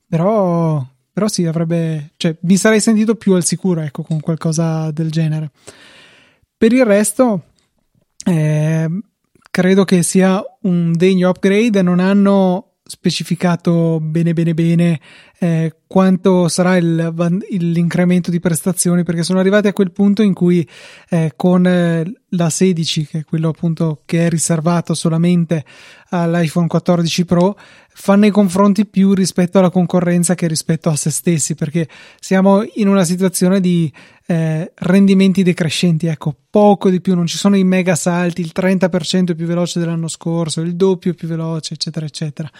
però, 0.05 0.85
però 1.13 1.29
sì, 1.29 1.45
avrebbe, 1.45 2.11
cioè, 2.17 2.35
mi 2.41 2.57
sarei 2.57 2.81
sentito 2.81 3.15
più 3.15 3.35
al 3.35 3.45
sicuro, 3.45 3.79
ecco, 3.79 4.03
con 4.03 4.19
qualcosa 4.19 4.91
del 4.91 5.11
genere. 5.11 5.51
Per 6.57 6.73
il 6.73 6.83
resto, 6.83 7.43
eh, 8.25 8.89
credo 9.49 9.85
che 9.85 10.03
sia 10.03 10.43
un 10.63 10.91
degno 10.91 11.29
upgrade, 11.29 11.81
non 11.81 11.99
hanno 11.99 12.66
specificato 12.87 13.99
bene 14.01 14.33
bene 14.33 14.53
bene 14.53 14.99
eh, 15.39 15.75
quanto 15.85 16.47
sarà 16.47 16.77
il, 16.77 17.13
l'incremento 17.49 18.31
di 18.31 18.39
prestazioni? 18.39 19.03
Perché 19.03 19.23
sono 19.23 19.39
arrivati 19.39 19.67
a 19.67 19.73
quel 19.73 19.91
punto 19.91 20.21
in 20.23 20.33
cui 20.33 20.67
eh, 21.09 21.33
con 21.35 21.65
eh, 21.65 22.11
la 22.29 22.49
16 22.49 23.05
che 23.05 23.19
è 23.19 23.23
quello 23.23 23.49
appunto 23.49 24.01
che 24.05 24.25
è 24.25 24.29
riservato 24.29 24.93
solamente 24.93 25.63
all'iPhone 26.09 26.67
14 26.67 27.25
Pro 27.25 27.57
fanno 27.93 28.25
i 28.25 28.31
confronti 28.31 28.85
più 28.85 29.13
rispetto 29.13 29.59
alla 29.59 29.69
concorrenza 29.69 30.35
che 30.35 30.47
rispetto 30.47 30.89
a 30.89 30.95
se 30.95 31.09
stessi 31.09 31.55
perché 31.55 31.87
siamo 32.19 32.63
in 32.75 32.89
una 32.89 33.05
situazione 33.05 33.61
di 33.61 33.91
eh, 34.25 34.71
rendimenti 34.75 35.41
decrescenti 35.41 36.07
ecco 36.07 36.35
poco 36.49 36.89
di 36.89 36.99
più 36.99 37.15
non 37.15 37.27
ci 37.27 37.37
sono 37.37 37.55
i 37.55 37.63
mega 37.63 37.95
salti 37.95 38.41
il 38.41 38.51
30% 38.53 39.35
più 39.35 39.45
veloce 39.45 39.79
dell'anno 39.79 40.09
scorso 40.09 40.61
il 40.61 40.75
doppio 40.75 41.13
più 41.13 41.27
veloce 41.27 41.75
eccetera 41.75 42.05
eccetera 42.05 42.51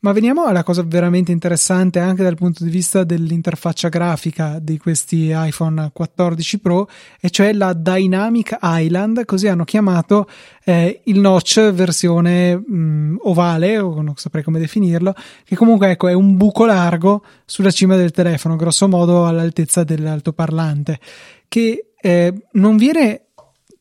ma 0.00 0.12
veniamo 0.12 0.44
alla 0.44 0.62
cosa 0.62 0.82
veramente 0.82 1.30
interessante 1.30 1.98
anche 1.98 2.22
dal 2.22 2.34
punto 2.34 2.64
di 2.64 2.70
vista 2.70 3.04
dell'interfaccia 3.04 3.88
grafica 3.88 4.58
di 4.58 4.78
questi 4.78 5.30
iPhone 5.34 5.90
14 5.92 6.58
Pro, 6.58 6.88
e 7.20 7.28
cioè 7.28 7.52
la 7.52 7.74
Dynamic 7.74 8.56
Island, 8.62 9.24
così 9.26 9.48
hanno 9.48 9.64
chiamato 9.64 10.26
eh, 10.64 11.02
il 11.04 11.20
notch 11.20 11.70
versione 11.72 12.56
mh, 12.56 13.18
ovale, 13.24 13.78
o 13.78 14.00
non 14.00 14.14
saprei 14.16 14.42
come 14.42 14.58
definirlo, 14.58 15.14
che 15.44 15.54
comunque 15.54 15.90
ecco, 15.90 16.08
è 16.08 16.14
un 16.14 16.36
buco 16.36 16.64
largo 16.64 17.22
sulla 17.44 17.70
cima 17.70 17.96
del 17.96 18.10
telefono, 18.10 18.56
grosso 18.56 18.88
modo 18.88 19.26
all'altezza 19.26 19.84
dell'altoparlante, 19.84 20.98
che 21.46 21.90
eh, 22.00 22.46
non 22.52 22.76
viene 22.78 23.26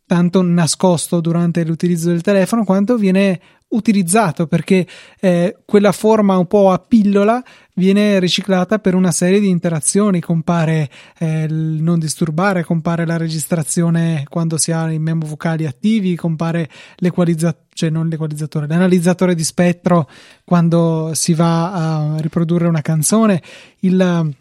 tanto 0.05 0.41
nascosto 0.41 1.21
durante 1.21 1.63
l'utilizzo 1.63 2.09
del 2.09 2.23
telefono 2.23 2.63
quanto 2.63 2.97
viene 2.97 3.39
utilizzato 3.69 4.47
perché 4.47 4.87
eh, 5.19 5.57
quella 5.65 5.91
forma 5.91 6.37
un 6.37 6.47
po' 6.47 6.71
a 6.71 6.79
pillola 6.79 7.43
viene 7.75 8.19
riciclata 8.19 8.79
per 8.79 8.95
una 8.95 9.11
serie 9.11 9.39
di 9.39 9.47
interazioni 9.47 10.19
compare 10.19 10.89
eh, 11.19 11.43
il 11.43 11.81
non 11.81 11.99
disturbare 11.99 12.63
compare 12.63 13.05
la 13.05 13.17
registrazione 13.17 14.25
quando 14.27 14.57
si 14.57 14.71
ha 14.71 14.91
i 14.91 14.99
memo 14.99 15.25
vocali 15.25 15.65
attivi 15.65 16.15
compare 16.15 16.69
l'equalizzatore 16.97 17.67
cioè 17.79 17.89
non 17.89 18.07
l'equalizzatore 18.07 18.67
l'analizzatore 18.67 19.35
di 19.35 19.43
spettro 19.43 20.09
quando 20.43 21.11
si 21.13 21.33
va 21.33 21.71
a 21.71 22.19
riprodurre 22.19 22.67
una 22.67 22.81
canzone 22.81 23.41
il 23.81 24.35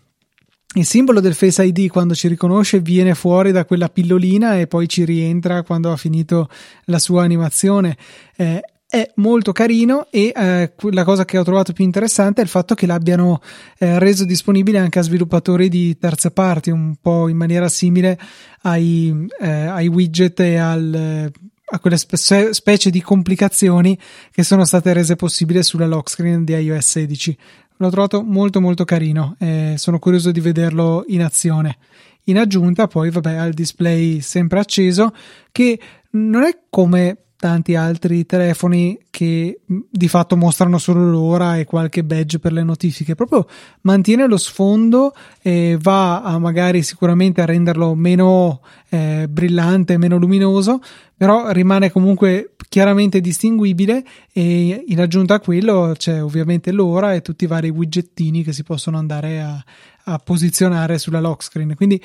il 0.74 0.85
simbolo 0.85 1.20
del 1.20 1.35
Face 1.35 1.64
ID 1.64 1.89
quando 1.89 2.14
ci 2.14 2.29
riconosce 2.29 2.81
viene 2.81 3.14
fuori 3.14 3.53
da 3.53 3.64
quella 3.64 3.89
pillolina 3.89 4.59
e 4.59 4.66
poi 4.66 4.87
ci 4.87 5.05
rientra 5.05 5.62
quando 5.62 5.91
ha 5.91 5.97
finito 5.97 6.49
la 6.85 6.99
sua 6.99 7.22
animazione. 7.22 7.97
Eh, 8.37 8.62
è 8.91 9.11
molto 9.16 9.53
carino 9.53 10.07
e 10.11 10.32
eh, 10.34 10.72
la 10.93 11.05
cosa 11.05 11.26
che 11.26 11.36
ho 11.36 11.45
trovato 11.45 11.74
più 11.74 11.84
interessante 11.84 12.41
è 12.41 12.45
il 12.45 12.49
fatto 12.49 12.74
che 12.74 12.86
l'abbiano 12.86 13.43
eh, 13.78 13.99
reso 13.99 14.24
disponibile 14.24 14.78
anche 14.78 14.99
a 14.99 15.03
sviluppatori 15.03 15.68
di 15.68 15.99
terze 15.99 16.30
parti, 16.30 16.70
un 16.70 16.95
po' 16.99 17.28
in 17.28 17.36
maniera 17.36 17.68
simile 17.68 18.18
ai, 18.62 19.26
eh, 19.41 19.49
ai 19.49 19.89
widget 19.89 20.41
e 20.41 20.57
al, 20.57 21.30
a 21.66 21.78
quelle 21.80 21.99
spe- 21.99 22.55
specie 22.55 22.89
di 22.89 23.03
complicazioni 23.03 23.99
che 24.30 24.43
sono 24.43 24.64
state 24.64 24.95
rese 24.95 25.16
possibili 25.16 25.62
sulla 25.62 25.86
lock 25.86 26.09
screen 26.09 26.45
di 26.45 26.55
iOS 26.55 26.86
16. 26.86 27.39
L'ho 27.76 27.91
trovato 27.91 28.22
molto 28.22 28.59
molto 28.59 28.86
carino 28.86 29.36
e 29.39 29.74
sono 29.76 29.99
curioso 29.99 30.30
di 30.30 30.41
vederlo 30.41 31.05
in 31.09 31.22
azione. 31.22 31.76
In 32.24 32.39
aggiunta 32.39 32.86
poi 32.86 33.11
vabbè 33.11 33.34
al 33.34 33.53
display 33.53 34.20
sempre 34.22 34.61
acceso 34.61 35.14
che 35.53 35.78
non 36.12 36.43
è 36.45 36.59
come 36.70 37.18
tanti 37.39 37.76
altri 37.76 38.26
telefoni 38.26 38.99
che 39.11 39.61
di 39.64 40.09
fatto 40.09 40.36
mostrano 40.36 40.76
solo 40.78 41.09
l'ora 41.09 41.57
e 41.57 41.64
qualche 41.64 42.03
badge 42.03 42.41
per 42.41 42.53
le 42.53 42.64
notifiche, 42.64 43.14
proprio 43.14 43.47
mantiene 43.82 44.26
lo 44.26 44.36
sfondo 44.36 45.14
e 45.41 45.78
va 45.80 46.22
a 46.22 46.39
magari 46.39 46.82
sicuramente 46.82 47.41
a 47.41 47.45
renderlo 47.45 47.95
meno 47.95 48.61
eh, 48.89 49.26
brillante, 49.30 49.99
meno 49.99 50.16
luminoso, 50.16 50.80
però 51.16 51.53
rimane 51.53 51.93
comunque 51.93 52.55
chiaramente 52.68 53.20
distinguibile 53.20 54.05
e 54.32 54.84
in 54.89 55.01
aggiunta 55.01 55.34
a 55.34 55.41
quello 55.41 55.95
c'è 55.97 56.22
ovviamente 56.22 56.72
l'ora 56.72 57.14
e 57.14 57.22
tutti 57.22 57.45
i 57.45 57.49
vari 57.49 57.68
widgettini 57.68 58.43
che 58.43 58.53
si 58.53 58.64
possono 58.64 58.99
andare 58.99 59.41
a, 59.41 59.64
a 60.05 60.18
posizionare 60.18 60.99
sulla 60.99 61.20
lock 61.20 61.45
screen. 61.45 61.76
Quindi 61.76 62.03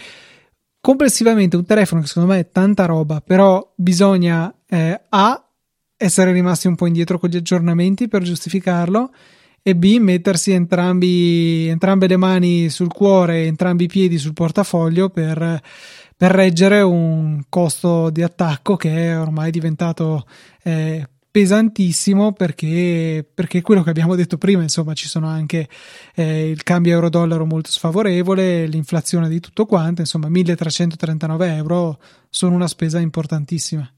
complessivamente 0.79 1.55
un 1.55 1.65
telefono 1.65 2.01
che 2.01 2.07
secondo 2.07 2.33
me 2.33 2.39
è 2.39 2.49
tanta 2.51 2.85
roba, 2.85 3.21
però 3.21 3.73
bisogna 3.73 4.53
eh, 4.73 5.01
A 5.09 5.47
essere 5.95 6.31
rimasti 6.31 6.67
un 6.67 6.75
po' 6.75 6.87
indietro 6.87 7.19
con 7.19 7.29
gli 7.29 7.37
aggiornamenti 7.37 8.07
per 8.07 8.23
giustificarlo 8.23 9.13
e 9.61 9.75
B 9.75 9.97
mettersi 9.99 10.51
entrambi, 10.51 11.67
entrambe 11.67 12.07
le 12.07 12.17
mani 12.17 12.69
sul 12.69 12.91
cuore, 12.91 13.45
entrambi 13.45 13.85
i 13.85 13.87
piedi 13.87 14.17
sul 14.17 14.33
portafoglio 14.33 15.09
per, 15.09 15.61
per 16.17 16.31
reggere 16.31 16.81
un 16.81 17.43
costo 17.47 18.09
di 18.09 18.23
attacco 18.23 18.75
che 18.75 19.11
è 19.11 19.17
ormai 19.17 19.51
diventato 19.51 20.25
eh, 20.63 21.07
pesantissimo 21.31 22.33
perché, 22.33 23.25
perché 23.33 23.61
quello 23.61 23.83
che 23.83 23.91
abbiamo 23.91 24.15
detto 24.15 24.37
prima, 24.37 24.63
insomma, 24.63 24.93
ci 24.93 25.07
sono 25.07 25.27
anche 25.27 25.69
eh, 26.15 26.49
il 26.49 26.63
cambio 26.63 26.93
euro-dollaro 26.93 27.45
molto 27.45 27.71
sfavorevole, 27.71 28.65
l'inflazione 28.65 29.29
di 29.29 29.39
tutto 29.39 29.65
quanto, 29.65 30.01
insomma, 30.01 30.29
1339 30.29 31.55
euro 31.55 31.99
sono 32.29 32.55
una 32.55 32.67
spesa 32.67 32.99
importantissima. 32.99 33.89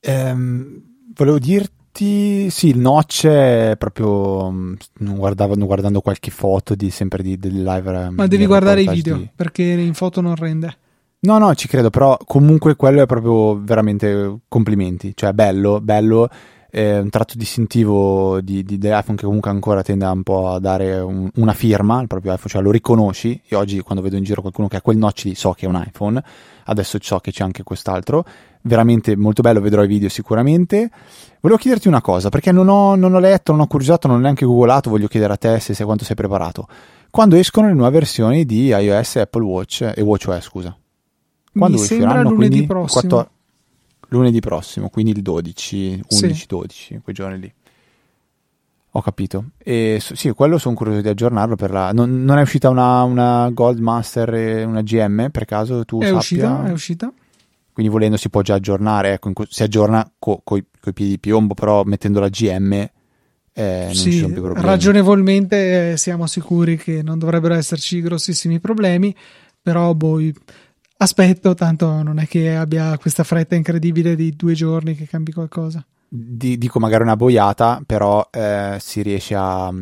Ehm, 0.00 0.82
volevo 1.14 1.38
dirti, 1.38 2.48
sì, 2.50 2.68
il 2.68 2.78
notch 2.78 3.26
è 3.26 3.74
proprio, 3.78 4.50
mm, 4.50 4.74
non 4.98 5.16
guardavo, 5.16 5.56
guardando 5.56 6.00
qualche 6.00 6.30
foto 6.30 6.74
di, 6.74 6.90
sempre 6.90 7.22
di, 7.22 7.38
del 7.38 7.62
live. 7.62 8.10
Ma 8.10 8.26
devi 8.26 8.46
guardare 8.46 8.82
i 8.82 8.88
video 8.88 9.16
di... 9.16 9.28
perché 9.34 9.62
in 9.62 9.94
foto 9.94 10.20
non 10.20 10.34
rende. 10.36 10.76
No, 11.20 11.38
no, 11.38 11.52
ci 11.56 11.66
credo, 11.66 11.90
però 11.90 12.16
comunque 12.24 12.76
quello 12.76 13.02
è 13.02 13.06
proprio 13.06 13.60
veramente 13.60 14.38
complimenti, 14.46 15.12
cioè 15.16 15.32
bello, 15.32 15.80
bello, 15.80 16.28
è 16.70 16.98
un 16.98 17.08
tratto 17.08 17.34
distintivo 17.36 18.40
di, 18.40 18.62
di, 18.62 18.78
di, 18.78 18.86
iPhone 18.88 19.16
che 19.16 19.24
comunque 19.24 19.50
ancora 19.50 19.82
tende 19.82 20.04
un 20.04 20.22
po' 20.22 20.50
a 20.50 20.60
dare 20.60 21.00
un, 21.00 21.28
una 21.36 21.54
firma 21.54 21.98
al 21.98 22.06
proprio 22.06 22.34
iPhone, 22.34 22.50
cioè 22.50 22.62
lo 22.62 22.70
riconosci, 22.70 23.40
io 23.48 23.58
oggi 23.58 23.80
quando 23.80 24.00
vedo 24.00 24.16
in 24.16 24.22
giro 24.22 24.42
qualcuno 24.42 24.68
che 24.68 24.76
ha 24.76 24.80
quel 24.80 24.96
notch 24.96 25.24
lì 25.24 25.34
so 25.34 25.54
che 25.54 25.66
è 25.66 25.68
un 25.68 25.82
iPhone, 25.84 26.22
adesso 26.66 26.98
so 27.00 27.18
che 27.18 27.32
c'è 27.32 27.42
anche 27.42 27.64
quest'altro, 27.64 28.24
veramente 28.62 29.16
molto 29.16 29.42
bello, 29.42 29.60
vedrò 29.60 29.82
i 29.82 29.86
video 29.86 30.08
sicuramente. 30.08 30.90
Volevo 31.40 31.60
chiederti 31.60 31.88
una 31.88 32.00
cosa, 32.00 32.28
perché 32.28 32.52
non 32.52 32.68
ho, 32.68 32.94
non 32.94 33.14
ho 33.14 33.18
letto, 33.18 33.52
non 33.52 33.62
ho 33.62 33.66
curiosiato, 33.66 34.08
non 34.08 34.18
ho 34.18 34.20
neanche 34.20 34.44
googolato, 34.44 34.90
voglio 34.90 35.06
chiedere 35.06 35.32
a 35.32 35.36
te 35.36 35.60
se 35.60 35.74
sei 35.74 35.86
quanto 35.86 36.04
sei 36.04 36.16
preparato. 36.16 36.66
Quando 37.10 37.36
escono 37.36 37.68
le 37.68 37.74
nuove 37.74 37.90
versioni 37.90 38.44
di 38.44 38.66
iOS 38.66 39.16
e 39.16 39.20
Apple 39.20 39.44
Watch 39.44 39.92
e 39.94 40.00
WatchOS, 40.02 40.44
scusa? 40.44 40.76
Quando 41.52 41.78
Mi 41.78 41.82
sembra 41.82 42.22
lunedì 42.22 42.36
quindi, 42.36 42.66
prossimo. 42.66 43.00
14, 43.00 43.30
lunedì 44.08 44.40
prossimo, 44.40 44.88
quindi 44.88 45.12
il 45.12 45.22
12, 45.22 46.02
11, 46.08 46.34
sì. 46.34 46.46
12, 46.46 47.00
quei 47.02 47.14
giorni 47.14 47.38
lì. 47.38 47.52
Ho 48.92 49.02
capito. 49.02 49.50
E 49.58 49.98
sì, 50.00 50.30
quello 50.30 50.58
sono 50.58 50.74
curioso 50.74 51.00
di 51.00 51.08
aggiornarlo. 51.08 51.56
Per 51.56 51.70
la... 51.70 51.92
non, 51.92 52.24
non, 52.24 52.38
è 52.38 52.42
uscita 52.42 52.68
una, 52.68 53.02
una 53.02 53.50
Gold 53.50 53.78
Master 53.78 54.66
una 54.66 54.82
GM 54.82 55.28
per 55.30 55.44
caso? 55.44 55.84
Tu 55.84 56.00
è 56.00 56.04
sappia? 56.04 56.18
uscita, 56.18 56.64
è 56.64 56.72
uscita. 56.72 57.12
Quindi 57.78 57.94
volendo 57.94 58.16
si 58.16 58.28
può 58.28 58.42
già 58.42 58.54
aggiornare, 58.54 59.12
ecco, 59.12 59.30
si 59.48 59.62
aggiorna 59.62 60.12
co, 60.18 60.40
coi, 60.42 60.66
coi 60.80 60.92
piedi 60.92 61.12
di 61.12 61.18
piombo, 61.20 61.54
però 61.54 61.84
mettendo 61.84 62.18
la 62.18 62.28
GM 62.28 62.72
eh, 62.72 62.90
non 63.84 63.94
sì, 63.94 64.10
ci 64.10 64.18
sono 64.18 64.32
più 64.32 64.42
problemi. 64.42 64.66
Ragionevolmente 64.66 65.92
eh, 65.92 65.96
siamo 65.96 66.26
sicuri 66.26 66.76
che 66.76 67.04
non 67.04 67.20
dovrebbero 67.20 67.54
esserci 67.54 68.00
grossissimi 68.00 68.58
problemi, 68.58 69.14
però 69.62 69.94
boh, 69.94 70.18
aspetto, 70.96 71.54
tanto 71.54 72.02
non 72.02 72.18
è 72.18 72.26
che 72.26 72.56
abbia 72.56 72.98
questa 72.98 73.22
fretta 73.22 73.54
incredibile 73.54 74.16
di 74.16 74.34
due 74.34 74.54
giorni 74.54 74.96
che 74.96 75.06
cambi 75.06 75.30
qualcosa. 75.30 75.86
Di, 76.08 76.58
dico 76.58 76.80
magari 76.80 77.04
una 77.04 77.14
boiata, 77.14 77.80
però 77.86 78.28
eh, 78.32 78.78
si 78.80 79.02
riesce 79.02 79.36
a 79.36 79.72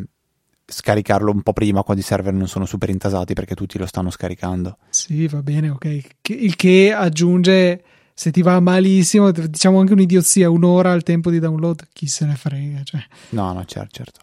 scaricarlo 0.69 1.31
un 1.31 1.41
po' 1.41 1.53
prima 1.53 1.81
quando 1.81 2.01
i 2.01 2.05
server 2.05 2.33
non 2.33 2.47
sono 2.47 2.65
super 2.65 2.89
intasati 2.89 3.33
perché 3.33 3.55
tutti 3.55 3.77
lo 3.77 3.85
stanno 3.85 4.09
scaricando. 4.09 4.77
Sì, 4.89 5.27
va 5.27 5.41
bene, 5.41 5.69
ok. 5.69 6.01
Il 6.27 6.55
che 6.55 6.93
aggiunge, 6.93 7.83
se 8.13 8.31
ti 8.31 8.41
va 8.41 8.59
malissimo, 8.59 9.31
diciamo 9.31 9.79
anche 9.79 9.93
un'idiozia, 9.93 10.49
un'ora 10.49 10.91
al 10.91 11.03
tempo 11.03 11.31
di 11.31 11.39
download, 11.39 11.87
chi 11.93 12.07
se 12.07 12.25
ne 12.25 12.35
frega. 12.35 12.83
Cioè. 12.83 13.01
No, 13.29 13.53
no, 13.53 13.63
certo, 13.65 13.89
certo. 13.91 14.19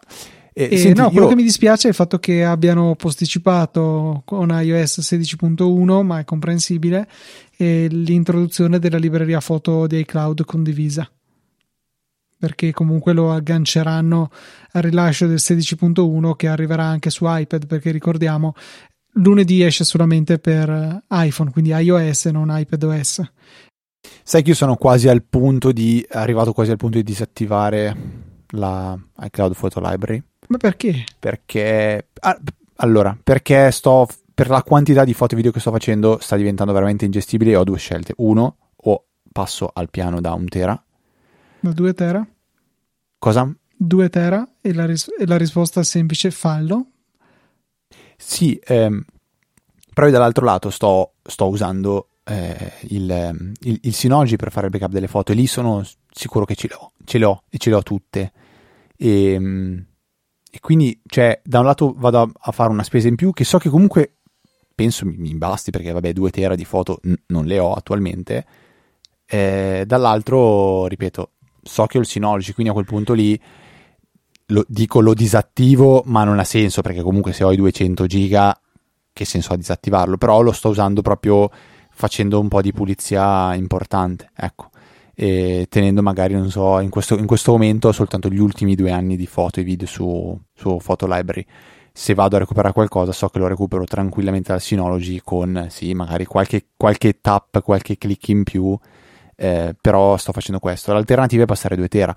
E, 0.57 0.69
e 0.71 0.77
senti, 0.77 1.01
no, 1.01 1.09
quello 1.09 1.23
io... 1.23 1.29
che 1.29 1.35
mi 1.35 1.43
dispiace 1.43 1.87
è 1.87 1.89
il 1.89 1.95
fatto 1.95 2.17
che 2.19 2.45
abbiano 2.45 2.95
posticipato 2.95 4.21
con 4.23 4.49
iOS 4.49 4.99
16.1, 4.99 6.01
ma 6.03 6.19
è 6.19 6.23
comprensibile, 6.23 7.09
l'introduzione 7.57 8.79
della 8.79 8.97
libreria 8.97 9.41
foto 9.41 9.87
di 9.87 9.99
iCloud 9.99 10.45
condivisa. 10.45 11.09
Perché 12.37 12.71
comunque 12.71 13.13
lo 13.13 13.31
agganceranno 13.31 14.29
al 14.71 14.81
rilascio 14.81 15.27
del 15.27 15.37
16.1 15.37 16.35
che 16.35 16.47
arriverà 16.47 16.83
anche 16.83 17.09
su 17.09 17.25
iPad. 17.27 17.67
Perché 17.67 17.91
ricordiamo, 17.91 18.53
lunedì 19.13 19.63
esce 19.63 19.83
solamente 19.83 20.39
per 20.39 21.03
iPhone, 21.09 21.51
quindi 21.51 21.71
iOS 21.71 22.25
e 22.25 22.31
non 22.31 22.47
iPadOS. 22.49 23.31
Sai 24.23 24.43
che 24.43 24.49
io 24.49 24.55
sono 24.55 24.75
quasi 24.75 25.07
al 25.07 25.23
punto 25.23 25.71
di 25.71 26.05
arrivato 26.11 26.53
quasi 26.53 26.71
al 26.71 26.77
punto 26.77 26.97
di 26.97 27.03
disattivare 27.03 28.23
la 28.49 28.97
iCloud 29.17 29.55
Photo 29.55 29.79
Library 29.81 30.21
ma 30.47 30.57
perché? 30.57 31.03
Perché 31.19 32.07
ah, 32.19 32.39
allora, 32.77 33.17
perché 33.21 33.71
sto 33.71 34.07
per 34.33 34.49
la 34.49 34.63
quantità 34.63 35.03
di 35.03 35.13
foto 35.13 35.33
e 35.33 35.37
video 35.37 35.51
che 35.51 35.59
sto 35.59 35.71
facendo 35.71 36.17
sta 36.19 36.35
diventando 36.35 36.73
veramente 36.73 37.05
ingestibile 37.05 37.51
e 37.51 37.55
ho 37.55 37.63
due 37.63 37.77
scelte. 37.77 38.13
Uno, 38.17 38.57
o 38.75 39.05
passo 39.31 39.69
al 39.73 39.89
piano 39.89 40.21
da 40.21 40.33
un 40.33 40.47
tera. 40.47 40.84
Da 41.59 41.71
due 41.71 41.93
tera? 41.93 42.25
Cosa? 43.17 43.53
Due 43.77 44.09
tera 44.09 44.47
e 44.61 44.73
la, 44.73 44.85
ris- 44.85 45.13
e 45.17 45.25
la 45.25 45.37
risposta 45.37 45.81
è 45.81 45.83
semplice, 45.83 46.31
fallo. 46.31 46.87
Sì, 48.17 48.59
ehm, 48.63 49.03
però 49.93 50.07
io 50.07 50.13
dall'altro 50.13 50.45
lato 50.45 50.69
sto, 50.69 51.13
sto 51.23 51.47
usando 51.47 52.09
eh, 52.23 52.71
il, 52.89 53.53
il, 53.61 53.79
il, 53.81 53.93
Synology 53.93 54.35
per 54.35 54.51
fare 54.51 54.67
il 54.67 54.71
backup 54.71 54.91
delle 54.91 55.07
foto 55.07 55.31
e 55.31 55.35
lì 55.35 55.47
sono 55.47 55.85
sicuro 56.11 56.45
che 56.45 56.55
ce 56.55 56.67
le 56.67 56.75
ho, 56.75 56.91
ce 57.03 57.17
le 57.17 57.25
ho 57.25 57.43
e 57.49 57.57
ce 57.57 57.69
le 57.69 57.75
ho 57.75 57.83
tutte. 57.83 58.31
E, 58.97 59.31
ehm, 59.33 59.85
e 60.49 60.59
quindi, 60.59 61.01
cioè, 61.05 61.41
da 61.43 61.59
un 61.59 61.65
lato 61.65 61.93
vado 61.97 62.21
a, 62.21 62.29
a, 62.33 62.51
fare 62.51 62.71
una 62.71 62.83
spesa 62.83 63.07
in 63.07 63.15
più 63.15 63.31
che 63.33 63.43
so 63.43 63.57
che 63.57 63.69
comunque 63.69 64.19
penso 64.73 65.05
mi, 65.05 65.17
mi 65.17 65.35
basti 65.35 65.69
perché, 65.71 65.91
vabbè, 65.91 66.13
due 66.13 66.31
tera 66.31 66.55
di 66.55 66.65
foto 66.65 66.99
n- 67.03 67.13
non 67.27 67.45
le 67.45 67.59
ho 67.59 67.73
attualmente. 67.73 68.45
Eh, 69.25 69.83
dall'altro, 69.85 70.87
ripeto, 70.87 71.31
so 71.65 71.85
che 71.87 71.97
ho 71.97 72.01
il 72.01 72.07
Synology, 72.07 72.53
quindi 72.53 72.71
a 72.71 72.75
quel 72.75 72.85
punto 72.85 73.13
lì 73.13 73.39
lo, 74.47 74.63
dico 74.67 75.01
lo 75.01 75.13
disattivo, 75.13 76.03
ma 76.05 76.23
non 76.23 76.39
ha 76.39 76.43
senso 76.43 76.81
perché 76.81 77.01
comunque 77.01 77.33
se 77.33 77.43
ho 77.43 77.51
i 77.51 77.57
200 77.57 78.05
giga, 78.05 78.57
che 79.11 79.25
senso 79.25 79.53
ha 79.53 79.57
disattivarlo? 79.57 80.17
Però 80.17 80.41
lo 80.41 80.51
sto 80.51 80.69
usando 80.69 81.01
proprio 81.01 81.49
facendo 81.91 82.39
un 82.39 82.47
po' 82.47 82.61
di 82.61 82.71
pulizia 82.71 83.55
importante, 83.55 84.29
ecco 84.35 84.69
e 85.17 85.67
tenendo 85.69 86.01
magari, 86.01 86.33
non 86.33 86.51
so, 86.51 86.79
in 86.81 86.89
questo, 86.89 87.17
in 87.17 87.25
questo 87.25 87.53
momento 87.53 87.93
soltanto 87.93 88.27
gli 88.27 88.39
ultimi 88.39 88.75
due 88.75 88.91
anni 88.91 89.15
di 89.15 89.25
foto 89.25 89.61
e 89.61 89.63
video 89.63 89.87
su, 89.87 90.37
su 90.53 90.77
Photo 90.83 91.07
Library. 91.07 91.45
Se 91.93 92.13
vado 92.13 92.35
a 92.35 92.39
recuperare 92.39 92.73
qualcosa, 92.73 93.13
so 93.13 93.29
che 93.29 93.39
lo 93.39 93.47
recupero 93.47 93.85
tranquillamente 93.85 94.51
dal 94.51 94.59
Synology 94.59 95.21
con, 95.23 95.67
sì, 95.69 95.93
magari 95.93 96.25
qualche, 96.25 96.65
qualche 96.75 97.21
tap, 97.21 97.61
qualche 97.61 97.97
click 97.97 98.27
in 98.27 98.43
più, 98.43 98.77
eh, 99.35 99.75
però 99.79 100.17
sto 100.17 100.31
facendo 100.31 100.59
questo. 100.59 100.93
L'alternativa 100.93 101.43
è 101.43 101.45
passare 101.47 101.75
2 101.75 101.87
tera. 101.87 102.15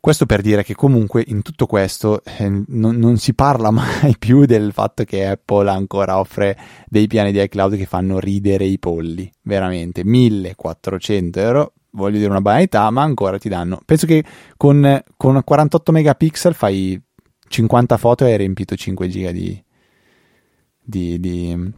Questo 0.00 0.26
per 0.26 0.42
dire 0.42 0.62
che 0.62 0.74
comunque 0.74 1.24
in 1.26 1.40
tutto 1.40 1.64
questo 1.64 2.22
eh, 2.24 2.48
non, 2.66 2.96
non, 2.96 3.16
si 3.16 3.32
parla 3.32 3.70
mai 3.72 4.16
più 4.18 4.44
del 4.44 4.72
fatto 4.72 5.04
che 5.04 5.26
Apple 5.26 5.70
ancora 5.70 6.18
offre 6.18 6.58
dei 6.86 7.06
piani 7.06 7.32
di 7.32 7.40
iCloud 7.40 7.76
che 7.76 7.86
fanno 7.86 8.18
ridere 8.18 8.64
i 8.66 8.78
polli, 8.78 9.30
veramente 9.42 10.04
1400 10.04 11.40
euro 11.40 11.72
voglio 11.94 12.18
dire 12.18 12.30
una 12.30 12.40
banalità, 12.40 12.90
ma 12.90 13.02
ancora 13.02 13.38
ti 13.38 13.48
danno. 13.48 13.80
Penso 13.84 14.06
che 14.06 14.24
con, 14.56 15.02
con 15.16 15.40
48 15.42 15.92
megapixel 15.92 16.54
fai 16.54 17.00
50 17.48 17.96
foto 17.96 18.26
e 18.26 18.32
hai 18.32 18.36
riempito 18.36 18.76
5 18.76 19.08
giga 19.08 19.30
di, 19.30 19.62
di, 20.82 21.18
di, 21.18 21.72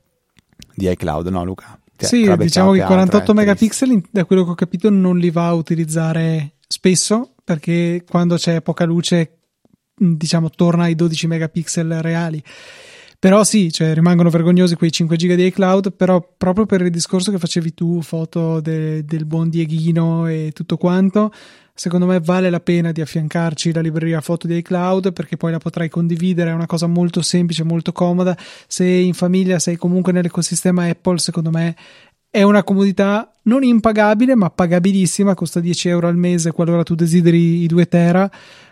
di 0.74 0.90
iCloud, 0.90 1.28
no 1.28 1.44
Luca? 1.44 1.78
Sì, 1.98 2.30
diciamo 2.36 2.72
che 2.72 2.82
48 2.82 3.32
megapixel, 3.32 4.02
da 4.10 4.24
quello 4.24 4.44
che 4.44 4.50
ho 4.50 4.54
capito, 4.54 4.90
non 4.90 5.18
li 5.18 5.30
va 5.30 5.48
a 5.48 5.54
utilizzare 5.54 6.54
spesso 6.66 7.34
perché 7.42 8.04
quando 8.08 8.36
c'è 8.36 8.60
poca 8.60 8.84
luce, 8.84 9.38
diciamo, 9.94 10.50
torna 10.50 10.84
ai 10.84 10.94
12 10.94 11.26
megapixel 11.26 12.02
reali. 12.02 12.42
Però 13.18 13.44
sì, 13.44 13.72
cioè, 13.72 13.94
rimangono 13.94 14.30
vergognosi 14.30 14.74
quei 14.74 14.92
5 14.92 15.16
giga 15.16 15.34
di 15.34 15.46
iCloud, 15.46 15.92
però 15.92 16.34
proprio 16.36 16.66
per 16.66 16.82
il 16.82 16.90
discorso 16.90 17.30
che 17.30 17.38
facevi 17.38 17.74
tu, 17.74 18.02
foto 18.02 18.60
de, 18.60 19.04
del 19.04 19.24
buon 19.24 19.48
Dieghino 19.48 20.26
e 20.26 20.50
tutto 20.52 20.76
quanto, 20.76 21.32
secondo 21.74 22.06
me 22.06 22.20
vale 22.20 22.50
la 22.50 22.60
pena 22.60 22.92
di 22.92 23.00
affiancarci 23.00 23.72
la 23.72 23.80
libreria 23.80 24.20
foto 24.20 24.46
di 24.46 24.56
iCloud 24.56 25.12
perché 25.12 25.36
poi 25.36 25.50
la 25.50 25.58
potrai 25.58 25.88
condividere, 25.88 26.50
è 26.50 26.54
una 26.54 26.66
cosa 26.66 26.86
molto 26.86 27.22
semplice, 27.22 27.64
molto 27.64 27.92
comoda. 27.92 28.36
Se 28.66 28.84
in 28.84 29.14
famiglia 29.14 29.58
sei 29.58 29.76
comunque 29.76 30.12
nell'ecosistema 30.12 30.84
Apple, 30.84 31.18
secondo 31.18 31.50
me 31.50 31.74
è 32.30 32.42
una 32.42 32.64
comodità 32.64 33.32
non 33.44 33.62
impagabile 33.62 34.34
ma 34.34 34.50
pagabilissima, 34.50 35.34
costa 35.34 35.60
10 35.60 35.88
euro 35.88 36.08
al 36.08 36.16
mese 36.16 36.52
qualora 36.52 36.82
tu 36.82 36.94
desideri 36.94 37.62
i 37.62 37.66
2 37.66 37.88
tera 37.88 38.30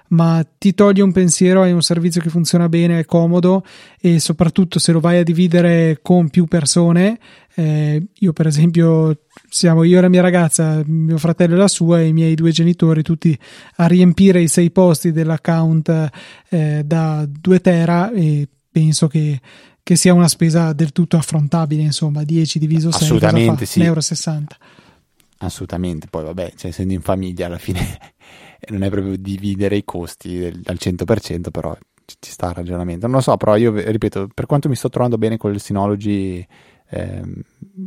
ma 0.08 0.46
ti 0.58 0.74
toglie 0.74 1.02
un 1.02 1.12
pensiero, 1.12 1.62
hai 1.62 1.72
un 1.72 1.82
servizio 1.82 2.20
che 2.20 2.28
funziona 2.28 2.68
bene, 2.68 3.00
è 3.00 3.04
comodo 3.04 3.64
e 4.00 4.20
soprattutto 4.20 4.78
se 4.78 4.92
lo 4.92 5.00
vai 5.00 5.18
a 5.18 5.22
dividere 5.22 5.98
con 6.02 6.28
più 6.28 6.46
persone, 6.46 7.18
eh, 7.54 8.06
io 8.12 8.32
per 8.32 8.46
esempio 8.46 9.22
siamo 9.48 9.82
io 9.82 9.98
e 9.98 10.00
la 10.00 10.08
mia 10.08 10.20
ragazza, 10.20 10.82
mio 10.84 11.18
fratello 11.18 11.54
e 11.54 11.58
la 11.58 11.68
sua 11.68 12.00
e 12.00 12.08
i 12.08 12.12
miei 12.12 12.34
due 12.34 12.50
genitori 12.50 13.02
tutti 13.02 13.36
a 13.76 13.86
riempire 13.86 14.40
i 14.40 14.48
sei 14.48 14.70
posti 14.70 15.12
dell'account 15.12 16.10
eh, 16.48 16.82
da 16.84 17.26
2 17.28 17.60
tera 17.60 18.12
e 18.12 18.48
penso 18.70 19.08
che 19.08 19.40
che 19.84 19.96
sia 19.96 20.14
una 20.14 20.28
spesa 20.28 20.72
del 20.72 20.92
tutto 20.92 21.18
affrontabile, 21.18 21.82
insomma, 21.82 22.24
10 22.24 22.58
diviso 22.58 22.90
6 22.90 23.02
Assolutamente 23.02 23.66
sì. 23.66 23.80
1,60 23.80 23.84
euro. 23.84 24.00
Assolutamente, 25.38 26.06
poi 26.08 26.24
vabbè, 26.24 26.54
cioè, 26.56 26.70
essendo 26.70 26.94
in 26.94 27.02
famiglia 27.02 27.46
alla 27.46 27.58
fine 27.58 27.98
non 28.68 28.82
è 28.82 28.90
proprio 28.90 29.16
dividere 29.16 29.76
i 29.76 29.84
costi 29.84 30.38
del, 30.38 30.60
al 30.64 30.76
100%, 30.78 31.50
però 31.50 31.76
ci, 32.04 32.16
ci, 32.18 32.30
sta 32.30 32.48
il 32.48 32.54
ragionamento. 32.54 33.06
Non 33.06 33.16
lo 33.16 33.22
so, 33.22 33.36
però 33.36 33.56
io 33.56 33.72
ripeto, 33.74 34.28
per 34.32 34.46
quanto 34.46 34.68
mi 34.68 34.76
sto 34.76 34.88
trovando 34.88 35.18
bene 35.18 35.36
con 35.36 35.52
il 35.52 35.60
Synology, 35.60 36.46
eh, 36.90 37.22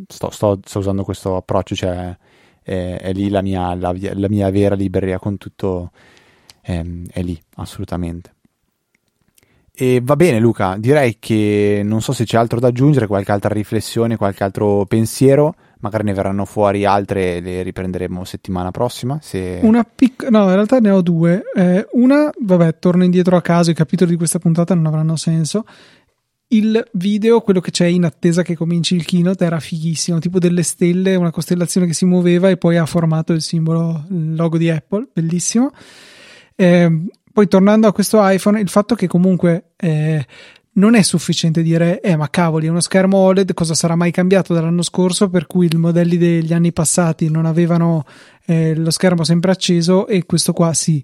sto, 0.08 0.30
sto, 0.32 0.60
sto, 0.64 0.80
usando 0.80 1.04
questo 1.04 1.36
approccio, 1.36 1.76
cioè 1.76 2.16
è, 2.62 2.98
è 3.02 3.14
lì 3.14 3.30
la 3.30 3.42
mia, 3.42 3.74
la, 3.76 3.94
la 3.96 4.30
mia, 4.30 4.50
vera 4.50 4.76
libreria 4.76 5.20
con 5.20 5.38
tutto, 5.38 5.92
eh, 6.62 7.04
è 7.12 7.22
lì, 7.22 7.40
assolutamente. 7.56 8.34
E 9.80 10.02
va 10.02 10.16
bene 10.16 10.40
Luca, 10.40 10.76
direi 10.80 11.18
che 11.20 11.82
non 11.84 12.02
so 12.02 12.12
se 12.12 12.26
c'è 12.26 12.38
altro 12.38 12.60
da 12.60 12.70
aggiungere, 12.70 13.06
qualche 13.06 13.32
altra 13.32 13.54
riflessione, 13.54 14.18
qualche 14.18 14.44
altro 14.44 14.86
pensiero, 14.86 15.54
magari 15.80 16.04
ne 16.04 16.14
verranno 16.14 16.46
fuori 16.46 16.86
altre 16.86 17.38
e 17.38 17.42
le 17.42 17.62
riprenderemo 17.64 18.24
settimana 18.24 18.72
prossima. 18.72 19.20
Se... 19.22 19.60
Una 19.62 19.84
pic- 19.84 20.28
no, 20.30 20.44
in 20.44 20.54
realtà 20.54 20.80
ne 20.80 20.90
ho 20.90 21.02
due. 21.02 21.44
Eh, 21.56 21.88
una, 21.94 22.30
vabbè, 22.38 22.80
torno 22.80 23.04
indietro 23.04 23.36
a 23.36 23.42
caso, 23.42 23.72
i 23.72 23.76
capitoli 23.76 24.12
di 24.12 24.18
questa 24.18 24.40
puntata 24.40 24.74
non 24.74 24.86
avranno 24.86 25.16
senso. 25.16 25.66
Il 26.50 26.82
video, 26.94 27.42
quello 27.42 27.60
che 27.60 27.72
c'è 27.72 27.88
in 27.88 28.06
attesa 28.06 28.42
che 28.42 28.56
cominci 28.56 28.96
il 28.96 29.04
keynote, 29.04 29.44
era 29.44 29.60
fighissimo, 29.60 30.20
tipo 30.20 30.40
delle 30.40 30.64
stelle, 30.64 31.16
una 31.16 31.32
costellazione 31.32 31.88
che 31.88 31.94
si 31.94 32.06
muoveva 32.06 32.50
e 32.50 32.58
poi 32.58 32.78
ha 32.78 32.86
formato 32.86 33.34
il 33.34 33.42
simbolo, 33.42 34.06
il 34.10 34.34
logo 34.36 34.58
di 34.58 34.70
Apple, 34.70 35.08
bellissimo. 35.14 35.72
Eh, 36.56 37.06
poi 37.34 37.48
tornando 37.48 37.88
a 37.88 37.94
questo 37.94 38.18
iPhone, 38.22 38.60
il 38.60 38.70
fatto 38.70 38.96
che 38.96 39.08
comunque 39.08 39.72
eh, 39.76 40.26
non 40.78 40.96
è 40.96 41.02
sufficiente 41.02 41.62
dire, 41.62 42.02
eh 42.02 42.16
ma 42.16 42.30
cavoli, 42.30 42.68
uno 42.68 42.80
schermo 42.80 43.18
OLED, 43.18 43.54
cosa 43.54 43.74
sarà 43.74 43.96
mai 43.96 44.12
cambiato 44.12 44.54
dall'anno 44.54 44.84
scorso 44.84 45.30
per 45.30 45.48
cui 45.48 45.68
i 45.72 45.78
modelli 45.78 46.18
degli 46.18 46.54
anni 46.54 46.72
passati 46.72 47.30
non 47.30 47.46
avevano 47.46 48.06
eh, 48.46 48.76
lo 48.76 48.92
schermo 48.92 49.24
sempre 49.24 49.52
acceso 49.52 50.08
e 50.08 50.26
questo 50.26 50.54
qua 50.54 50.74
sì. 50.74 51.04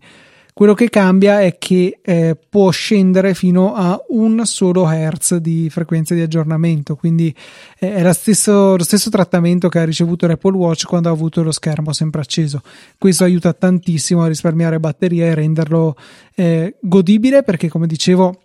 Quello 0.54 0.76
che 0.76 0.88
cambia 0.88 1.42
è 1.42 1.58
che 1.58 1.98
eh, 2.00 2.38
può 2.48 2.70
scendere 2.70 3.34
fino 3.34 3.74
a 3.74 4.00
un 4.10 4.46
solo 4.46 4.88
hertz 4.88 5.38
di 5.38 5.68
frequenza 5.72 6.14
di 6.14 6.22
aggiornamento, 6.22 6.96
quindi 6.96 7.34
eh, 7.80 7.96
è 7.96 8.14
stesso, 8.14 8.78
lo 8.78 8.84
stesso 8.84 9.10
trattamento 9.10 9.68
che 9.68 9.80
ha 9.80 9.84
ricevuto 9.84 10.28
l'Apple 10.28 10.56
Watch 10.56 10.86
quando 10.86 11.10
ha 11.10 11.12
avuto 11.12 11.42
lo 11.42 11.52
schermo 11.52 11.92
sempre 11.92 12.22
acceso. 12.22 12.62
Questo 13.00 13.24
aiuta 13.24 13.52
tantissimo 13.54 14.22
a 14.22 14.28
risparmiare 14.28 14.80
batteria 14.80 15.26
e 15.26 15.34
renderlo 15.34 15.96
eh, 16.36 16.76
godibile 16.80 17.42
perché, 17.42 17.68
come 17.68 17.88
dicevo, 17.88 18.40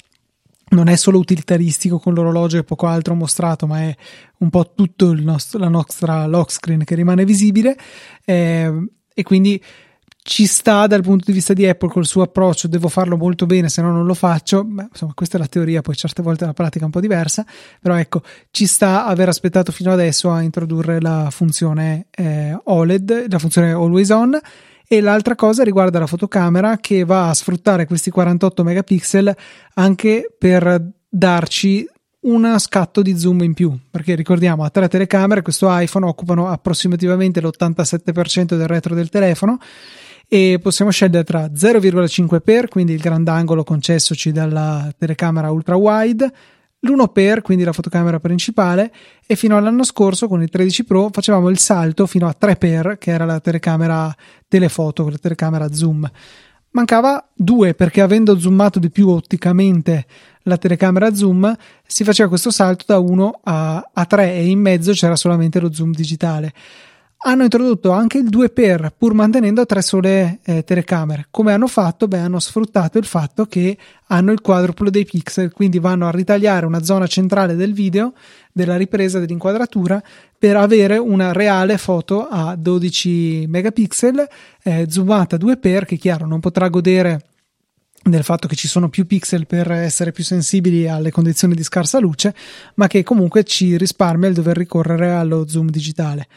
non 0.71 0.89
è 0.89 0.97
solo 0.97 1.19
utilitaristico 1.19 1.99
con 1.99 2.15
l'orologio 2.15 2.59
e 2.59 2.65
poco 2.65 2.87
altro 2.87 3.15
mostrato, 3.15 3.67
ma 3.67 3.81
è 3.81 3.97
un 4.39 4.51
po' 4.51 4.73
tutto 4.75 5.15
nostro, 5.15 5.59
la 5.59 5.69
nostra 5.69 6.27
lock 6.27 6.53
screen 6.53 6.85
che 6.85 6.95
rimane 6.95 7.25
visibile 7.25 7.77
eh, 8.25 8.89
e 9.15 9.23
quindi 9.23 9.63
ci 10.29 10.45
sta 10.45 10.87
dal 10.87 11.01
punto 11.01 11.25
di 11.27 11.33
vista 11.33 11.55
di 11.55 11.67
Apple 11.67 11.89
col 11.89 12.05
suo 12.05 12.23
approccio, 12.23 12.69
devo 12.69 12.89
farlo 12.89 13.17
molto 13.17 13.47
bene, 13.47 13.71
se 13.71 13.81
no 13.81 13.91
non 13.91 14.05
lo 14.05 14.13
faccio. 14.13 14.63
Beh, 14.63 14.89
insomma, 14.91 15.13
questa 15.15 15.39
è 15.39 15.41
la 15.41 15.47
teoria, 15.47 15.81
poi 15.81 15.97
certe 15.97 16.21
volte 16.21 16.45
la 16.45 16.53
pratica 16.53 16.83
è 16.83 16.85
un 16.85 16.91
po' 16.91 17.01
diversa, 17.01 17.47
però 17.81 17.97
ecco, 17.97 18.21
ci 18.51 18.67
sta 18.67 19.07
aver 19.07 19.29
aspettato 19.29 19.73
fino 19.73 19.91
adesso 19.91 20.31
a 20.31 20.43
introdurre 20.43 21.01
la 21.01 21.29
funzione 21.31 22.09
eh, 22.11 22.55
OLED, 22.63 23.27
la 23.31 23.39
funzione 23.39 23.71
Always 23.71 24.11
On. 24.11 24.39
E 24.91 25.03
l'altra 25.03 25.35
cosa 25.35 25.65
riguarda 25.65 25.99
la 25.99 26.07
fotocamera 26.07 26.79
che 26.79 27.05
va 27.05 27.29
a 27.29 27.35
sfruttare 27.35 27.85
questi 27.85 28.11
48 28.11 28.65
megapixel 28.65 29.37
anche 29.75 30.35
per 30.39 30.83
darci 31.07 31.87
un 32.21 32.57
scatto 32.59 33.03
di 33.03 33.19
zoom 33.19 33.43
in 33.43 33.53
più. 33.53 33.79
Perché 33.91 34.15
ricordiamo 34.15 34.65
a 34.65 34.71
tre 34.71 34.89
telecamere 34.89 35.43
questo 35.43 35.67
iPhone 35.71 36.07
occupano 36.07 36.49
approssimativamente 36.49 37.43
l'87% 37.43 38.57
del 38.57 38.67
retro 38.67 38.95
del 38.95 39.11
telefono 39.11 39.59
e 40.27 40.59
possiamo 40.63 40.91
scegliere 40.91 41.25
tra 41.25 41.47
0,5x, 41.47 42.69
quindi 42.69 42.95
il 42.95 43.01
grandangolo 43.01 43.65
concessoci 43.65 44.33
dalla 44.33 44.91
telecamera 44.97 45.51
ultra 45.51 45.77
wide, 45.77 46.33
l'1x, 46.81 47.43
quindi 47.43 47.65
la 47.65 47.73
fotocamera 47.73 48.21
principale, 48.21 48.93
e 49.27 49.37
fino 49.37 49.57
all'anno 49.57 49.85
scorso 49.85 50.29
con 50.29 50.43
il 50.43 50.49
13 50.49 50.85
Pro 50.85 51.09
facevamo 51.13 51.49
il 51.49 51.59
salto 51.59 52.07
fino 52.07 52.27
a 52.27 52.37
3x, 52.39 52.99
che 52.99 53.11
era 53.11 53.25
la 53.25 53.41
telecamera 53.41 54.15
telefoto, 54.47 55.09
la 55.09 55.19
telecamera 55.19 55.73
zoom. 55.73 56.11
Mancava 56.71 57.27
2 57.35 57.75
perché 57.75 58.03
avendo 58.03 58.39
zoomato 58.39 58.79
di 58.79 58.91
più 58.91 59.09
otticamente 59.09 60.07
la 60.43 60.59
telecamera 60.59 61.15
zoom 61.15 61.57
si 61.87 62.05
faceva 62.05 62.29
questo 62.29 62.51
salto 62.51 62.85
da 62.87 62.99
1 62.99 63.41
a, 63.43 63.91
a 63.93 64.05
3 64.05 64.35
e 64.35 64.47
in 64.47 64.61
mezzo 64.61 64.93
c'era 64.93 65.17
solamente 65.17 65.61
lo 65.61 65.73
zoom 65.73 65.93
digitale 65.93 66.53
hanno 67.21 67.43
introdotto 67.43 67.91
anche 67.91 68.19
il 68.19 68.29
2x 68.29 68.91
pur 68.97 69.13
mantenendo 69.13 69.67
tre 69.67 69.83
sole 69.83 70.39
eh, 70.45 70.63
telecamere. 70.63 71.27
Come 71.31 71.53
hanno 71.53 71.67
fatto? 71.67 72.07
Beh, 72.07 72.19
hanno 72.19 72.39
sfruttato 72.39 72.99
il 72.99 73.05
fatto 73.05 73.47
che 73.47 73.77
hanno 74.07 74.31
il 74.31 74.41
quadruplo 74.41 74.89
dei 74.89 75.05
pixel, 75.05 75.53
quindi 75.53 75.81
vanno 75.81 76.07
a 76.07 76.13
ritagliare 76.13 76.65
una 76.65 76.83
zona 76.83 77.07
centrale 77.09 77.57
del 77.57 77.73
video, 77.73 78.13
della 78.53 78.77
ripresa 78.77 79.19
dell'inquadratura, 79.19 80.01
per 80.39 80.57
avere 80.57 80.97
una 80.97 81.33
reale 81.33 81.77
foto 81.77 82.29
a 82.29 82.55
12 82.55 83.47
megapixel 83.49 84.29
eh, 84.63 84.87
zoomata 84.89 85.37
2x, 85.37 85.85
che 85.87 85.97
chiaro 85.97 86.27
non 86.27 86.39
potrà 86.39 86.69
godere 86.69 87.23
del 88.05 88.23
fatto 88.23 88.47
che 88.47 88.55
ci 88.55 88.69
sono 88.69 88.89
più 88.89 89.07
pixel 89.07 89.47
per 89.47 89.71
essere 89.73 90.13
più 90.13 90.23
sensibili 90.23 90.89
alle 90.89 91.11
condizioni 91.11 91.55
di 91.55 91.65
scarsa 91.65 91.99
luce, 91.99 92.35
ma 92.75 92.87
che 92.87 93.03
comunque 93.03 93.43
ci 93.43 93.77
risparmia 93.77 94.29
il 94.29 94.35
dover 94.35 94.57
ricorrere 94.57 95.11
allo 95.11 95.49
zoom 95.49 95.69
digitale. 95.69 96.29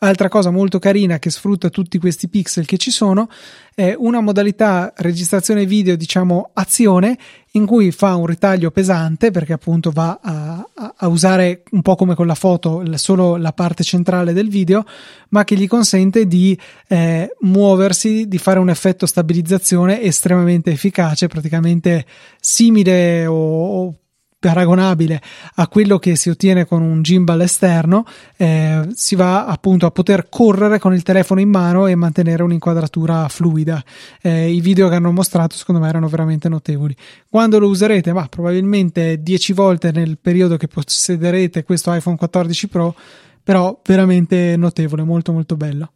Altra 0.00 0.28
cosa 0.28 0.50
molto 0.50 0.78
carina 0.78 1.18
che 1.18 1.28
sfrutta 1.28 1.70
tutti 1.70 1.98
questi 1.98 2.28
pixel 2.28 2.66
che 2.66 2.76
ci 2.76 2.92
sono 2.92 3.28
è 3.74 3.96
una 3.98 4.20
modalità 4.20 4.92
registrazione 4.94 5.66
video, 5.66 5.96
diciamo 5.96 6.50
azione, 6.52 7.18
in 7.52 7.66
cui 7.66 7.90
fa 7.90 8.14
un 8.14 8.26
ritaglio 8.26 8.70
pesante 8.70 9.32
perché 9.32 9.54
appunto 9.54 9.90
va 9.90 10.20
a, 10.22 10.64
a 10.94 11.08
usare 11.08 11.64
un 11.72 11.82
po' 11.82 11.96
come 11.96 12.14
con 12.14 12.28
la 12.28 12.36
foto 12.36 12.84
solo 12.96 13.34
la 13.38 13.52
parte 13.52 13.82
centrale 13.82 14.32
del 14.32 14.48
video, 14.48 14.84
ma 15.30 15.42
che 15.42 15.56
gli 15.56 15.66
consente 15.66 16.28
di 16.28 16.56
eh, 16.86 17.34
muoversi, 17.40 18.28
di 18.28 18.38
fare 18.38 18.60
un 18.60 18.70
effetto 18.70 19.04
stabilizzazione 19.04 20.00
estremamente 20.00 20.70
efficace, 20.70 21.26
praticamente 21.26 22.06
simile 22.38 23.26
o 23.26 23.92
paragonabile 24.38 25.20
a 25.56 25.66
quello 25.66 25.98
che 25.98 26.14
si 26.14 26.30
ottiene 26.30 26.64
con 26.64 26.82
un 26.82 27.02
gimbal 27.02 27.40
esterno, 27.40 28.04
eh, 28.36 28.88
si 28.94 29.16
va 29.16 29.46
appunto 29.46 29.86
a 29.86 29.90
poter 29.90 30.28
correre 30.28 30.78
con 30.78 30.94
il 30.94 31.02
telefono 31.02 31.40
in 31.40 31.48
mano 31.48 31.86
e 31.86 31.94
mantenere 31.96 32.42
un'inquadratura 32.42 33.28
fluida. 33.28 33.82
Eh, 34.22 34.50
I 34.50 34.60
video 34.60 34.88
che 34.88 34.94
hanno 34.94 35.10
mostrato 35.10 35.56
secondo 35.56 35.80
me 35.80 35.88
erano 35.88 36.08
veramente 36.08 36.48
notevoli. 36.48 36.94
Quando 37.28 37.58
lo 37.58 37.68
userete? 37.68 38.12
Ma 38.12 38.26
probabilmente 38.28 39.20
10 39.22 39.52
volte 39.52 39.90
nel 39.90 40.18
periodo 40.18 40.56
che 40.56 40.68
possederete 40.68 41.64
questo 41.64 41.92
iPhone 41.92 42.16
14 42.16 42.68
Pro, 42.68 42.94
però 43.42 43.80
veramente 43.84 44.54
notevole, 44.56 45.02
molto 45.02 45.32
molto 45.32 45.56
bello. 45.56 45.92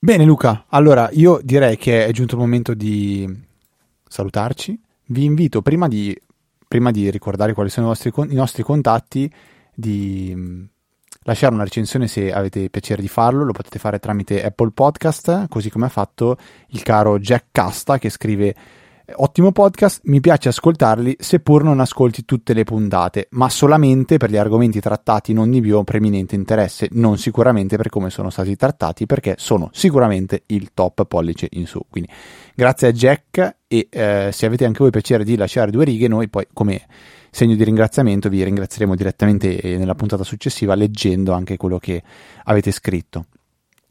Bene 0.00 0.24
Luca, 0.24 0.66
allora 0.68 1.08
io 1.12 1.40
direi 1.42 1.76
che 1.76 2.06
è 2.06 2.12
giunto 2.12 2.34
il 2.34 2.40
momento 2.40 2.74
di 2.74 3.28
salutarci. 4.08 4.80
Vi 5.06 5.24
invito 5.24 5.60
prima 5.62 5.88
di, 5.88 6.16
prima 6.68 6.90
di 6.90 7.10
ricordare 7.10 7.54
quali 7.54 7.70
sono 7.70 7.86
i, 7.86 7.88
vostri, 7.88 8.12
i 8.30 8.36
nostri 8.36 8.62
contatti, 8.62 9.32
di 9.74 10.32
mm, 10.36 10.64
lasciare 11.22 11.54
una 11.54 11.64
recensione 11.64 12.06
se 12.06 12.30
avete 12.30 12.68
piacere 12.68 13.00
di 13.00 13.08
farlo, 13.08 13.44
lo 13.44 13.52
potete 13.52 13.78
fare 13.78 13.98
tramite 13.98 14.44
Apple 14.44 14.70
Podcast, 14.72 15.48
così 15.48 15.70
come 15.70 15.86
ha 15.86 15.90
fatto 15.90 16.36
il 16.68 16.82
caro 16.82 17.18
Jack 17.18 17.46
Casta 17.50 17.98
che 17.98 18.10
scrive 18.10 18.54
Ottimo 19.10 19.52
podcast, 19.52 20.02
mi 20.04 20.20
piace 20.20 20.50
ascoltarli 20.50 21.16
seppur 21.18 21.62
non 21.64 21.80
ascolti 21.80 22.26
tutte 22.26 22.52
le 22.52 22.64
puntate, 22.64 23.28
ma 23.30 23.48
solamente 23.48 24.18
per 24.18 24.28
gli 24.30 24.36
argomenti 24.36 24.80
trattati 24.80 25.32
non 25.32 25.50
di 25.50 25.62
mio 25.62 25.82
preminente 25.82 26.34
interesse, 26.34 26.88
non 26.92 27.16
sicuramente 27.16 27.78
per 27.78 27.88
come 27.88 28.10
sono 28.10 28.28
stati 28.28 28.54
trattati, 28.54 29.06
perché 29.06 29.36
sono 29.38 29.70
sicuramente 29.72 30.42
il 30.48 30.72
top 30.74 31.06
pollice 31.06 31.48
in 31.52 31.66
su. 31.66 31.80
Quindi 31.88 32.10
grazie 32.54 32.88
a 32.88 32.92
Jack 32.92 33.56
e 33.66 33.88
eh, 33.90 34.28
se 34.30 34.44
avete 34.44 34.66
anche 34.66 34.80
voi 34.80 34.90
piacere 34.90 35.24
di 35.24 35.36
lasciare 35.36 35.70
due 35.70 35.86
righe, 35.86 36.06
noi 36.06 36.28
poi 36.28 36.46
come 36.52 36.82
segno 37.30 37.54
di 37.54 37.64
ringraziamento 37.64 38.28
vi 38.28 38.44
ringrazieremo 38.44 38.94
direttamente 38.94 39.58
nella 39.78 39.94
puntata 39.94 40.22
successiva 40.22 40.74
leggendo 40.74 41.32
anche 41.32 41.56
quello 41.56 41.78
che 41.78 42.02
avete 42.44 42.70
scritto. 42.70 43.24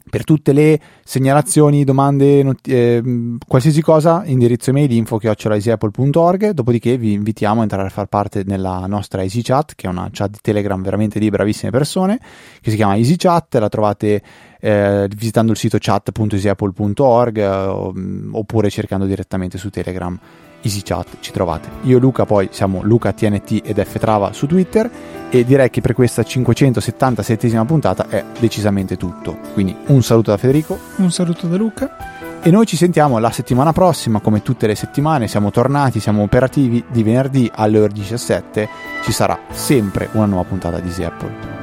Per 0.10 0.24
tutte 0.24 0.54
le 0.54 0.80
segnalazioni, 1.04 1.84
domande, 1.84 2.44
not- 2.44 2.68
eh, 2.68 3.36
qualsiasi 3.46 3.82
cosa, 3.82 4.24
indirizzo 4.26 4.70
email 4.70 4.92
info.easyapple.org, 4.92 6.52
dopodiché 6.52 6.98
vi 6.98 7.14
invitiamo 7.14 7.60
a 7.60 7.64
entrare 7.64 7.88
a 7.88 7.92
far 7.92 8.08
parte 8.08 8.44
nella 8.46 8.86
nostra 8.88 9.22
Easy 9.22 9.42
Chat, 9.42 9.74
che 9.76 9.88
è 9.88 9.90
una 9.90 10.10
chat 10.12 10.30
di 10.32 10.40
Telegram 10.42 10.82
veramente 10.82 11.20
di 11.20 11.30
bravissime 11.30 11.72
persone, 11.72 12.20
che 12.62 12.70
si 12.70 12.76
chiama 12.76 12.96
Easy 12.96 13.16
Chat, 13.18 13.56
la 13.56 13.70
trovate 13.70 14.22
eh, 14.60 15.10
visitando 15.16 15.52
il 15.52 15.58
sito 15.58 15.78
chat.easyapple.org 15.80 17.38
eh, 17.38 18.30
oppure 18.32 18.70
cercando 18.70 19.06
direttamente 19.06 19.58
su 19.58 19.70
Telegram 19.70 20.18
EasyChat 20.62 21.18
ci 21.20 21.32
trovate. 21.32 21.70
Io 21.84 21.98
e 21.98 22.00
Luca 22.00 22.26
poi 22.26 22.50
siamo 22.52 22.82
Luca 22.84 23.12
TNT 23.12 23.62
ed 23.64 23.82
F 23.84 23.98
Trava 24.00 24.34
su 24.34 24.48
Twitter 24.48 24.90
e 25.30 25.44
direi 25.44 25.70
che 25.70 25.82
per 25.82 25.94
questa 25.94 26.22
577esima 26.22 27.66
puntata 27.66 28.08
è 28.10 28.24
decisamente 28.40 28.98
tutto. 28.98 29.38
Quindi 29.54 29.76
un 29.88 30.02
saluto 30.04 30.32
da 30.32 30.38
Federico. 30.38 30.78
Un 30.98 31.12
saluto 31.12 31.48
da 31.48 31.58
Luca. 31.58 31.96
E 32.42 32.52
noi 32.52 32.66
ci 32.66 32.78
sentiamo 32.78 33.18
la 33.18 33.32
settimana 33.32 33.74
prossima, 33.74 34.22
come 34.22 34.42
tutte 34.42 34.68
le 34.68 34.76
settimane, 34.76 35.28
siamo 35.28 35.52
tornati, 35.52 36.00
siamo 36.00 36.22
operativi 36.22 36.84
di 36.88 37.04
venerdì 37.04 37.52
alle 37.54 37.80
ore 37.80 37.92
17, 37.92 38.70
ci 39.04 39.12
sarà 39.12 39.38
sempre 39.52 40.08
una 40.14 40.28
nuova 40.28 40.48
puntata 40.48 40.80
di 40.80 40.88
Easy 40.88 41.04
Apple. 41.04 41.57